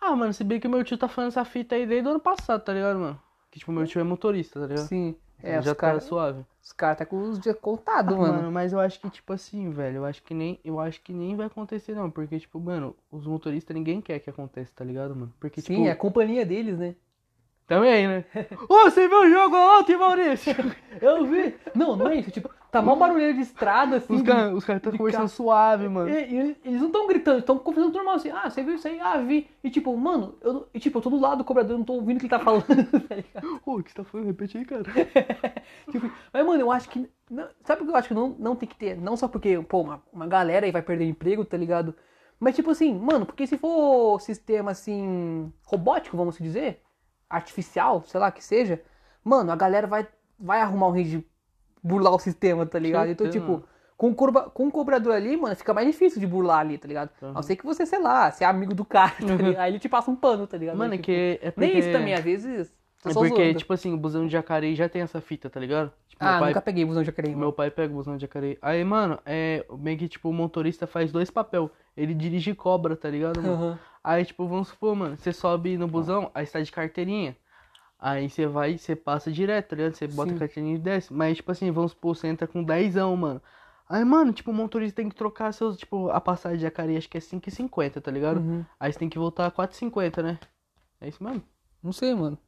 Ah, 0.00 0.16
mano, 0.16 0.32
se 0.32 0.42
bem 0.42 0.58
que 0.58 0.66
o 0.66 0.70
meu 0.70 0.82
tio 0.82 0.98
tá 0.98 1.06
falando 1.06 1.28
essa 1.28 1.44
fita 1.44 1.76
aí 1.76 1.86
desde 1.86 2.08
o 2.08 2.10
ano 2.10 2.20
passado, 2.20 2.64
tá 2.64 2.72
ligado, 2.72 2.98
mano? 2.98 3.20
Que, 3.52 3.60
tipo, 3.60 3.70
meu 3.70 3.86
tio 3.86 4.00
é 4.00 4.04
motorista, 4.04 4.58
tá 4.60 4.66
ligado? 4.66 4.86
Sim. 4.88 5.16
É, 5.42 5.50
Ele 5.50 5.58
os 5.60 5.64
já 5.66 5.74
tá 5.76 5.80
caras 5.80 6.04
suave. 6.04 6.44
os 6.62 6.72
cara 6.72 6.96
tá 6.96 7.06
com 7.06 7.22
os 7.30 7.38
dias 7.38 7.56
contados, 7.60 8.14
Ah, 8.14 8.18
mano. 8.18 8.34
mano, 8.34 8.52
mas 8.52 8.72
eu 8.72 8.80
acho 8.80 9.00
que, 9.00 9.10
tipo 9.10 9.32
assim, 9.32 9.70
velho, 9.70 9.98
eu 9.98 10.04
acho 10.04 10.22
que 10.22 10.34
nem, 10.34 10.58
eu 10.64 10.80
acho 10.80 11.00
que 11.02 11.12
nem 11.12 11.36
vai 11.36 11.46
acontecer, 11.46 11.94
não. 11.94 12.10
Porque, 12.10 12.38
tipo, 12.40 12.58
mano, 12.60 12.96
os 13.10 13.26
motoristas 13.26 13.74
ninguém 13.74 14.00
quer 14.00 14.18
que 14.20 14.30
aconteça, 14.30 14.72
tá 14.74 14.84
ligado, 14.84 15.14
mano? 15.14 15.32
Porque, 15.40 15.60
Sim, 15.60 15.84
tipo, 15.84 15.86
é 15.86 15.90
a 15.90 15.96
companhia 15.96 16.44
deles, 16.46 16.78
né? 16.78 16.96
Também, 17.74 18.06
né? 18.08 18.24
Ô, 18.68 18.82
você 18.84 19.08
viu 19.08 19.20
o 19.22 19.30
jogo 19.30 19.56
ontem, 19.56 19.96
Maurício? 19.96 20.54
Eu 21.00 21.24
vi. 21.26 21.54
Não, 21.74 21.96
não 21.96 22.08
é 22.08 22.16
isso. 22.16 22.30
Tipo, 22.30 22.50
tá 22.70 22.82
mó 22.82 22.94
barulheiro 22.96 23.34
de 23.34 23.40
estrada, 23.40 23.96
assim. 23.96 24.14
Os 24.14 24.22
caras 24.22 24.52
os 24.54 24.64
cara 24.64 24.78
tão 24.78 24.92
de 24.92 24.98
conversando 24.98 25.28
suave, 25.28 25.88
mano. 25.88 26.08
E- 26.10 26.12
e 26.34 26.56
eles 26.64 26.80
não 26.80 26.88
estão 26.88 27.06
gritando, 27.06 27.38
estão 27.38 27.58
conversando 27.58 27.94
normal 27.94 28.14
assim. 28.16 28.30
Ah, 28.30 28.48
você 28.50 28.62
viu 28.62 28.74
isso 28.74 28.86
aí? 28.86 29.00
Ah, 29.00 29.16
vi. 29.18 29.48
E 29.64 29.70
tipo, 29.70 29.96
mano, 29.96 30.34
eu, 30.42 30.68
e, 30.74 30.78
tipo, 30.78 30.98
eu 30.98 31.02
tô 31.02 31.10
do 31.10 31.18
lado 31.18 31.38
do 31.38 31.44
cobrador, 31.44 31.72
eu 31.72 31.78
não 31.78 31.84
tô 31.84 31.94
ouvindo 31.94 32.16
o 32.18 32.20
que 32.20 32.26
ele 32.26 32.30
tá 32.30 32.38
falando, 32.38 32.64
tá 33.08 33.14
ligado? 33.14 33.60
Ô, 33.64 33.76
o 33.78 33.82
que 33.82 33.90
você 33.90 33.96
tá 33.96 34.04
falando? 34.04 34.26
Repete 34.26 34.58
aí, 34.58 34.64
cara. 34.64 34.82
Tipo, 35.90 36.10
mas, 36.32 36.46
mano, 36.46 36.60
eu 36.60 36.70
acho 36.70 36.88
que. 36.88 37.08
não- 37.30 37.48
sabe 37.64 37.82
o 37.82 37.84
que 37.86 37.90
eu 37.90 37.96
acho 37.96 38.08
que 38.08 38.14
não, 38.14 38.36
não 38.38 38.54
tem 38.56 38.68
que 38.68 38.76
ter? 38.76 38.96
Não 38.96 39.16
só 39.16 39.28
porque, 39.28 39.58
pô, 39.62 39.80
uma, 39.80 40.02
uma 40.12 40.26
galera 40.26 40.66
aí 40.66 40.72
vai 40.72 40.82
perder 40.82 41.04
emprego, 41.06 41.44
tá 41.44 41.56
ligado? 41.56 41.94
Mas, 42.38 42.56
tipo 42.56 42.70
assim, 42.70 42.92
mano, 42.98 43.24
porque 43.24 43.46
se 43.46 43.56
for 43.56 44.20
sistema 44.20 44.72
assim. 44.72 45.52
robótico, 45.64 46.16
vamos 46.16 46.36
dizer, 46.38 46.80
artificial, 47.36 48.02
sei 48.06 48.20
lá 48.20 48.30
que 48.30 48.42
seja, 48.44 48.80
mano, 49.24 49.50
a 49.50 49.56
galera 49.56 49.86
vai, 49.86 50.06
vai 50.38 50.60
arrumar 50.60 50.88
um 50.88 50.94
jeito 50.94 51.10
de 51.10 51.26
burlar 51.82 52.14
o 52.14 52.18
sistema, 52.18 52.64
tá 52.66 52.78
ligado? 52.78 53.08
Então, 53.10 53.28
tipo. 53.30 53.62
Com 53.94 54.08
o, 54.10 54.14
corba- 54.16 54.50
com 54.50 54.66
o 54.66 54.70
cobrador 54.72 55.12
ali, 55.14 55.36
mano, 55.36 55.54
fica 55.54 55.72
mais 55.72 55.86
difícil 55.86 56.18
de 56.18 56.26
burlar 56.26 56.58
ali, 56.58 56.76
tá 56.76 56.88
ligado? 56.88 57.10
A 57.22 57.34
não 57.34 57.42
ser 57.42 57.54
que 57.54 57.64
você, 57.64 57.86
sei 57.86 58.00
lá, 58.00 58.32
você 58.32 58.42
é 58.42 58.46
amigo 58.48 58.74
do 58.74 58.84
cara, 58.84 59.12
tá 59.12 59.24
ligado? 59.36 59.58
Aí 59.60 59.70
ele 59.70 59.78
te 59.78 59.88
passa 59.88 60.10
um 60.10 60.16
pano, 60.16 60.44
tá 60.44 60.56
ligado? 60.56 60.76
Mano, 60.76 60.94
é 60.94 60.96
Tipo, 60.96 61.06
que 61.06 61.38
é 61.40 61.50
porque... 61.52 61.66
Nem 61.68 61.78
isso 61.78 61.92
também, 61.92 62.12
às 62.12 62.24
vezes. 62.24 62.74
tô 63.00 63.10
É 63.10 63.14
porque, 63.14 63.54
tipo 63.54 63.72
assim, 63.72 63.92
o 63.92 63.96
busão 63.96 64.26
de 64.26 64.32
Jacareí 64.32 64.74
já 64.74 64.88
tem 64.88 65.02
essa 65.02 65.20
fita, 65.20 65.48
tá 65.48 65.60
ligado? 65.60 65.92
Tipo, 66.08 66.24
ah, 66.24 66.38
pai, 66.40 66.48
nunca 66.48 66.60
peguei 66.60 66.84
busão 66.84 67.02
de 67.02 67.06
jacaré. 67.06 67.28
mano. 67.28 67.38
meu 67.40 67.52
pai 67.52 67.70
pega 67.70 67.92
o 67.92 67.96
busão 67.96 68.16
de 68.16 68.22
Jacareí. 68.22 68.58
Aí, 68.60 68.82
mano, 68.82 69.20
é 69.24 69.64
bem 69.78 69.96
que, 69.96 70.08
tipo, 70.08 70.28
o 70.30 70.32
motorista 70.32 70.84
faz 70.84 71.12
dois 71.12 71.30
papel. 71.30 71.70
Ele 71.96 72.12
dirige 72.12 72.54
cobra, 72.56 72.96
tá 72.96 73.08
ligado, 73.08 73.40
mano? 73.40 73.54
Aham. 73.54 73.78
Aí, 74.04 74.24
tipo, 74.24 74.46
vamos 74.46 74.68
supor, 74.68 74.96
mano, 74.96 75.16
você 75.16 75.32
sobe 75.32 75.76
no 75.76 75.86
busão, 75.86 76.30
aí 76.34 76.44
você 76.44 76.52
tá 76.52 76.60
de 76.60 76.72
carteirinha. 76.72 77.36
Aí 77.98 78.28
você 78.28 78.46
vai, 78.46 78.76
você 78.76 78.96
passa 78.96 79.30
direto, 79.30 79.68
tá 79.68 79.76
ligado? 79.76 79.94
Você 79.94 80.08
bota 80.08 80.30
Sim. 80.30 80.36
a 80.36 80.38
carteirinha 80.40 80.74
e 80.74 80.78
desce. 80.78 81.12
Mas, 81.12 81.36
tipo 81.36 81.52
assim, 81.52 81.70
vamos 81.70 81.92
supor, 81.92 82.16
você 82.16 82.26
entra 82.26 82.48
com 82.48 82.64
dezão, 82.64 83.16
mano. 83.16 83.40
Aí, 83.88 84.04
mano, 84.04 84.32
tipo, 84.32 84.50
o 84.50 84.54
motorista 84.54 84.96
tem 84.96 85.08
que 85.08 85.14
trocar 85.14 85.52
seus, 85.52 85.76
tipo, 85.76 86.08
a 86.10 86.20
passagem 86.20 86.58
de 86.58 86.64
Jacareí 86.64 86.96
acho 86.96 87.08
que 87.08 87.18
é 87.18 87.20
5,50, 87.20 88.00
tá 88.00 88.10
ligado? 88.10 88.38
Uhum. 88.40 88.64
Aí 88.80 88.92
você 88.92 88.98
tem 88.98 89.08
que 89.08 89.18
voltar 89.18 89.46
a 89.46 89.50
4,50, 89.50 90.22
né? 90.22 90.38
É 91.00 91.08
isso 91.08 91.22
mesmo? 91.22 91.42
Não 91.82 91.92
sei, 91.92 92.14
mano. 92.14 92.38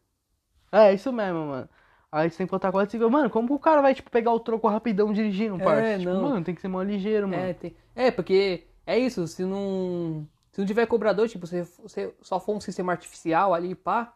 É, 0.72 0.92
isso 0.92 1.12
mesmo, 1.12 1.46
mano. 1.46 1.68
Aí 2.10 2.30
você 2.30 2.38
tem 2.38 2.46
que 2.46 2.50
voltar 2.50 2.72
4,50. 2.72 3.10
Mano, 3.10 3.30
como 3.30 3.46
que 3.46 3.54
o 3.54 3.58
cara 3.58 3.80
vai, 3.80 3.94
tipo, 3.94 4.10
pegar 4.10 4.32
o 4.32 4.40
troco 4.40 4.68
rapidão 4.68 5.12
dirigindo, 5.12 5.58
parça? 5.58 5.86
É, 5.86 5.98
tipo, 5.98 6.10
não. 6.10 6.22
mano, 6.22 6.44
tem 6.44 6.54
que 6.54 6.60
ser 6.60 6.68
mó 6.68 6.82
ligeiro, 6.82 7.28
mano. 7.28 7.42
É, 7.42 7.52
tem... 7.52 7.76
é, 7.94 8.10
porque 8.10 8.66
é 8.86 8.98
isso, 8.98 9.26
se 9.28 9.44
não. 9.44 10.26
Se 10.54 10.60
não 10.60 10.66
tiver 10.66 10.86
cobrador, 10.86 11.28
tipo, 11.28 11.46
se 11.48 11.62
você 11.82 12.14
só 12.22 12.38
for 12.38 12.54
um 12.56 12.60
sistema 12.60 12.92
artificial 12.92 13.52
ali, 13.52 13.74
pá, 13.74 14.14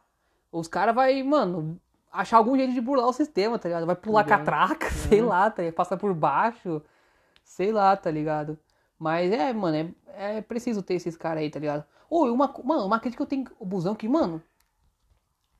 os 0.53 0.69
caras 0.69 0.95
vai, 0.95 1.21
mano, 1.23 1.81
achar 2.13 2.37
algum 2.39 2.57
jeito 2.57 2.73
de 2.73 2.81
burlar 2.81 3.09
o 3.09 3.13
sistema, 3.13 3.59
tá 3.59 3.69
ligado? 3.69 3.87
Vai 3.87 3.97
pular 3.97 4.23
Entendeu? 4.23 4.39
catraca, 4.39 4.89
sei 5.11 5.21
lá, 5.21 5.51
tá 5.51 5.63
ligado? 5.63 5.75
Passar 5.75 5.97
por 5.97 6.15
baixo, 6.15 6.81
sei 7.43 7.73
lá, 7.73 7.97
tá 7.97 8.09
ligado? 8.11 8.57
Mas 8.99 9.33
é, 9.33 9.53
mano, 9.53 9.95
é, 10.07 10.37
é 10.39 10.41
preciso 10.41 10.81
ter 10.83 10.95
esses 10.95 11.17
caras 11.17 11.43
aí, 11.43 11.51
tá 11.51 11.59
ligado? 11.59 11.85
Ou 12.09 12.33
uma, 12.33 12.55
mano, 12.65 12.87
uma 12.87 13.01
crítica 13.01 13.19
que 13.27 13.35
eu 13.35 13.45
tenho 13.45 13.51
o 13.59 13.67
busão 13.67 13.95
que, 13.97 14.09
mano, 14.09 14.41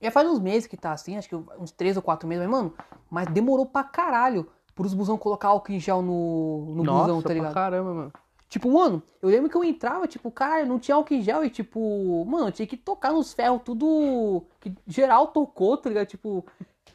Já 0.01 0.11
faz 0.13 0.29
uns 0.29 0.39
meses 0.39 0.69
que 0.69 0.77
tá 0.77 0.93
assim, 0.93 1.17
acho 1.17 1.29
que 1.29 1.35
uns 1.35 1.73
três 1.73 1.97
ou 1.97 2.03
quatro 2.03 2.29
meses, 2.29 2.47
mas, 2.47 2.51
mano, 2.53 2.75
mas 3.11 3.27
demorou 3.29 3.67
pra 3.67 3.83
caralho 3.83 4.49
pros 4.75 4.95
busão 4.95 5.19
colocar 5.19 5.49
álcool 5.49 5.73
em 5.73 5.81
gel 5.81 6.03
no, 6.03 6.73
no 6.77 6.85
Nossa, 6.85 7.01
busão, 7.03 7.23
tá 7.23 7.35
pra 7.35 7.35
ligado? 7.35 7.55
caramba, 7.55 7.93
mano. 7.95 8.13
Tipo, 8.49 8.73
mano, 8.73 9.03
eu 9.21 9.29
lembro 9.29 9.51
que 9.51 9.57
eu 9.57 9.63
entrava, 9.63 10.07
tipo, 10.07 10.31
cara, 10.31 10.65
não 10.65 10.79
tinha 10.79 10.95
álcool 10.95 11.15
em 11.15 11.23
gel 11.23 11.45
e, 11.45 11.51
tipo, 11.51 12.25
mano, 12.25 12.51
tinha 12.51 12.67
que 12.67 12.79
tocar 12.79 13.13
nos 13.13 13.33
ferros 13.35 13.61
tudo 13.63 14.43
que 14.59 14.75
geral 14.87 15.29
tocou, 15.29 15.77
tá 15.77 15.91
ligado? 15.91 16.07
Tipo, 16.07 16.45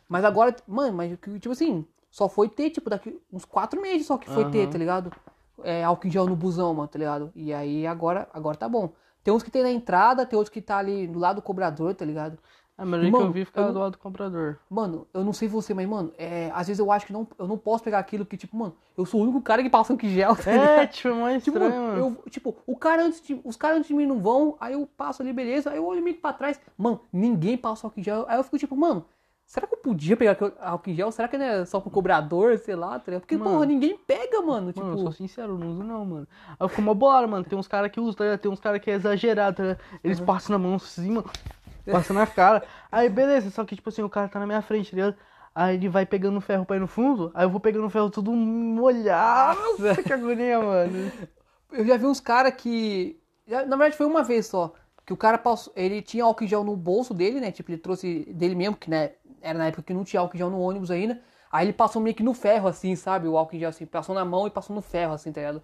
mas 0.09 0.25
agora, 0.25 0.55
mano, 0.67 0.93
mas, 0.93 1.17
tipo 1.39 1.51
assim, 1.51 1.85
só 2.09 2.27
foi 2.27 2.49
ter, 2.49 2.71
tipo, 2.71 2.89
daqui 2.89 3.19
uns 3.31 3.45
quatro 3.45 3.79
meses 3.79 4.07
só 4.07 4.17
que 4.17 4.29
foi 4.29 4.49
ter, 4.49 4.63
Aham. 4.63 4.71
tá 4.71 4.77
ligado? 4.77 5.11
É, 5.63 5.83
álcool 5.83 6.07
em 6.07 6.11
gel 6.11 6.25
no 6.25 6.35
busão, 6.35 6.73
mano, 6.73 6.87
tá 6.87 6.97
ligado? 6.97 7.31
E 7.35 7.53
aí 7.53 7.85
agora, 7.85 8.27
agora 8.33 8.57
tá 8.57 8.67
bom. 8.67 8.91
Tem 9.23 9.33
uns 9.33 9.43
que 9.43 9.51
tem 9.51 9.63
na 9.63 9.71
entrada, 9.71 10.25
tem 10.25 10.37
outros 10.37 10.51
que 10.51 10.61
tá 10.61 10.77
ali 10.77 11.07
do 11.07 11.19
lado 11.19 11.37
do 11.37 11.41
cobrador, 11.41 11.93
tá 11.93 12.03
ligado? 12.03 12.37
A 12.75 12.83
que 12.83 12.89
Mano, 12.89 13.25
eu 13.25 13.31
vi 13.31 13.45
ficava 13.45 13.67
eu 13.69 13.73
do 13.73 13.79
lado 13.79 13.91
do 13.91 13.97
comprador. 13.99 14.57
Mano, 14.67 15.07
eu 15.13 15.23
não 15.23 15.31
sei 15.31 15.47
você, 15.47 15.73
mas, 15.75 15.87
mano, 15.87 16.11
é, 16.17 16.49
às 16.55 16.67
vezes 16.67 16.79
eu 16.79 16.91
acho 16.91 17.05
que 17.05 17.13
não, 17.13 17.27
eu 17.37 17.47
não 17.47 17.57
posso 17.57 17.83
pegar 17.83 17.99
aquilo 17.99 18.25
que, 18.25 18.35
tipo, 18.35 18.57
mano, 18.57 18.75
eu 18.97 19.05
sou 19.05 19.19
o 19.19 19.23
único 19.23 19.41
cara 19.41 19.61
que 19.61 19.69
passa 19.69 19.93
álcool 19.93 20.05
em 20.05 20.09
gel, 20.09 20.35
tá? 20.35 20.51
É, 20.51 20.87
tipo, 20.87 21.09
é 21.09 21.13
mais 21.13 21.43
Tipo, 21.43 21.57
estranho, 21.59 21.81
mano. 21.81 22.17
eu, 22.25 22.29
tipo, 22.31 22.55
o 22.65 22.75
cara 22.75 23.03
antes 23.05 23.21
de, 23.21 23.39
os 23.43 23.55
caras 23.55 23.77
antes 23.77 23.89
de 23.89 23.93
mim 23.93 24.07
não 24.07 24.19
vão, 24.19 24.57
aí 24.59 24.73
eu 24.73 24.87
passo 24.97 25.21
ali, 25.21 25.31
beleza, 25.31 25.69
aí 25.69 25.77
eu 25.77 25.85
olho 25.85 26.01
meio 26.01 26.15
que 26.15 26.21
pra 26.21 26.33
trás, 26.33 26.59
mano, 26.75 26.99
ninguém 27.11 27.55
passa 27.57 27.85
álcool 27.85 27.99
em 27.99 28.03
gel, 28.03 28.25
aí 28.27 28.37
eu 28.37 28.43
fico 28.43 28.57
tipo, 28.57 28.75
mano, 28.75 29.05
será 29.45 29.67
que 29.67 29.75
eu 29.75 29.79
podia 29.79 30.17
pegar 30.17 30.35
álcool 30.59 30.89
em 30.89 30.95
gel? 30.95 31.11
Será 31.11 31.27
que 31.27 31.37
não 31.37 31.45
é 31.45 31.65
só 31.65 31.79
pro 31.79 31.91
cobrador, 31.91 32.57
sei 32.57 32.75
lá, 32.75 32.97
tá? 32.97 33.19
Porque, 33.19 33.37
Mano. 33.37 33.51
porra, 33.51 33.65
ninguém 33.67 33.95
pega, 33.97 34.41
mano, 34.41 34.73
tipo, 34.73 34.83
Mano, 34.83 34.97
eu 34.97 35.03
sou 35.03 35.11
sincero, 35.11 35.53
eu 35.53 35.57
não 35.59 35.69
uso 35.73 35.83
não, 35.83 36.03
mano. 36.03 36.27
Aí 36.49 36.55
eu 36.59 36.67
fico 36.69 36.81
mó 36.81 36.93
bolado, 36.95 37.27
mano. 37.27 37.45
Tem 37.45 37.59
uns 37.59 37.67
caras 37.67 37.91
que 37.91 37.99
usam, 37.99 38.13
tá? 38.15 38.37
Tem 38.37 38.49
uns 38.49 38.59
caras 38.59 38.81
que 38.81 38.89
é 38.89 38.95
exagerado, 38.95 39.57
tá? 39.57 39.77
Eles 40.03 40.19
Uhum. 40.19 40.25
passam 40.25 40.57
na 40.57 40.63
mão 40.65 40.75
assim, 40.75 41.11
mano. 41.11 41.29
Passam 41.91 42.15
na 42.15 42.25
cara. 42.25 42.63
Aí, 42.91 43.09
beleza, 43.09 43.49
só 43.49 43.65
que, 43.65 43.75
tipo 43.75 43.89
assim, 43.89 44.01
o 44.03 44.09
cara 44.09 44.27
tá 44.27 44.39
na 44.39 44.45
minha 44.45 44.61
frente, 44.61 44.91
tá 44.91 44.95
ligado? 44.95 45.15
Aí 45.55 45.75
ele 45.75 45.87
vai 45.87 46.05
pegando 46.05 46.37
o 46.37 46.41
ferro 46.41 46.65
pra 46.65 46.77
ir 46.77 46.79
no 46.79 46.87
fundo, 46.87 47.31
aí 47.35 47.45
eu 47.45 47.49
vou 47.49 47.59
pegando 47.59 47.85
o 47.85 47.89
ferro 47.89 48.09
tudo 48.09 48.31
molhado. 48.31 49.59
Nossa, 49.77 50.01
que 50.01 50.11
agonia, 50.11 50.59
mano. 50.59 51.11
eu 51.71 51.85
já 51.85 51.95
vi 51.95 52.05
uns 52.05 52.19
caras 52.19 52.55
que, 52.55 53.19
na 53.47 53.61
verdade 53.61 53.95
foi 53.95 54.07
uma 54.07 54.23
vez 54.23 54.47
só, 54.47 54.73
que 55.05 55.13
o 55.13 55.17
cara 55.17 55.37
passou, 55.37 55.71
ele 55.75 56.01
tinha 56.01 56.23
álcool 56.23 56.43
em 56.43 56.47
gel 56.47 56.63
no 56.63 56.75
bolso 56.75 57.13
dele, 57.13 57.39
né, 57.39 57.51
tipo, 57.51 57.69
ele 57.69 57.77
trouxe 57.77 58.25
dele 58.33 58.55
mesmo, 58.55 58.75
que, 58.75 58.89
né, 58.89 59.11
era 59.41 59.59
na 59.59 59.67
época 59.67 59.83
que 59.83 59.93
não 59.93 60.03
tinha 60.03 60.21
álcool 60.21 60.35
em 60.35 60.39
gel 60.39 60.49
no 60.49 60.59
ônibus 60.59 60.89
ainda, 60.89 61.21
aí 61.51 61.67
ele 61.67 61.73
passou 61.73 62.01
meio 62.01 62.15
que 62.15 62.23
no 62.23 62.33
ferro, 62.33 62.67
assim, 62.67 62.95
sabe, 62.95 63.27
o 63.27 63.37
álcool 63.37 63.55
em 63.55 63.59
gel, 63.59 63.69
assim, 63.69 63.85
passou 63.85 64.15
na 64.15 64.25
mão 64.25 64.47
e 64.47 64.49
passou 64.49 64.75
no 64.75 64.81
ferro, 64.81 65.13
assim, 65.13 65.31
tá 65.31 65.39
ligado? 65.41 65.61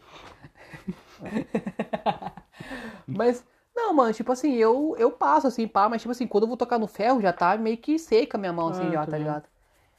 Mas, 3.08 3.44
não, 3.88 3.94
mano, 3.94 4.14
tipo 4.14 4.32
assim, 4.32 4.54
eu, 4.56 4.96
eu 4.98 5.12
passo 5.12 5.48
assim, 5.48 5.68
pá, 5.68 5.88
mas 5.90 6.02
tipo 6.02 6.12
assim, 6.12 6.28
quando 6.28 6.44
eu 6.44 6.48
vou 6.48 6.58
tocar 6.58 6.78
no 6.80 6.88
ferro, 6.88 7.22
já 7.22 7.32
tá 7.34 7.58
meio 7.58 7.78
que 7.78 7.98
seca 8.00 8.38
a 8.38 8.40
minha 8.40 8.54
mão, 8.54 8.70
assim, 8.70 8.88
Ah, 8.88 8.92
já, 8.92 9.06
tá 9.06 9.12
bom. 9.12 9.18
ligado? 9.18 9.44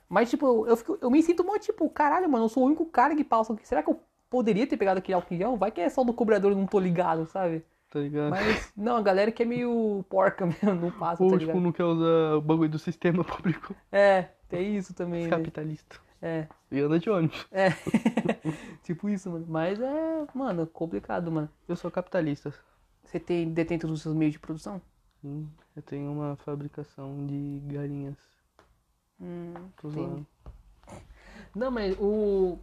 Mas, 0.09 0.29
tipo, 0.31 0.67
eu, 0.67 0.77
fico, 0.77 0.99
eu 1.01 1.11
me 1.11 1.23
sinto 1.23 1.45
mó, 1.45 1.57
tipo, 1.59 1.89
caralho, 1.89 2.29
mano, 2.29 2.45
eu 2.45 2.49
sou 2.49 2.63
o 2.65 2.67
único 2.67 2.85
cara 2.87 3.15
que 3.15 3.23
passa 3.25 3.53
aqui. 3.53 3.67
Será 3.67 3.83
que 3.83 3.91
eu 3.91 4.01
poderia 4.29 4.67
ter 4.67 4.77
pegado 4.77 4.99
aquele 4.99 5.15
álcool 5.15 5.35
em 5.35 5.39
gel? 5.39 5.57
Vai 5.57 5.71
que 5.71 5.81
é 5.81 5.89
só 5.89 6.03
do 6.03 6.13
cobrador, 6.13 6.51
eu 6.53 6.57
não 6.59 6.67
tô 6.67 6.79
ligado, 6.81 7.27
sabe? 7.27 7.65
Tá 7.91 8.01
ligado? 8.01 8.31
Mas, 8.31 8.73
não, 8.77 8.97
a 8.97 9.03
galera 9.03 9.31
que 9.33 9.43
é 9.43 9.47
meio 9.47 10.05
porca 10.09 10.47
mesmo, 10.63 10.75
não 10.75 10.91
passa, 10.91 11.23
Ou, 11.23 11.31
tá 11.31 11.39
tipo, 11.39 11.61
não 11.61 11.71
quer 11.73 11.85
usar 11.85 12.35
o 12.37 12.41
bagulho 12.41 12.69
do 12.71 12.79
sistema 12.79 13.23
público 13.25 13.75
É, 13.93 14.29
tem 14.49 14.77
isso 14.77 14.95
também, 14.95 15.25
né? 15.25 15.31
capitalista. 15.31 15.97
É, 16.23 16.47
E 16.71 16.79
anda 16.81 16.99
de 16.99 17.09
ônibus. 17.09 17.47
é. 17.51 17.71
tipo 18.83 19.09
isso, 19.09 19.31
mano. 19.31 19.47
Mas 19.49 19.81
é, 19.81 20.27
mano, 20.35 20.67
complicado, 20.67 21.31
mano. 21.33 21.49
Eu 21.69 21.77
sou 21.77 21.91
capitalista. 21.91 22.53
Você 23.11 23.19
tem 23.19 23.53
detém 23.53 23.77
todos 23.77 23.97
os 23.97 24.03
seus 24.03 24.15
meios 24.15 24.33
de 24.35 24.39
produção? 24.39 24.81
Sim, 25.21 25.49
eu 25.77 25.83
tenho 25.83 26.13
uma 26.13 26.37
fabricação 26.37 27.27
de 27.27 27.61
galinhas. 27.67 28.17
Hum, 29.21 29.71
Tô 29.77 29.91
zoando. 29.91 30.27
Não, 31.55 31.71
mas 31.71 31.97
o. 31.99 32.59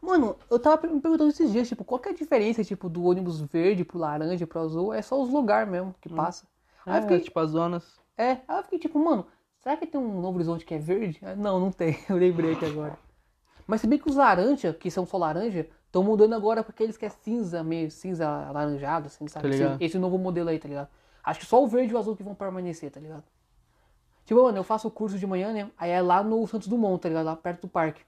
Mano, 0.00 0.36
eu 0.50 0.58
tava 0.60 0.86
me 0.88 1.00
perguntando 1.00 1.30
esses 1.30 1.50
dias, 1.52 1.68
tipo, 1.68 1.84
qual 1.84 2.00
que 2.00 2.08
é 2.08 2.12
a 2.12 2.14
diferença, 2.14 2.64
tipo, 2.64 2.88
do 2.88 3.04
ônibus 3.04 3.40
verde 3.40 3.84
pro 3.84 3.98
laranja, 3.98 4.46
pro 4.46 4.60
azul? 4.60 4.92
É 4.94 5.02
só 5.02 5.20
os 5.20 5.30
lugares 5.30 5.70
mesmo 5.70 5.94
que 6.00 6.08
passa. 6.08 6.46
Aí 6.88 6.98
eu 6.98 7.00
É, 7.00 7.02
fiquei, 7.02 7.20
tipo, 7.20 7.38
as 7.40 7.50
zonas. 7.50 7.98
é, 8.16 8.30
aí 8.48 8.58
eu 8.58 8.62
fiquei 8.64 8.78
tipo, 8.78 8.98
mano, 8.98 9.26
será 9.60 9.76
que 9.76 9.86
tem 9.86 10.00
um 10.00 10.20
Novo 10.20 10.36
Horizonte 10.36 10.64
que 10.64 10.74
é 10.74 10.78
verde? 10.78 11.18
Ah, 11.22 11.34
Não, 11.36 11.60
não 11.60 11.72
tem, 11.72 11.96
eu 12.08 12.16
lembrei 12.16 12.52
aqui 12.54 12.64
agora. 12.66 12.98
Mas 13.66 13.80
se 13.80 13.86
bem 13.86 13.98
que 13.98 14.08
os 14.08 14.16
laranja, 14.16 14.72
que 14.72 14.90
são 14.90 15.06
só 15.06 15.16
laranja, 15.16 15.66
estão 15.86 16.02
mudando 16.02 16.34
agora 16.34 16.62
pra 16.62 16.70
aqueles 16.70 16.96
que 16.96 17.06
é 17.06 17.08
cinza, 17.08 17.62
meio 17.62 17.90
cinza 17.90 18.28
alaranjado, 18.28 19.06
assim, 19.06 19.26
sabe? 19.26 19.48
Tá 19.48 19.54
esse, 19.54 19.84
esse 19.84 19.98
novo 19.98 20.18
modelo 20.18 20.50
aí, 20.50 20.58
tá 20.58 20.68
ligado? 20.68 20.88
Acho 21.22 21.40
que 21.40 21.46
só 21.46 21.62
o 21.62 21.66
verde 21.66 21.92
e 21.92 21.94
o 21.94 21.98
azul 21.98 22.14
que 22.14 22.22
vão 22.22 22.34
permanecer, 22.34 22.90
tá 22.90 23.00
ligado? 23.00 23.24
Tipo, 24.24 24.42
mano, 24.42 24.58
eu 24.58 24.64
faço 24.64 24.88
o 24.88 24.90
curso 24.90 25.18
de 25.18 25.26
manhã, 25.26 25.52
né? 25.52 25.70
Aí 25.76 25.90
é 25.90 26.00
lá 26.00 26.22
no 26.22 26.46
Santos 26.46 26.68
Dumont, 26.68 27.00
tá 27.00 27.08
ligado? 27.08 27.26
Lá 27.26 27.36
perto 27.36 27.62
do 27.62 27.68
parque. 27.68 28.02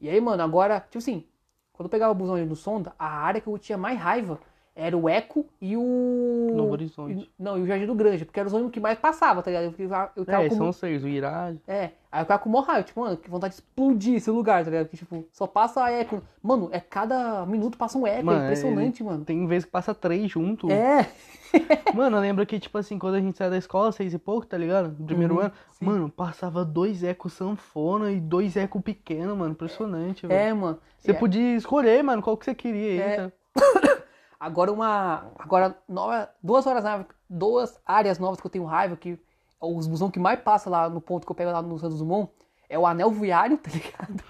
E 0.00 0.08
aí, 0.08 0.20
mano, 0.20 0.42
agora, 0.42 0.80
tipo 0.80 0.98
assim, 0.98 1.24
quando 1.72 1.86
eu 1.86 1.90
pegava 1.90 2.12
o 2.12 2.14
busão 2.14 2.34
ali 2.34 2.46
no 2.46 2.56
Sonda, 2.56 2.92
a 2.98 3.06
área 3.06 3.40
que 3.40 3.46
eu 3.46 3.58
tinha 3.58 3.78
mais 3.78 3.98
raiva 3.98 4.40
era 4.80 4.96
o 4.96 5.08
Eco 5.08 5.46
e 5.60 5.76
o. 5.76 6.50
Novo 6.54 6.72
Horizonte. 6.72 7.30
não, 7.38 7.58
e 7.58 7.62
o 7.62 7.66
Jardim 7.66 7.86
do 7.86 7.94
Granja, 7.94 8.24
porque 8.24 8.40
eram 8.40 8.48
os 8.48 8.54
ônibus 8.54 8.72
que 8.72 8.80
mais 8.80 8.98
passava, 8.98 9.42
tá 9.42 9.50
ligado? 9.50 9.64
Eu 9.64 9.72
ficava, 9.72 10.12
eu 10.16 10.24
ficava 10.24 10.44
É, 10.44 10.48
com 10.48 10.54
são 10.56 10.72
seis. 10.72 11.04
O 11.04 11.08
Irá. 11.08 11.52
é, 11.68 11.90
aí 12.10 12.20
eu 12.20 12.24
ficava 12.24 12.38
com 12.42 12.60
raiva, 12.60 12.82
tipo, 12.82 13.00
mano, 13.00 13.16
que 13.16 13.28
vontade 13.30 13.54
de 13.54 13.60
explodir 13.60 14.14
esse 14.16 14.30
lugar, 14.30 14.64
tá 14.64 14.70
ligado? 14.70 14.88
Que, 14.88 14.96
tipo, 14.96 15.24
só 15.32 15.46
passa 15.46 15.88
eco. 15.90 16.22
Mano, 16.42 16.68
é 16.72 16.80
cada 16.80 17.44
minuto 17.46 17.76
passa 17.78 17.98
um 17.98 18.06
eco, 18.06 18.24
Mano, 18.26 18.40
é 18.40 18.44
impressionante, 18.44 19.04
mano. 19.04 19.24
Tem 19.24 19.46
vezes 19.46 19.64
que 19.66 19.70
passa 19.70 19.94
três 19.94 20.30
junto. 20.30 20.70
É, 20.70 21.06
Mano, 21.94 22.16
eu 22.16 22.20
lembro 22.20 22.46
que, 22.46 22.60
tipo 22.60 22.78
assim, 22.78 22.96
quando 22.98 23.16
a 23.16 23.20
gente 23.20 23.36
saiu 23.36 23.50
da 23.50 23.58
escola, 23.58 23.90
seis 23.90 24.14
e 24.14 24.18
pouco, 24.18 24.46
tá 24.46 24.56
ligado? 24.56 24.94
No 24.98 25.04
primeiro 25.04 25.34
Uhum, 25.34 25.40
ano, 25.40 25.52
sim. 25.72 25.84
mano, 25.84 26.08
passava 26.08 26.64
dois 26.64 27.02
eco 27.02 27.28
sanfona 27.28 28.12
e 28.12 28.20
dois 28.20 28.56
eco 28.56 28.80
pequeno, 28.80 29.34
mano. 29.36 29.50
Impressionante, 29.52 30.26
velho. 30.26 30.40
é, 30.40 30.54
mano. 30.54 30.78
Você 30.96 31.10
É, 31.10 31.14
podia 31.14 31.56
escolher, 31.56 32.04
mano, 32.04 32.22
qual 32.22 32.36
que 32.36 32.44
você 32.44 32.54
queria 32.54 32.90
aí, 32.92 33.00
É. 33.00 33.16
tá? 33.16 33.32
Agora 34.40 34.72
uma. 34.72 35.30
Agora, 35.38 35.76
nova, 35.86 36.30
duas 36.42 36.66
horas 36.66 36.82
novas, 36.82 37.06
duas 37.28 37.78
áreas 37.84 38.18
novas 38.18 38.40
que 38.40 38.46
eu 38.46 38.50
tenho 38.50 38.64
raiva, 38.64 38.96
que 38.96 39.12
é 39.12 39.18
os 39.60 39.86
busão 39.86 40.10
que 40.10 40.18
mais 40.18 40.40
passa 40.40 40.70
lá 40.70 40.88
no 40.88 40.98
ponto 40.98 41.26
que 41.26 41.30
eu 41.30 41.36
pego 41.36 41.52
lá 41.52 41.60
no 41.60 41.78
Santos 41.78 41.98
Dumont, 41.98 42.32
é 42.66 42.78
o 42.78 42.86
Anel 42.86 43.10
Viário, 43.10 43.58
tá 43.62 43.70
ligado? 43.70 44.24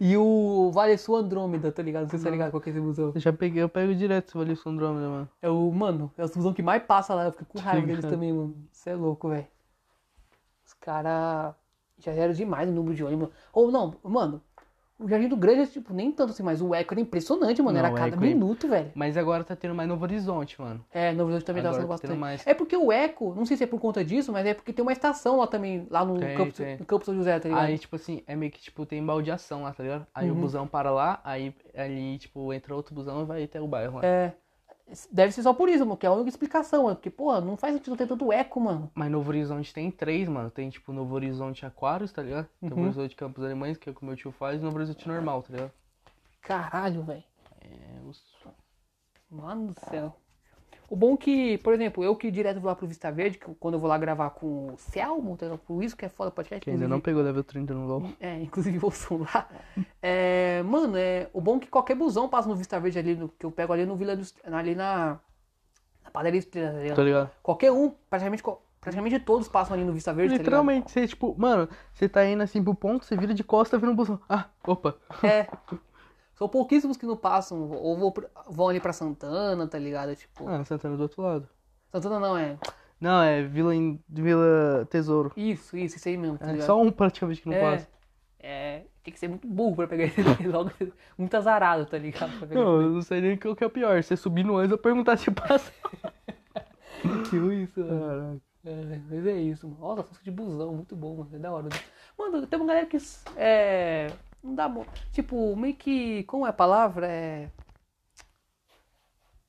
E 0.00 0.16
o 0.16 0.70
Vale 0.72 0.98
Sul 0.98 1.14
Andrômeda, 1.14 1.70
tá 1.70 1.82
ligado? 1.82 2.02
Não 2.02 2.10
sei 2.10 2.18
se 2.18 2.24
tá 2.24 2.30
ligado 2.30 2.50
qual 2.50 2.60
que 2.60 2.70
é 2.70 2.72
esse 2.72 2.80
busão. 2.80 3.12
Eu 3.14 3.20
já 3.20 3.32
peguei, 3.32 3.62
eu 3.62 3.68
pego 3.68 3.94
direto 3.94 4.30
se 4.32 4.36
valer 4.36 4.58
Andrômeda, 4.66 5.08
mano. 5.08 5.28
É 5.40 5.48
o, 5.48 5.70
mano, 5.70 6.10
é 6.18 6.24
os 6.24 6.34
busão 6.34 6.52
que 6.52 6.62
mais 6.62 6.82
passa 6.82 7.14
lá, 7.14 7.26
eu 7.26 7.32
fico 7.32 7.44
com 7.52 7.60
raiva 7.60 7.86
deles 7.86 8.04
também, 8.04 8.32
mano. 8.32 8.56
Você 8.72 8.90
é 8.90 8.94
louco, 8.96 9.28
velho. 9.28 9.46
Os 10.66 10.74
caras 10.74 11.54
já 11.98 12.12
eram 12.12 12.32
demais 12.32 12.68
o 12.68 12.72
número 12.72 12.96
de 12.96 13.04
ônibus. 13.04 13.28
Ou 13.52 13.70
não, 13.70 13.94
mano, 14.02 14.42
o 14.98 15.08
Jardim 15.08 15.28
do 15.28 15.36
Grande, 15.36 15.70
tipo, 15.70 15.94
nem 15.94 16.10
tanto 16.10 16.30
assim, 16.32 16.42
mas 16.42 16.60
o 16.60 16.74
eco 16.74 16.92
era 16.94 17.00
impressionante, 17.00 17.62
mano. 17.62 17.78
Não, 17.78 17.86
era 17.86 17.94
cada 17.94 18.16
é- 18.16 18.18
minuto, 18.18 18.66
velho. 18.68 18.90
Mas 18.94 19.16
agora 19.16 19.44
tá 19.44 19.54
tendo 19.54 19.74
mais 19.74 19.88
Novo 19.88 20.02
Horizonte, 20.02 20.60
mano. 20.60 20.84
É, 20.92 21.12
Novo 21.12 21.24
Horizonte 21.30 21.44
também 21.46 21.62
tá 21.62 21.68
Agora 21.68 21.82
sendo 21.82 21.90
tá 21.90 21.98
tendo 21.98 22.10
bastante. 22.10 22.20
mais. 22.20 22.46
É 22.46 22.52
porque 22.54 22.76
o 22.76 22.90
Eco, 22.90 23.34
não 23.34 23.46
sei 23.46 23.56
se 23.56 23.64
é 23.64 23.66
por 23.66 23.80
conta 23.80 24.04
disso, 24.04 24.32
mas 24.32 24.44
é 24.46 24.54
porque 24.54 24.72
tem 24.72 24.82
uma 24.82 24.92
estação 24.92 25.36
lá 25.38 25.46
também, 25.46 25.86
lá 25.90 26.04
no, 26.04 26.18
Tem, 26.18 26.36
campo, 26.36 26.52
tem. 26.52 26.76
no 26.78 26.84
campo 26.84 27.04
São 27.04 27.14
José, 27.14 27.38
tá 27.38 27.48
ligado? 27.48 27.64
Aí, 27.64 27.78
tipo 27.78 27.94
assim, 27.96 28.22
é 28.26 28.34
meio 28.34 28.50
que, 28.50 28.60
tipo, 28.60 28.84
tem 28.84 29.04
baldeação 29.04 29.62
lá, 29.62 29.72
tá 29.72 29.82
ligado? 29.82 30.06
Aí 30.14 30.30
Uhum. 30.30 30.36
o 30.36 30.40
busão 30.40 30.66
para 30.66 30.90
lá, 30.90 31.20
aí 31.22 31.54
ali, 31.76 32.18
tipo, 32.18 32.52
entra 32.52 32.74
outro 32.74 32.94
busão 32.94 33.22
e 33.22 33.24
vai 33.24 33.44
até 33.44 33.60
o 33.60 33.68
bairro 33.68 33.96
lá. 33.98 34.04
É. 34.04 34.32
Deve 35.12 35.32
ser 35.32 35.42
só 35.42 35.52
por 35.52 35.68
isso, 35.68 35.84
mano, 35.84 35.96
que 35.96 36.06
é 36.06 36.08
a 36.08 36.12
única 36.12 36.28
explicação, 36.30 36.84
mano. 36.84 36.96
Porque, 36.96 37.10
porra, 37.10 37.40
não 37.40 37.56
faz 37.56 37.74
sentido 37.74 37.96
ter 37.96 38.06
tanto 38.06 38.32
eco, 38.32 38.58
mano. 38.60 38.90
Mas 38.94 39.10
Novo 39.10 39.28
Horizonte 39.28 39.72
tem 39.72 39.90
três, 39.90 40.28
mano. 40.28 40.50
Tem, 40.50 40.70
tipo, 40.70 40.92
Novo 40.92 41.14
Horizonte 41.14 41.66
Aquários, 41.66 42.10
tá 42.12 42.22
ligado? 42.22 42.48
Tem 42.60 42.70
Novo 42.70 42.80
Uhum. 42.82 42.86
Horizonte 42.88 43.14
Campos 43.14 43.44
Alemães, 43.44 43.76
que 43.76 43.88
é 43.88 43.92
o 43.92 43.94
que 43.94 44.02
o 44.02 44.06
meu 44.06 44.16
tio 44.16 44.32
faz, 44.32 44.60
e 44.60 44.64
Novo 44.64 44.76
Horizonte 44.76 45.06
Normal, 45.06 45.42
tá 45.42 45.52
ligado? 45.52 45.72
Caralho, 46.40 47.02
velho. 47.02 47.24
É, 47.60 48.00
os... 48.08 48.22
Mano 49.30 49.72
do 49.72 49.80
céu. 49.90 50.16
O 50.90 50.96
bom 50.96 51.18
que, 51.18 51.58
por 51.58 51.74
exemplo, 51.74 52.02
eu 52.02 52.16
que 52.16 52.30
direto 52.30 52.60
vou 52.60 52.68
lá 52.68 52.74
pro 52.74 52.86
Vista 52.86 53.12
Verde, 53.12 53.36
que 53.36 53.46
quando 53.60 53.74
eu 53.74 53.80
vou 53.80 53.88
lá 53.90 53.98
gravar 53.98 54.30
com 54.30 54.72
o 54.72 54.74
Selmo, 54.78 55.36
tá 55.36 55.44
ligado? 55.44 55.58
por 55.58 55.82
isso 55.84 55.94
que 55.94 56.06
é 56.06 56.08
foda 56.08 56.30
o 56.30 56.32
podcast. 56.32 56.64
Que 56.64 56.70
ainda 56.70 56.88
não 56.88 56.98
pegou 56.98 57.22
level 57.22 57.44
30 57.44 57.74
no 57.74 57.86
LoL. 57.86 58.10
É, 58.18 58.40
inclusive 58.40 58.78
o 58.82 58.90
som 58.90 59.18
lá. 59.18 59.46
É, 60.00 60.62
mano, 60.64 60.96
é, 60.96 61.28
o 61.34 61.40
bom 61.42 61.56
é 61.58 61.60
que 61.60 61.66
qualquer 61.68 61.94
busão 61.94 62.26
passa 62.26 62.48
no 62.48 62.56
Vista 62.56 62.80
Verde 62.80 62.98
ali, 62.98 63.14
no- 63.14 63.28
que 63.28 63.44
eu 63.44 63.50
pego 63.50 63.72
ali 63.74 63.84
no 63.84 63.96
Vila 63.96 64.16
do, 64.16 64.24
ali 64.50 64.74
na, 64.74 65.18
na 66.02 66.10
padaria 66.10 66.38
Estrela, 66.38 66.72
tá 66.72 66.78
ligado? 66.80 66.96
Tá 66.96 67.02
ligado? 67.02 67.30
Qualquer 67.42 67.70
um, 67.70 67.90
praticamente, 68.08 68.42
praticamente 68.80 69.18
todos 69.20 69.46
passam 69.46 69.74
ali 69.74 69.84
no 69.84 69.92
Vista 69.92 70.14
Verde, 70.14 70.36
tá 70.36 70.38
Literalmente, 70.38 70.90
você, 70.90 71.06
tipo, 71.06 71.34
mano, 71.38 71.68
você 71.92 72.08
tá 72.08 72.24
indo 72.24 72.42
assim 72.42 72.64
pro 72.64 72.74
ponto, 72.74 73.04
você 73.04 73.14
vira 73.14 73.34
de 73.34 73.44
costa, 73.44 73.76
vira 73.76 73.92
um 73.92 73.94
busão. 73.94 74.18
Ah, 74.26 74.46
opa. 74.66 74.96
É. 75.22 75.46
São 76.38 76.48
pouquíssimos 76.48 76.96
que 76.96 77.04
não 77.04 77.16
passam, 77.16 77.68
ou 77.68 78.14
vão, 78.48 78.68
ali 78.68 78.78
pra 78.78 78.92
Santana, 78.92 79.66
tá 79.66 79.76
ligado? 79.76 80.14
Tipo, 80.14 80.48
Ah, 80.48 80.64
Santana 80.64 80.96
do 80.96 81.02
outro 81.02 81.20
lado. 81.20 81.48
Santana 81.90 82.20
não, 82.20 82.38
é. 82.38 82.56
Não, 83.00 83.20
é 83.22 83.42
Vila. 83.42 83.72
Vila 84.08 84.86
Tesouro. 84.88 85.32
Isso, 85.36 85.76
isso, 85.76 85.96
isso 85.96 86.08
aí 86.08 86.16
mesmo, 86.16 86.38
tá 86.38 86.46
É 86.48 86.52
ligado? 86.52 86.66
só 86.66 86.80
um 86.80 86.92
praticamente 86.92 87.42
que 87.42 87.48
não 87.48 87.56
é, 87.56 87.60
passa. 87.60 87.88
é, 88.38 88.82
tem 89.02 89.12
que 89.12 89.18
ser 89.18 89.26
muito 89.28 89.48
burro 89.48 89.74
pra 89.74 89.88
pegar 89.88 90.04
esse 90.04 90.20
logo, 90.46 90.70
muito 91.16 91.34
azarado, 91.36 91.86
tá 91.86 91.98
ligado? 91.98 92.30
Não, 92.54 92.82
eu 92.82 92.90
não 92.90 93.02
sei 93.02 93.20
nem 93.20 93.32
o 93.34 93.38
que 93.56 93.64
é 93.64 93.66
o 93.66 93.70
pior. 93.70 94.00
Você 94.02 94.16
subir 94.16 94.44
no 94.44 94.56
antes 94.56 94.70
ou 94.72 94.78
perguntar 94.78 95.16
se 95.16 95.30
passa. 95.32 95.72
Tipo 97.30 97.50
isso, 97.52 97.80
mano. 97.80 98.00
Caraca. 98.00 98.40
É, 98.64 99.00
mas 99.10 99.26
é 99.26 99.40
isso, 99.40 99.68
mano. 99.68 99.80
Nossa, 99.80 100.02
música 100.02 100.24
de 100.24 100.30
busão, 100.30 100.74
muito 100.74 100.94
bom, 100.96 101.16
mano. 101.16 101.30
É 101.32 101.38
da 101.38 101.50
hora. 101.52 101.68
Mano, 102.18 102.46
tem 102.46 102.58
uma 102.60 102.66
galera 102.68 102.86
que. 102.86 102.96
É. 103.36 104.08
Não 104.42 104.54
dá. 104.54 104.68
mo- 104.68 104.86
Tipo, 105.12 105.54
meio 105.56 105.74
que. 105.74 106.24
Como 106.24 106.46
é 106.46 106.50
a 106.50 106.52
palavra? 106.52 107.06
É. 107.08 107.50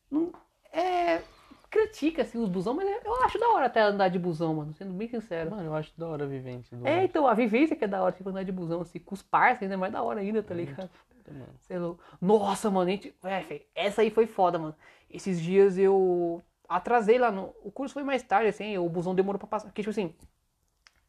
Não. 0.09 0.31
É. 0.71 1.21
Critica, 1.69 2.23
assim, 2.23 2.39
os 2.39 2.49
busão, 2.49 2.73
mas 2.73 2.87
eu 3.05 3.23
acho 3.23 3.37
da 3.37 3.47
hora 3.49 3.67
até 3.67 3.79
andar 3.81 4.07
de 4.07 4.17
busão, 4.17 4.55
mano. 4.55 4.73
Sendo 4.73 4.91
bem 4.93 5.07
sincero. 5.07 5.51
Mano, 5.51 5.65
eu 5.65 5.75
acho 5.75 5.91
da 5.95 6.07
hora 6.07 6.23
a 6.25 6.27
vivência 6.27 6.75
É, 6.83 7.03
então, 7.03 7.27
a 7.27 7.33
vivência 7.35 7.75
que 7.75 7.85
é 7.85 7.87
da 7.87 8.01
hora, 8.01 8.11
tipo, 8.11 8.27
andar 8.27 8.41
de 8.41 8.51
busão, 8.51 8.81
assim, 8.81 8.97
com 8.97 9.13
os 9.13 9.21
parceiros, 9.21 9.71
é 9.71 9.77
mais 9.77 9.93
da 9.93 10.01
hora 10.01 10.19
ainda, 10.19 10.41
tá 10.41 10.55
ligado? 10.55 10.89
mano. 11.31 11.45
Sei 11.61 11.77
lá. 11.77 11.93
Nossa, 12.19 12.71
mano, 12.71 12.89
a 12.89 12.91
gente... 12.91 13.13
é, 13.23 13.61
essa 13.75 14.01
aí 14.01 14.09
foi 14.09 14.25
foda, 14.25 14.57
mano. 14.57 14.75
Esses 15.11 15.39
dias 15.39 15.77
eu 15.77 16.41
atrasei 16.67 17.19
lá 17.19 17.31
no. 17.31 17.53
O 17.63 17.71
curso 17.71 17.93
foi 17.93 18.01
mais 18.03 18.23
tarde, 18.23 18.49
assim, 18.49 18.75
o 18.79 18.89
busão 18.89 19.13
demorou 19.13 19.37
pra 19.37 19.47
passar. 19.47 19.67
Porque, 19.67 19.83
tipo 19.83 19.91
assim, 19.91 20.15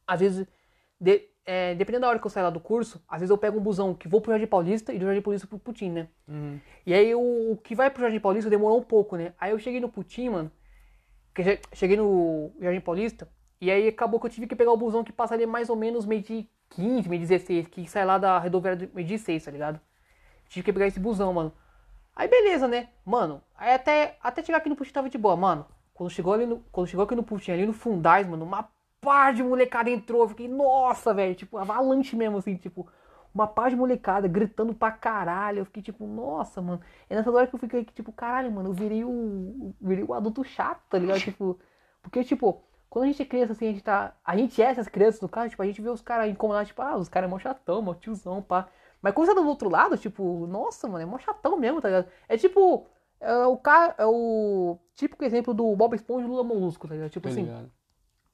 às 0.07 0.21
vezes, 0.21 0.47
de- 1.01 1.27
é, 1.45 1.75
dependendo 1.75 2.03
da 2.03 2.09
hora 2.09 2.19
que 2.19 2.27
eu 2.27 2.31
sair 2.31 2.43
lá 2.43 2.51
do 2.51 2.61
curso, 2.61 3.03
às 3.09 3.21
vezes 3.21 3.31
eu 3.31 3.39
pego 3.39 3.59
um 3.59 3.63
busão 3.63 3.95
que 3.95 4.07
vou 4.09 4.21
pro 4.21 4.33
Jardim 4.33 4.47
Paulista 4.47 4.93
e 4.93 4.99
do 4.99 5.05
Jardim 5.07 5.23
Paulista 5.23 5.47
pro 5.47 5.59
Putim, 5.59 5.91
né? 5.91 6.09
Uhum. 6.29 6.61
E 6.87 6.95
aí 6.95 7.15
o, 7.15 7.53
o 7.53 7.57
que 7.57 7.75
vai 7.75 7.91
pro 7.91 8.03
Jardim 8.03 8.21
Paulista 8.21 8.51
demorou 8.51 8.79
um 8.79 8.83
pouco, 8.83 9.17
né? 9.17 9.33
Aí 9.41 9.51
eu 9.51 9.59
cheguei 9.59 9.81
no 9.81 9.89
Putim, 9.89 10.29
mano. 10.29 10.51
Que 11.35 11.43
che- 11.43 11.61
cheguei 11.73 11.97
no 11.97 12.53
Jardim 12.61 12.81
Paulista. 12.81 13.29
E 13.61 13.71
aí 13.71 13.89
acabou 13.89 14.19
que 14.21 14.27
eu 14.27 14.31
tive 14.31 14.47
que 14.47 14.57
pegar 14.57 14.73
o 14.73 14.77
busão 14.77 15.05
que 15.05 15.13
passa 15.13 15.35
ali 15.35 15.47
mais 15.47 15.69
ou 15.69 15.77
menos 15.77 16.07
meio 16.07 16.23
de 16.23 16.49
15, 16.71 17.09
meio 17.09 17.21
de 17.21 17.27
16, 17.29 17.67
que 17.69 17.87
sai 17.89 18.05
lá 18.05 18.17
da 18.19 18.39
rodoviária 18.39 18.87
do 18.87 18.95
meio 18.95 19.07
de 19.07 19.19
6, 19.19 19.45
tá 19.45 19.51
ligado? 19.51 19.81
Tive 20.49 20.65
que 20.65 20.73
pegar 20.73 20.87
esse 20.87 21.01
busão, 21.01 21.33
mano. 21.33 21.53
Aí 22.15 22.29
beleza, 22.29 22.67
né? 22.69 22.89
Mano, 23.05 23.43
aí 23.57 23.75
até, 23.75 24.17
até 24.23 24.43
chegar 24.43 24.59
aqui 24.59 24.69
no 24.69 24.77
Putim 24.77 24.93
tava 24.93 25.09
de 25.09 25.19
boa, 25.19 25.37
mano. 25.37 25.67
Quando 25.95 26.11
chegou 26.11 26.33
ali 26.33 26.47
no, 26.47 26.61
quando 26.73 26.87
chegou 26.87 27.05
aqui 27.05 27.15
no 27.15 27.23
Putim, 27.23 27.51
ali 27.53 27.67
no 27.67 27.73
Fundais, 27.73 28.27
mano, 28.27 28.45
uma 28.45 28.69
par 29.01 29.33
de 29.33 29.43
molecada 29.43 29.91
entrou. 29.91 30.23
Eu 30.23 30.29
fiquei, 30.29 30.49
nossa, 30.49 31.15
velho, 31.15 31.35
tipo, 31.35 31.59
avalanche 31.59 32.17
mesmo, 32.17 32.39
assim, 32.39 32.57
tipo, 32.57 32.89
uma 33.35 33.47
par 33.47 33.71
de 33.71 33.77
molecada 33.77 34.29
gritando 34.29 34.75
pra 34.75 34.91
caralho. 34.91 35.61
Eu 35.61 35.65
fiquei 35.65 35.83
tipo, 35.83 36.07
nossa, 36.07 36.61
mano. 36.61 36.81
É 37.09 37.15
nessa 37.15 37.31
hora 37.31 37.47
que 37.47 37.55
eu 37.55 37.59
fiquei 37.59 37.85
tipo, 37.85 38.13
caralho, 38.13 38.51
mano, 38.53 38.71
eu 38.71 38.73
virei 38.73 39.05
o. 39.05 39.75
Virei 39.81 40.05
o 40.05 40.15
adulto 40.15 40.45
chato, 40.45 40.83
tá 40.89 40.99
ligado? 40.99 41.21
Tipo. 41.21 41.59
Porque, 42.03 42.25
tipo, 42.25 42.63
quando 42.89 43.05
a 43.05 43.07
gente 43.09 43.23
é 43.23 43.25
criança, 43.25 43.53
assim, 43.53 43.69
a 43.69 43.71
gente 43.71 43.85
tá. 43.85 44.15
A 44.25 44.37
gente 44.37 44.61
é 44.61 44.67
essas 44.67 44.89
crianças, 44.89 45.21
no 45.21 45.29
caso, 45.29 45.51
tipo, 45.51 45.63
a 45.63 45.67
gente 45.67 45.81
vê 45.81 45.89
os 45.91 46.03
caras 46.03 46.31
incomodados, 46.31 46.69
tipo, 46.69 46.83
ah, 46.83 46.97
os 46.97 47.09
caras 47.09 47.29
é 47.29 47.31
mó 47.31 47.39
chatão, 47.39 47.83
mó 47.83 47.95
tiozão, 47.95 48.43
pá. 48.43 48.69
Mas 49.03 49.15
quando 49.15 49.29
você 49.29 49.35
tá 49.35 49.41
do 49.41 49.49
outro 49.49 49.69
lado, 49.71 49.97
tipo, 49.97 50.47
nossa, 50.47 50.89
mano, 50.89 51.03
é 51.03 51.07
mó 51.07 51.19
chatão 51.19 51.57
mesmo, 51.57 51.81
tá 51.81 51.89
ligado? 51.89 52.09
É 52.29 52.37
tipo. 52.37 52.87
É 53.21 53.47
o 53.47 53.57
cara. 53.57 53.95
É 53.99 54.07
o 54.07 54.79
típico 54.95 55.25
exemplo 55.25 55.53
do 55.55 55.77
Bob 55.77 55.95
Esponja 55.95 56.27
e 56.27 56.29
Lula 56.31 56.43
Molusco, 56.43 56.89
tá 56.89 56.95
ligado? 56.95 57.11
Tipo 57.11 57.29
Tô 57.29 57.33
assim, 57.33 57.43
ligado. 57.43 57.71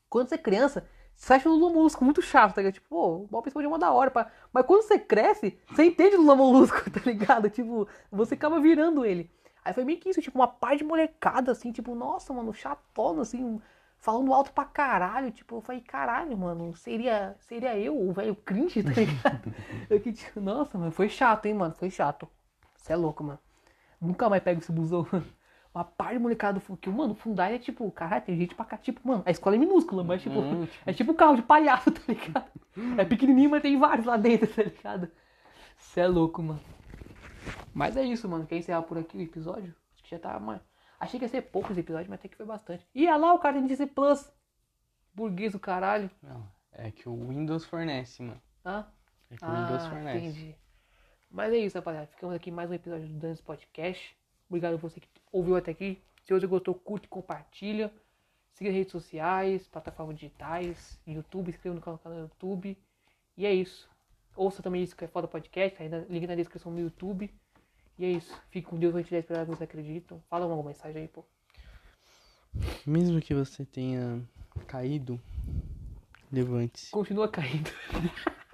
Quando 0.09 0.29
você 0.29 0.37
é 0.37 0.39
criança, 0.39 0.89
você 1.17 1.33
acha 1.33 1.49
o 1.49 1.53
Lula 1.53 1.73
Molusco 1.73 2.05
muito 2.05 2.21
chato, 2.21 2.55
tá 2.55 2.61
ligado? 2.61 2.75
Tipo, 2.75 2.89
pô, 2.89 3.17
o 3.17 3.27
Bob 3.27 3.49
é 3.49 3.67
uma 3.67 3.79
da 3.79 3.91
hora, 3.91 4.11
pá. 4.11 4.31
Mas 4.53 4.67
quando 4.67 4.83
você 4.83 4.99
cresce, 4.99 5.59
você 5.69 5.85
entende 5.85 6.17
o 6.17 6.21
Lula 6.21 6.37
Molusco, 6.37 6.89
tá 6.91 7.01
ligado? 7.05 7.49
Tipo, 7.49 7.89
você 8.11 8.35
acaba 8.35 8.61
virando 8.61 9.05
ele. 9.05 9.31
Aí 9.65 9.73
foi 9.73 9.85
meio 9.85 9.99
que 9.99 10.11
isso, 10.11 10.21
tipo, 10.21 10.39
uma 10.39 10.47
par 10.47 10.77
de 10.77 10.85
molecada, 10.85 11.51
assim, 11.51 11.73
tipo, 11.73 11.95
nossa, 11.95 12.33
mano, 12.33 12.53
chatona, 12.53 13.23
assim, 13.23 13.61
falando 13.99 14.33
alto 14.33 14.53
pra 14.53 14.65
caralho. 14.65 15.33
Tipo, 15.33 15.57
eu 15.57 15.61
falei, 15.61 15.81
caralho, 15.81 16.37
mano, 16.37 16.77
seria, 16.77 17.35
seria 17.41 17.77
eu, 17.77 17.99
o 17.99 18.13
velho 18.13 18.37
cringe, 18.37 18.83
tá 18.83 18.91
ligado? 18.91 19.53
eu 19.91 19.99
que, 20.01 20.13
tipo, 20.13 20.41
nossa, 20.41 20.79
mano, 20.79 20.93
foi 20.93 21.09
chato, 21.09 21.47
hein, 21.47 21.55
mano, 21.55 21.75
foi 21.75 21.91
chato. 21.91 22.29
Você 22.77 22.93
é 22.93 22.97
louco, 22.97 23.25
mano. 23.25 23.41
Nunca 24.01 24.29
mais 24.29 24.43
pego 24.43 24.61
esse 24.61 24.71
busão, 24.71 25.05
mano. 25.11 25.27
Uma 25.77 25.85
par 25.85 26.15
de 26.15 26.19
molecada 26.19 26.55
do 26.55 26.61
Fundai. 26.61 26.91
Mano, 26.91 27.13
o 27.13 27.15
Fundai 27.15 27.55
é 27.57 27.59
tipo, 27.59 27.91
caralho, 27.91 28.25
tem 28.25 28.35
gente 28.35 28.55
pra 28.55 28.65
cá. 28.65 28.79
Tipo, 28.79 29.07
mano, 29.07 29.23
a 29.27 29.31
escola 29.31 29.57
é 29.57 29.59
minúscula, 29.59 30.03
mas 30.03 30.23
tipo, 30.23 30.41
Hum, 30.41 30.67
é 30.87 30.93
tipo 30.95 31.13
um 31.13 31.15
carro 31.15 31.37
de 31.37 31.43
palhaço, 31.43 31.91
tá 31.93 32.01
ligado? 32.09 32.51
É 32.97 33.05
pequenininho, 33.05 33.51
mas 33.51 33.61
tem 33.61 33.79
vários 33.79 34.07
lá 34.07 34.17
dentro, 34.17 34.47
tá 34.57 34.63
ligado? 34.63 35.11
Você 35.77 36.01
é 36.01 36.07
louco, 36.07 36.43
mano. 36.43 36.63
Mas 37.75 37.95
é 37.95 38.03
isso, 38.03 38.27
mano. 38.27 38.47
Quer 38.47 38.57
encerrar 38.57 38.81
por 38.83 38.97
aqui 38.97 39.19
o 39.19 39.21
episódio? 39.21 39.75
Acho 39.93 40.03
que 40.03 40.11
já 40.11 40.19
tá, 40.19 40.41
mano. 40.41 40.63
Achei 40.99 41.21
que 41.21 41.27
ia 41.27 41.29
ser 41.29 41.43
poucos 41.43 41.77
episódios, 41.77 42.09
mas 42.09 42.19
até 42.21 42.29
que 42.29 42.37
foi 42.39 42.47
bastante. 42.47 42.89
E 42.95 43.07
olha 43.07 43.17
lá, 43.19 43.35
o 43.35 43.39
cara 43.39 43.57
tem 43.59 43.67
Disney 43.67 43.87
Plus. 43.87 44.33
Burguês 45.15 45.53
do 45.53 45.61
caralho. 45.61 46.11
Não, 46.23 46.49
é 46.73 46.91
que 46.91 47.07
o 47.07 47.29
Windows 47.29 47.67
fornece, 47.67 48.23
mano. 48.23 48.41
Ah, 48.65 48.87
É 49.31 49.37
que 49.37 49.45
o 49.45 49.49
Windows 49.51 49.85
ah 49.85 49.91
fornece. 49.91 50.25
entendi. 50.25 50.57
Mas 51.31 51.53
é 51.53 51.59
isso, 51.59 51.77
rapaziada. 51.77 52.07
Ficamos 52.07 52.35
aqui 52.35 52.51
mais 52.51 52.71
um 52.71 52.75
episódio 52.75 53.09
do 53.09 53.19
Dance 53.19 53.43
Podcast. 53.43 54.16
Obrigado 54.49 54.75
a 54.75 54.77
você 54.77 55.01
que 55.01 55.09
ouviu 55.33 55.57
até 55.57 55.71
aqui. 55.71 56.01
Se 56.25 56.33
você 56.33 56.47
gostou, 56.47 56.75
curte, 56.75 57.09
compartilha. 57.09 57.93
Siga 58.53 58.71
redes 58.71 58.91
sociais, 58.91 59.69
plataformas 59.69 60.17
digitais, 60.17 60.99
YouTube, 61.07 61.51
inscreva 61.51 61.75
no 61.77 61.83
canal 61.83 61.99
do 62.03 62.21
YouTube. 62.23 62.77
E 63.37 63.45
é 63.45 63.53
isso. 63.53 63.89
Ouça 64.35 64.63
também 64.63 64.83
isso 64.83 64.97
que 64.97 65.05
é 65.05 65.09
foda 65.09 65.29
podcast, 65.29 65.79
tá 65.79 65.99
link 66.09 66.27
na 66.27 66.35
descrição 66.35 66.75
do 66.75 66.81
YouTube. 66.81 67.31
E 67.99 68.05
é 68.05 68.11
isso. 68.11 68.35
Fique 68.51 68.69
com 68.69 68.79
Deus, 68.79 68.95
a 68.95 68.99
gente 68.99 69.11
vai 69.11 69.21
esperar 69.21 69.41
que 69.41 69.51
vocês 69.51 69.63
acreditam. 69.63 70.23
Fala 70.29 70.47
uma 70.47 70.63
mensagem 70.63 71.03
aí, 71.03 71.09
pô. 71.09 71.25
Mesmo 72.87 73.21
que 73.21 73.35
você 73.35 73.65
tenha 73.65 74.23
caído, 74.67 75.21
levante-se. 76.33 76.91
Continua 76.91 77.29
caindo. 77.29 77.71